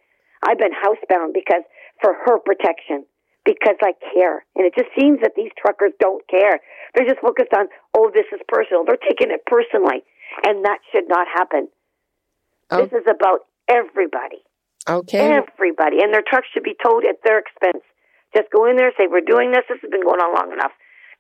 I've 0.47 0.57
been 0.57 0.71
housebound 0.71 1.33
because 1.33 1.63
for 2.01 2.15
her 2.25 2.39
protection, 2.39 3.05
because 3.45 3.75
I 3.81 3.93
care. 4.13 4.45
And 4.55 4.65
it 4.65 4.73
just 4.75 4.89
seems 4.97 5.19
that 5.21 5.33
these 5.35 5.51
truckers 5.59 5.91
don't 5.99 6.25
care. 6.27 6.59
They're 6.95 7.07
just 7.07 7.21
focused 7.21 7.53
on, 7.55 7.67
oh, 7.95 8.11
this 8.13 8.25
is 8.31 8.39
personal. 8.47 8.85
They're 8.85 9.01
taking 9.01 9.31
it 9.31 9.45
personally, 9.45 10.03
and 10.45 10.65
that 10.65 10.79
should 10.91 11.07
not 11.07 11.27
happen. 11.27 11.67
Oh. 12.71 12.83
This 12.83 12.93
is 12.93 13.07
about 13.07 13.45
everybody. 13.67 14.43
Okay. 14.87 15.19
Everybody. 15.19 16.03
And 16.03 16.13
their 16.13 16.23
trucks 16.25 16.47
should 16.53 16.63
be 16.63 16.75
towed 16.81 17.05
at 17.05 17.19
their 17.23 17.39
expense. 17.39 17.83
Just 18.35 18.49
go 18.51 18.65
in 18.65 18.75
there, 18.75 18.87
and 18.87 18.95
say, 18.97 19.07
we're 19.09 19.21
doing 19.21 19.51
this. 19.51 19.63
This 19.69 19.79
has 19.81 19.91
been 19.91 20.03
going 20.03 20.19
on 20.19 20.33
long 20.33 20.51
enough. 20.51 20.71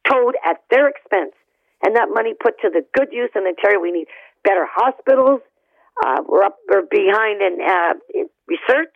Towed 0.09 0.35
at 0.43 0.57
their 0.71 0.89
expense. 0.89 1.35
And 1.83 1.95
that 1.95 2.07
money 2.11 2.33
put 2.33 2.59
to 2.61 2.69
the 2.69 2.81
good 2.95 3.09
use 3.11 3.29
in 3.35 3.43
Ontario. 3.43 3.79
We 3.79 3.91
need 3.91 4.07
better 4.43 4.65
hospitals. 4.65 5.41
Uh, 6.03 6.23
we're 6.27 6.43
up, 6.43 6.57
we're 6.71 6.87
behind 6.89 7.41
in, 7.41 7.59
uh, 7.61 7.93
in 8.13 8.27
research. 8.47 8.95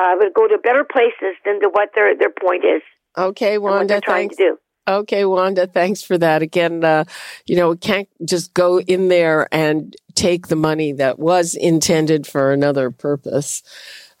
Uh, 0.00 0.14
would 0.18 0.32
go 0.32 0.46
to 0.46 0.58
better 0.58 0.84
places 0.84 1.34
than 1.44 1.60
to 1.60 1.68
what 1.68 1.90
their, 1.94 2.16
their 2.16 2.30
point 2.30 2.64
is. 2.64 2.82
Okay, 3.16 3.54
and 3.54 3.62
what 3.62 3.72
Wanda, 3.72 4.00
trying 4.00 4.28
thanks. 4.28 4.36
to 4.36 4.42
do. 4.50 4.58
Okay, 4.88 5.24
Wanda, 5.24 5.66
thanks 5.66 6.02
for 6.02 6.16
that. 6.18 6.40
Again, 6.40 6.84
uh, 6.84 7.04
you 7.46 7.56
know, 7.56 7.70
we 7.70 7.76
can't 7.76 8.08
just 8.24 8.54
go 8.54 8.80
in 8.80 9.08
there 9.08 9.48
and 9.52 9.94
take 10.14 10.46
the 10.46 10.56
money 10.56 10.92
that 10.92 11.18
was 11.18 11.54
intended 11.54 12.26
for 12.26 12.52
another 12.52 12.90
purpose. 12.90 13.62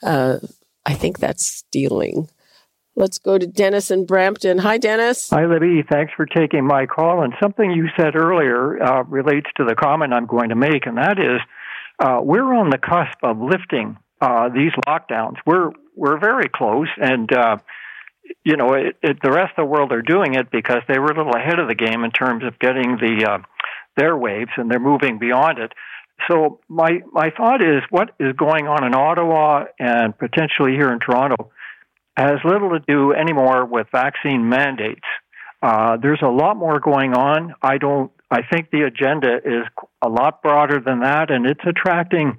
Uh, 0.02 0.38
I 0.84 0.94
think 0.94 1.18
that's 1.18 1.46
stealing. 1.46 2.28
Let's 2.96 3.18
go 3.18 3.38
to 3.38 3.46
Dennis 3.46 3.90
in 3.92 4.04
Brampton. 4.04 4.58
Hi, 4.58 4.76
Dennis. 4.76 5.30
Hi, 5.30 5.46
Libby. 5.46 5.84
Thanks 5.88 6.12
for 6.16 6.26
taking 6.26 6.66
my 6.66 6.86
call. 6.86 7.22
And 7.22 7.32
something 7.40 7.70
you 7.70 7.86
said 7.96 8.16
earlier 8.16 8.82
uh, 8.82 9.04
relates 9.04 9.48
to 9.56 9.64
the 9.64 9.76
comment 9.76 10.12
I'm 10.12 10.26
going 10.26 10.48
to 10.48 10.56
make, 10.56 10.86
and 10.86 10.98
that 10.98 11.18
is 11.18 11.40
uh, 12.00 12.18
we're 12.22 12.52
on 12.52 12.70
the 12.70 12.78
cusp 12.78 13.18
of 13.22 13.38
lifting 13.38 13.96
uh, 14.20 14.48
these 14.48 14.72
lockdowns. 14.86 15.36
We're 15.46 15.70
we're 15.94 16.18
very 16.18 16.48
close, 16.48 16.88
and 16.96 17.32
uh, 17.32 17.58
you 18.44 18.56
know 18.56 18.74
it, 18.74 18.96
it, 19.02 19.18
the 19.22 19.30
rest 19.30 19.52
of 19.56 19.64
the 19.64 19.70
world 19.70 19.92
are 19.92 20.02
doing 20.02 20.34
it 20.34 20.50
because 20.50 20.82
they 20.88 20.98
were 20.98 21.10
a 21.10 21.16
little 21.16 21.34
ahead 21.34 21.58
of 21.58 21.68
the 21.68 21.74
game 21.74 22.04
in 22.04 22.10
terms 22.10 22.44
of 22.44 22.58
getting 22.58 22.96
the 22.96 23.26
uh, 23.28 23.38
their 23.96 24.16
waves, 24.16 24.50
and 24.56 24.70
they're 24.70 24.80
moving 24.80 25.18
beyond 25.18 25.58
it. 25.58 25.72
So 26.28 26.60
my 26.68 27.00
my 27.12 27.30
thought 27.30 27.62
is, 27.62 27.82
what 27.90 28.10
is 28.18 28.34
going 28.36 28.66
on 28.66 28.84
in 28.84 28.94
Ottawa 28.94 29.64
and 29.78 30.16
potentially 30.18 30.72
here 30.72 30.92
in 30.92 30.98
Toronto 30.98 31.50
has 32.16 32.38
little 32.44 32.70
to 32.70 32.80
do 32.80 33.12
anymore 33.12 33.64
with 33.64 33.86
vaccine 33.92 34.48
mandates. 34.48 35.06
Uh, 35.62 35.96
there's 35.96 36.20
a 36.22 36.28
lot 36.28 36.56
more 36.56 36.80
going 36.80 37.14
on. 37.14 37.54
I 37.62 37.78
don't. 37.78 38.10
I 38.30 38.40
think 38.42 38.70
the 38.70 38.82
agenda 38.82 39.36
is 39.36 39.64
a 40.02 40.08
lot 40.08 40.42
broader 40.42 40.80
than 40.84 41.00
that, 41.00 41.30
and 41.30 41.46
it's 41.46 41.60
attracting 41.66 42.38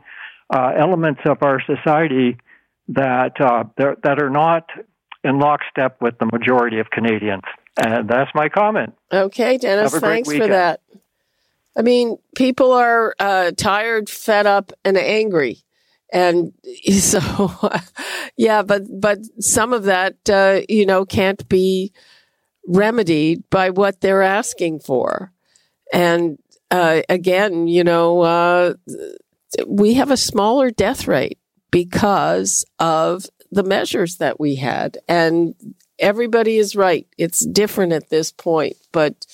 uh, 0.50 0.72
elements 0.78 1.22
of 1.26 1.38
our 1.42 1.62
society 1.62 2.38
that 2.90 3.40
uh, 3.40 3.64
that 3.78 4.22
are 4.22 4.30
not 4.30 4.70
in 5.24 5.40
lockstep 5.40 6.02
with 6.02 6.18
the 6.20 6.26
majority 6.32 6.80
of 6.80 6.90
Canadians. 6.90 7.44
And 7.78 8.10
that's 8.10 8.32
my 8.34 8.50
comment. 8.50 8.94
Okay, 9.12 9.58
Dennis, 9.58 9.98
thanks 10.00 10.32
for 10.32 10.48
that. 10.48 10.82
I 11.78 11.82
mean, 11.82 12.18
people 12.36 12.74
are 12.74 13.16
uh, 13.20 13.52
tired, 13.56 14.10
fed 14.10 14.46
up, 14.46 14.74
and 14.84 14.98
angry. 14.98 15.64
And 16.12 16.54
so, 16.98 17.22
yeah, 18.36 18.64
but 18.64 18.84
but 19.00 19.20
some 19.40 19.74
of 19.74 19.84
that, 19.84 20.18
uh, 20.30 20.62
you 20.68 20.86
know, 20.86 21.06
can't 21.06 21.48
be 21.48 21.94
remedied 22.68 23.44
by 23.50 23.70
what 23.70 24.02
they're 24.02 24.24
asking 24.24 24.82
for. 24.82 25.32
And 25.94 26.38
uh, 26.72 27.02
again, 27.10 27.68
you 27.68 27.84
know, 27.84 28.22
uh, 28.22 28.74
we 29.68 29.96
have 29.96 30.12
a 30.12 30.18
smaller 30.18 30.72
death 30.72 31.08
rate 31.08 31.40
because 31.72 32.66
of 32.80 33.26
the 33.52 33.64
measures 33.64 34.18
that 34.18 34.40
we 34.40 34.56
had. 34.56 34.98
And 35.08 35.56
everybody 35.98 36.58
is 36.58 36.76
right. 36.76 37.08
It's 37.18 37.46
different 37.46 37.94
at 37.94 38.10
this 38.10 38.32
point. 38.32 38.78
But 38.92 39.26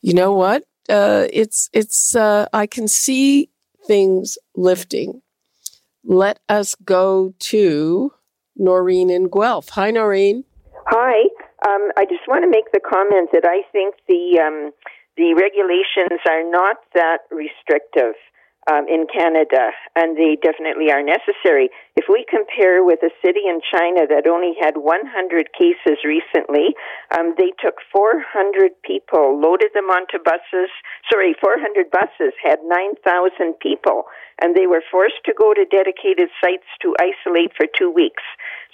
you 0.00 0.14
know 0.14 0.32
what? 0.32 0.64
Uh, 0.88 1.26
it's, 1.32 1.68
it's, 1.72 2.16
uh, 2.16 2.46
I 2.52 2.66
can 2.66 2.88
see 2.88 3.50
things 3.86 4.38
lifting. 4.54 5.22
Let 6.04 6.40
us 6.48 6.74
go 6.84 7.34
to 7.38 8.12
Noreen 8.56 9.10
in 9.10 9.28
Guelph. 9.28 9.70
Hi, 9.70 9.90
Noreen. 9.90 10.44
Hi. 10.86 11.28
Um, 11.68 11.90
I 11.96 12.04
just 12.06 12.26
want 12.26 12.44
to 12.44 12.50
make 12.50 12.72
the 12.72 12.80
comment 12.80 13.30
that 13.32 13.44
I 13.44 13.62
think 13.70 13.96
the 14.08 14.40
um, 14.40 14.72
the 15.16 15.34
regulations 15.34 16.20
are 16.28 16.48
not 16.50 16.76
that 16.94 17.18
restrictive 17.30 18.14
um, 18.68 18.84
in 18.88 19.06
Canada, 19.08 19.72
and 19.96 20.16
they 20.16 20.36
definitely 20.36 20.92
are 20.92 21.02
necessary. 21.02 21.70
If 21.96 22.04
we 22.12 22.26
compare 22.28 22.84
with 22.84 23.00
a 23.02 23.10
city 23.24 23.48
in 23.48 23.60
China 23.64 24.04
that 24.04 24.28
only 24.28 24.52
had 24.60 24.76
100 24.76 25.48
cases 25.56 26.04
recently, 26.04 26.76
um, 27.16 27.34
they 27.38 27.52
took 27.56 27.80
400 27.92 28.72
people, 28.82 29.40
loaded 29.40 29.72
them 29.72 29.88
onto 29.88 30.18
buses. 30.20 30.68
Sorry, 31.10 31.34
400 31.40 31.90
buses 31.90 32.36
had 32.44 32.58
9,000 32.62 33.54
people, 33.60 34.04
and 34.42 34.54
they 34.54 34.66
were 34.66 34.84
forced 34.90 35.24
to 35.24 35.32
go 35.32 35.54
to 35.54 35.64
dedicated 35.64 36.28
sites 36.40 36.68
to 36.82 36.94
isolate 37.00 37.56
for 37.56 37.64
two 37.64 37.90
weeks. 37.90 38.22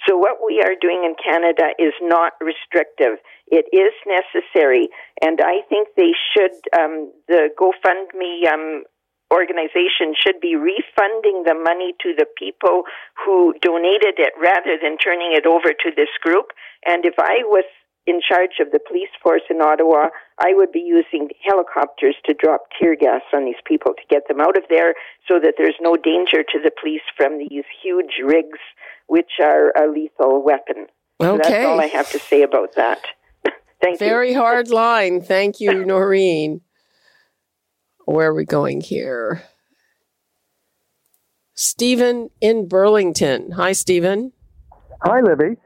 So 0.05 0.17
what 0.17 0.43
we 0.45 0.61
are 0.61 0.75
doing 0.79 1.07
in 1.07 1.15
Canada 1.15 1.71
is 1.79 1.93
not 2.01 2.33
restrictive. 2.41 3.23
It 3.47 3.65
is 3.71 3.95
necessary, 4.03 4.89
and 5.21 5.39
I 5.39 5.63
think 5.69 5.89
they 5.95 6.11
should. 6.35 6.51
Um, 6.77 7.11
the 7.27 7.49
GoFundMe 7.57 8.51
um, 8.51 8.83
organization 9.31 10.15
should 10.15 10.39
be 10.39 10.55
refunding 10.55 11.43
the 11.43 11.55
money 11.55 11.93
to 12.01 12.13
the 12.17 12.27
people 12.37 12.83
who 13.25 13.53
donated 13.61 14.15
it 14.17 14.33
rather 14.39 14.79
than 14.81 14.97
turning 14.97 15.33
it 15.33 15.45
over 15.45 15.73
to 15.73 15.89
this 15.95 16.11
group. 16.21 16.51
And 16.85 17.05
if 17.05 17.15
I 17.19 17.43
was 17.43 17.65
in 18.07 18.21
charge 18.23 18.59
of 18.61 18.71
the 18.71 18.79
police 18.79 19.11
force 19.21 19.41
in 19.49 19.61
Ottawa, 19.61 20.07
I 20.39 20.53
would 20.53 20.71
be 20.71 20.79
using 20.79 21.27
helicopters 21.43 22.15
to 22.25 22.33
drop 22.33 22.67
tear 22.79 22.95
gas 22.95 23.21
on 23.33 23.43
these 23.43 23.59
people 23.65 23.93
to 23.93 24.01
get 24.09 24.27
them 24.29 24.39
out 24.39 24.57
of 24.57 24.63
there 24.69 24.95
so 25.27 25.39
that 25.43 25.55
there's 25.57 25.75
no 25.81 25.97
danger 25.97 26.41
to 26.41 26.59
the 26.63 26.71
police 26.81 27.01
from 27.17 27.37
these 27.37 27.65
huge 27.83 28.23
rigs, 28.23 28.59
which 29.07 29.31
are 29.43 29.71
a 29.77 29.91
lethal 29.91 30.41
weapon. 30.41 30.87
So 31.21 31.37
that's 31.37 31.65
all 31.65 31.81
I 31.81 31.87
have 31.87 32.09
to 32.11 32.19
say 32.19 32.43
about 32.43 32.75
that. 32.75 33.01
Thank 33.81 33.99
you. 33.99 34.07
Very 34.07 34.33
hard 34.33 34.69
line. 34.69 35.21
Thank 35.21 35.59
you, 35.59 35.85
Noreen. 35.85 36.61
Where 38.07 38.29
are 38.29 38.33
we 38.33 38.45
going 38.45 38.79
here? 38.79 39.43
Stephen 41.55 42.29
in 42.39 42.69
Burlington. 42.69 43.51
Hi, 43.51 43.73
Stephen. 43.73 44.31
Hi, 45.01 45.19
Libby. 45.19 45.57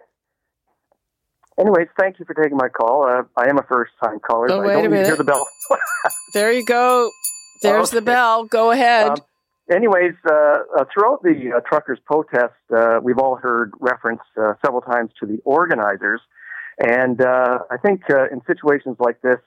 Anyways, 1.60 1.90
thank 2.00 2.18
you 2.18 2.26
for 2.26 2.34
taking 2.34 2.58
my 2.58 2.68
call. 2.68 3.04
Uh, 3.04 3.22
I 3.38 3.48
am 3.48 3.60
a 3.60 3.64
first-time 3.70 4.22
caller. 4.28 4.52
Oh, 4.52 4.62
wait 4.62 4.72
I 4.72 4.80
a 4.80 4.82
don't 4.82 4.92
need 4.92 4.98
to 4.98 5.06
hear 5.06 5.16
the 5.16 5.24
bell. 5.24 5.48
There 6.34 6.52
you 6.52 6.66
go. 6.66 7.12
There's 7.62 7.92
the 7.92 8.02
bell. 8.02 8.46
Go 8.46 8.72
ahead. 8.72 9.10
Um, 9.10 9.18
anyways, 9.72 10.14
uh, 10.26 10.34
uh, 10.34 10.86
throughout 10.92 11.22
the 11.22 11.52
uh, 11.56 11.60
truckers' 11.70 12.00
protest, 12.06 12.56
uh, 12.76 13.00
we've 13.04 13.20
all 13.20 13.36
heard 13.36 13.74
reference 13.80 14.22
uh, 14.42 14.54
several 14.66 14.82
times 14.82 15.12
to 15.20 15.28
the 15.28 15.40
organizers, 15.44 16.22
and 16.80 17.22
uh, 17.22 17.60
I 17.70 17.78
think 17.78 18.02
uh, 18.10 18.30
in 18.32 18.42
situations 18.48 18.96
like 19.00 19.22
this, 19.22 19.40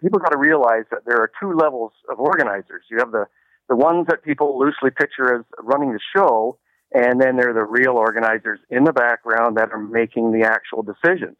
people 0.00 0.18
got 0.18 0.30
to 0.30 0.38
realize 0.38 0.84
that 0.90 1.00
there 1.06 1.16
are 1.16 1.30
two 1.40 1.52
levels 1.52 1.92
of 2.10 2.18
organizers. 2.20 2.84
You 2.90 2.98
have 2.98 3.12
the 3.12 3.26
the 3.68 3.76
ones 3.76 4.06
that 4.08 4.22
people 4.22 4.58
loosely 4.58 4.90
picture 4.90 5.34
as 5.34 5.44
running 5.60 5.92
the 5.92 5.98
show, 6.14 6.56
and 6.94 7.20
then 7.20 7.36
there 7.36 7.50
are 7.50 7.54
the 7.54 7.64
real 7.64 7.96
organizers 7.96 8.60
in 8.70 8.84
the 8.84 8.92
background 8.92 9.56
that 9.56 9.72
are 9.72 9.78
making 9.78 10.30
the 10.30 10.46
actual 10.46 10.84
decisions. 10.84 11.36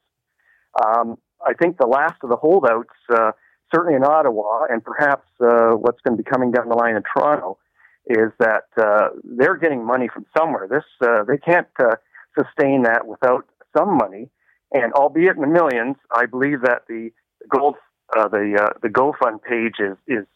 Um, 0.85 1.19
I 1.47 1.55
think 1.55 1.79
the 1.79 1.87
last 1.87 2.17
of 2.25 2.31
the 2.31 2.37
holdouts 2.37 2.91
uh, 3.15 3.31
certainly 3.73 3.97
in 3.97 4.05
Ottawa, 4.05 4.67
and 4.69 4.83
perhaps 4.83 5.27
uh, 5.41 5.77
what's 5.77 6.01
going 6.03 6.17
to 6.17 6.23
be 6.23 6.29
coming 6.29 6.51
down 6.51 6.69
the 6.69 6.75
line 6.75 6.97
in 6.97 7.03
Toronto, 7.03 7.59
is 8.07 8.31
that 8.39 8.65
uh, 8.77 9.09
they're 9.25 9.57
getting 9.57 9.85
money 9.85 10.09
from 10.13 10.27
somewhere. 10.37 10.69
This 10.69 10.85
uh, 11.03 11.25
they 11.25 11.39
can't 11.39 11.69
uh, 11.79 11.97
sustain 12.39 12.83
that 12.83 13.07
without 13.07 13.47
some 13.77 13.97
money, 13.97 14.31
and 14.73 14.93
albeit 14.93 15.37
in 15.37 15.43
the 15.43 15.49
millions, 15.49 15.97
I 16.11 16.27
believe 16.27 16.63
that 16.63 16.83
the 16.89 17.11
gold 17.49 17.77
uh, 18.17 18.29
the 18.29 18.59
uh, 18.61 18.79
the 18.83 18.89
GoFund 18.89 19.43
page 19.43 19.77
is 19.79 19.97
is 20.07 20.27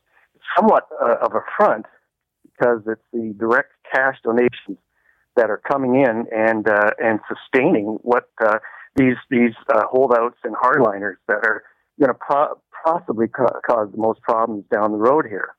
somewhat 0.56 0.88
uh, 1.02 1.16
of 1.22 1.34
a 1.34 1.42
front 1.56 1.86
because 2.44 2.82
it's 2.86 3.02
the 3.12 3.34
direct 3.38 3.72
cash 3.92 4.16
donations 4.24 4.78
that 5.36 5.50
are 5.50 5.60
coming 5.70 5.96
in 5.96 6.26
and 6.32 6.68
uh, 6.68 6.90
and 6.98 7.20
sustaining 7.28 7.98
what 8.02 8.28
uh, 8.44 8.58
these 8.96 9.16
these 9.30 9.54
uh, 9.72 9.82
holdouts 9.90 10.38
and 10.44 10.54
hardliners 10.56 11.16
that 11.28 11.38
are 11.44 11.62
going 11.98 12.08
to 12.08 12.14
pro- 12.14 12.60
possibly 12.84 13.28
ca- 13.28 13.60
cause 13.66 13.88
the 13.92 13.98
most 13.98 14.20
problems 14.22 14.64
down 14.72 14.92
the 14.92 14.98
road 14.98 15.26
here. 15.26 15.54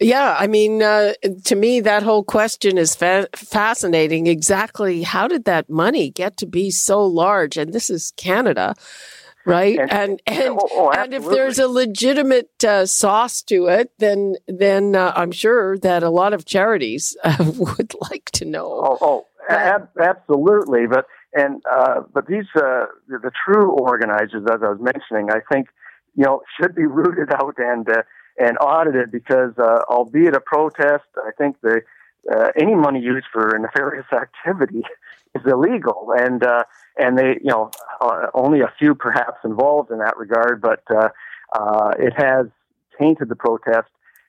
Yeah, 0.00 0.34
I 0.38 0.48
mean, 0.48 0.82
uh, 0.82 1.12
to 1.44 1.54
me, 1.54 1.80
that 1.80 2.02
whole 2.02 2.24
question 2.24 2.78
is 2.78 2.96
fa- 2.96 3.28
fascinating. 3.34 4.26
Exactly 4.26 5.02
how 5.02 5.28
did 5.28 5.44
that 5.44 5.70
money 5.70 6.10
get 6.10 6.36
to 6.38 6.46
be 6.46 6.70
so 6.70 7.04
large? 7.06 7.56
And 7.56 7.72
this 7.72 7.90
is 7.90 8.12
Canada, 8.16 8.74
right? 9.46 9.78
And 9.78 9.92
and 9.92 10.22
and, 10.26 10.58
oh, 10.60 10.68
oh, 10.72 10.90
and 10.90 11.14
if 11.14 11.24
there's 11.24 11.58
a 11.58 11.68
legitimate 11.68 12.64
uh, 12.64 12.86
sauce 12.86 13.42
to 13.42 13.66
it, 13.66 13.92
then 13.98 14.34
then 14.48 14.96
uh, 14.96 15.12
I'm 15.16 15.32
sure 15.32 15.78
that 15.78 16.02
a 16.02 16.10
lot 16.10 16.32
of 16.32 16.44
charities 16.44 17.16
uh, 17.24 17.36
would 17.58 17.94
like 18.10 18.30
to 18.32 18.44
know. 18.44 18.66
Oh, 18.66 18.98
oh 19.00 19.26
ab- 19.48 19.90
absolutely. 20.00 20.86
But 20.86 21.06
and 21.34 21.62
uh, 21.70 22.02
but 22.12 22.26
these 22.26 22.46
uh, 22.56 22.86
the, 23.08 23.18
the 23.22 23.32
true 23.44 23.72
organizers, 23.72 24.44
as 24.50 24.60
I 24.62 24.70
was 24.70 24.80
mentioning, 24.80 25.30
I 25.30 25.40
think 25.52 25.68
you 26.14 26.24
know 26.24 26.42
should 26.60 26.74
be 26.74 26.86
rooted 26.86 27.32
out 27.32 27.54
and 27.58 27.88
uh, 27.88 28.02
and 28.38 28.56
audited 28.58 29.10
because 29.10 29.52
uh, 29.58 29.82
albeit 29.88 30.34
a 30.34 30.40
protest, 30.40 31.04
I 31.16 31.30
think 31.36 31.60
the 31.60 31.82
uh, 32.32 32.48
any 32.58 32.74
money 32.74 33.00
used 33.00 33.26
for 33.32 33.54
a 33.54 33.60
nefarious 33.60 34.06
activity 34.12 34.82
is 35.34 35.42
illegal, 35.46 36.12
and 36.16 36.42
uh, 36.44 36.64
and 36.96 37.18
they 37.18 37.38
you 37.42 37.50
know 37.50 37.70
uh, 38.00 38.26
only 38.34 38.60
a 38.60 38.72
few 38.78 38.94
perhaps 38.94 39.38
involved 39.44 39.90
in 39.90 39.98
that 39.98 40.16
regard, 40.16 40.60
but 40.60 40.82
uh, 40.90 41.08
uh, 41.52 41.92
it 41.98 42.12
has 42.16 42.46
tainted 42.98 43.28
the 43.28 43.36
protest, 43.36 43.88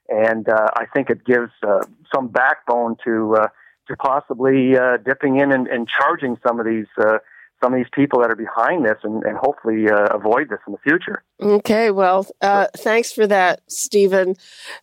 and 0.09 0.47
uh, 0.49 0.69
I 0.75 0.85
think 0.93 1.09
it 1.09 1.25
gives 1.25 1.51
uh, 1.63 1.83
some 2.13 2.27
backbone 2.27 2.97
to 3.03 3.35
uh, 3.35 3.47
to 3.87 3.95
possibly 3.97 4.77
uh, 4.77 4.97
dipping 4.97 5.39
in 5.39 5.51
and, 5.51 5.67
and 5.67 5.87
charging 5.87 6.37
some 6.45 6.59
of 6.59 6.65
these. 6.65 6.87
Some 7.65 7.73
of 7.73 7.79
these 7.79 7.89
people 7.95 8.19
that 8.19 8.29
are 8.29 8.35
behind 8.35 8.85
this 8.85 8.97
and, 9.01 9.23
and 9.23 9.39
hopefully 9.39 9.89
uh, 9.89 10.15
avoid 10.15 10.49
this 10.49 10.59
in 10.67 10.73
the 10.73 10.79
future. 10.83 11.23
Okay, 11.41 11.89
well, 11.89 12.27
uh, 12.39 12.67
thanks 12.77 13.11
for 13.11 13.25
that, 13.25 13.61
Stephen. 13.65 14.35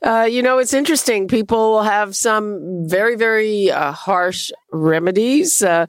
Uh, 0.03 0.27
you 0.29 0.43
know, 0.43 0.59
it's 0.59 0.75
interesting. 0.75 1.29
People 1.29 1.85
have 1.85 2.17
some 2.17 2.89
very, 2.89 3.15
very 3.15 3.71
uh, 3.71 3.93
harsh 3.93 4.51
remedies. 4.73 5.63
Uh, 5.63 5.87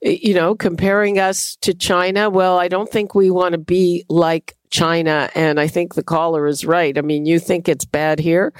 you 0.00 0.34
know, 0.34 0.54
comparing 0.54 1.18
us 1.18 1.56
to 1.62 1.74
China. 1.74 2.30
Well, 2.30 2.60
I 2.60 2.68
don't 2.68 2.92
think 2.92 3.16
we 3.16 3.28
want 3.28 3.54
to 3.54 3.58
be 3.58 4.04
like 4.08 4.56
China, 4.70 5.28
and 5.34 5.58
I 5.58 5.66
think 5.66 5.94
the 5.94 6.04
caller 6.04 6.46
is 6.46 6.64
right. 6.64 6.96
I 6.96 7.00
mean, 7.00 7.26
you 7.26 7.40
think 7.40 7.68
it's 7.68 7.84
bad 7.84 8.20
here, 8.20 8.52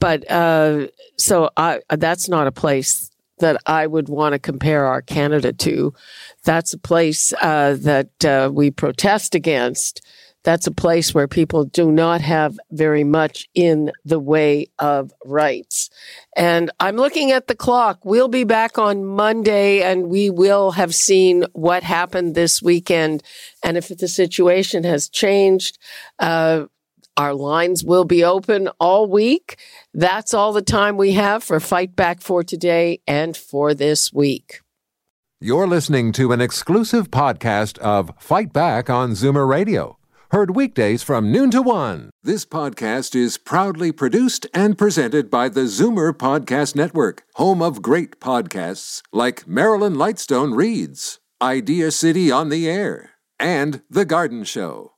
but 0.00 0.30
uh, 0.30 0.88
so 1.16 1.48
I, 1.56 1.80
that's 1.88 2.28
not 2.28 2.46
a 2.46 2.52
place 2.52 3.11
that 3.42 3.60
I 3.66 3.86
would 3.86 4.08
want 4.08 4.32
to 4.32 4.38
compare 4.38 4.86
our 4.86 5.02
Canada 5.02 5.52
to. 5.52 5.92
That's 6.44 6.72
a 6.72 6.78
place 6.78 7.32
uh, 7.42 7.76
that 7.80 8.24
uh, 8.24 8.50
we 8.52 8.70
protest 8.70 9.34
against. 9.34 10.00
That's 10.44 10.66
a 10.66 10.72
place 10.72 11.14
where 11.14 11.28
people 11.28 11.64
do 11.64 11.92
not 11.92 12.20
have 12.20 12.58
very 12.70 13.04
much 13.04 13.48
in 13.54 13.92
the 14.04 14.18
way 14.18 14.68
of 14.78 15.12
rights. 15.24 15.90
And 16.36 16.70
I'm 16.80 16.96
looking 16.96 17.30
at 17.30 17.46
the 17.46 17.54
clock. 17.54 18.04
We'll 18.04 18.28
be 18.28 18.44
back 18.44 18.78
on 18.78 19.04
Monday 19.04 19.82
and 19.82 20.08
we 20.08 20.30
will 20.30 20.72
have 20.72 20.94
seen 20.94 21.44
what 21.52 21.82
happened 21.82 22.34
this 22.34 22.60
weekend. 22.60 23.22
And 23.62 23.76
if 23.76 23.88
the 23.88 24.08
situation 24.08 24.82
has 24.84 25.08
changed, 25.08 25.78
uh, 26.18 26.64
our 27.16 27.34
lines 27.34 27.84
will 27.84 28.04
be 28.04 28.24
open 28.24 28.68
all 28.80 29.06
week. 29.06 29.58
That's 29.92 30.32
all 30.34 30.52
the 30.52 30.62
time 30.62 30.96
we 30.96 31.12
have 31.12 31.44
for 31.44 31.60
Fight 31.60 31.94
Back 31.94 32.20
for 32.20 32.42
today 32.42 33.00
and 33.06 33.36
for 33.36 33.74
this 33.74 34.12
week. 34.12 34.60
You're 35.40 35.66
listening 35.66 36.12
to 36.12 36.32
an 36.32 36.40
exclusive 36.40 37.10
podcast 37.10 37.76
of 37.78 38.12
Fight 38.18 38.52
Back 38.52 38.88
on 38.88 39.10
Zoomer 39.10 39.48
Radio. 39.48 39.98
Heard 40.30 40.56
weekdays 40.56 41.02
from 41.02 41.30
noon 41.30 41.50
to 41.50 41.60
one. 41.60 42.08
This 42.22 42.46
podcast 42.46 43.14
is 43.14 43.36
proudly 43.36 43.92
produced 43.92 44.46
and 44.54 44.78
presented 44.78 45.30
by 45.30 45.50
the 45.50 45.62
Zoomer 45.62 46.12
Podcast 46.12 46.74
Network, 46.74 47.24
home 47.34 47.60
of 47.60 47.82
great 47.82 48.18
podcasts 48.18 49.02
like 49.12 49.46
Marilyn 49.46 49.94
Lightstone 49.94 50.56
Reads, 50.56 51.18
Idea 51.42 51.90
City 51.90 52.30
on 52.30 52.48
the 52.48 52.66
Air, 52.70 53.10
and 53.38 53.82
The 53.90 54.06
Garden 54.06 54.44
Show. 54.44 54.91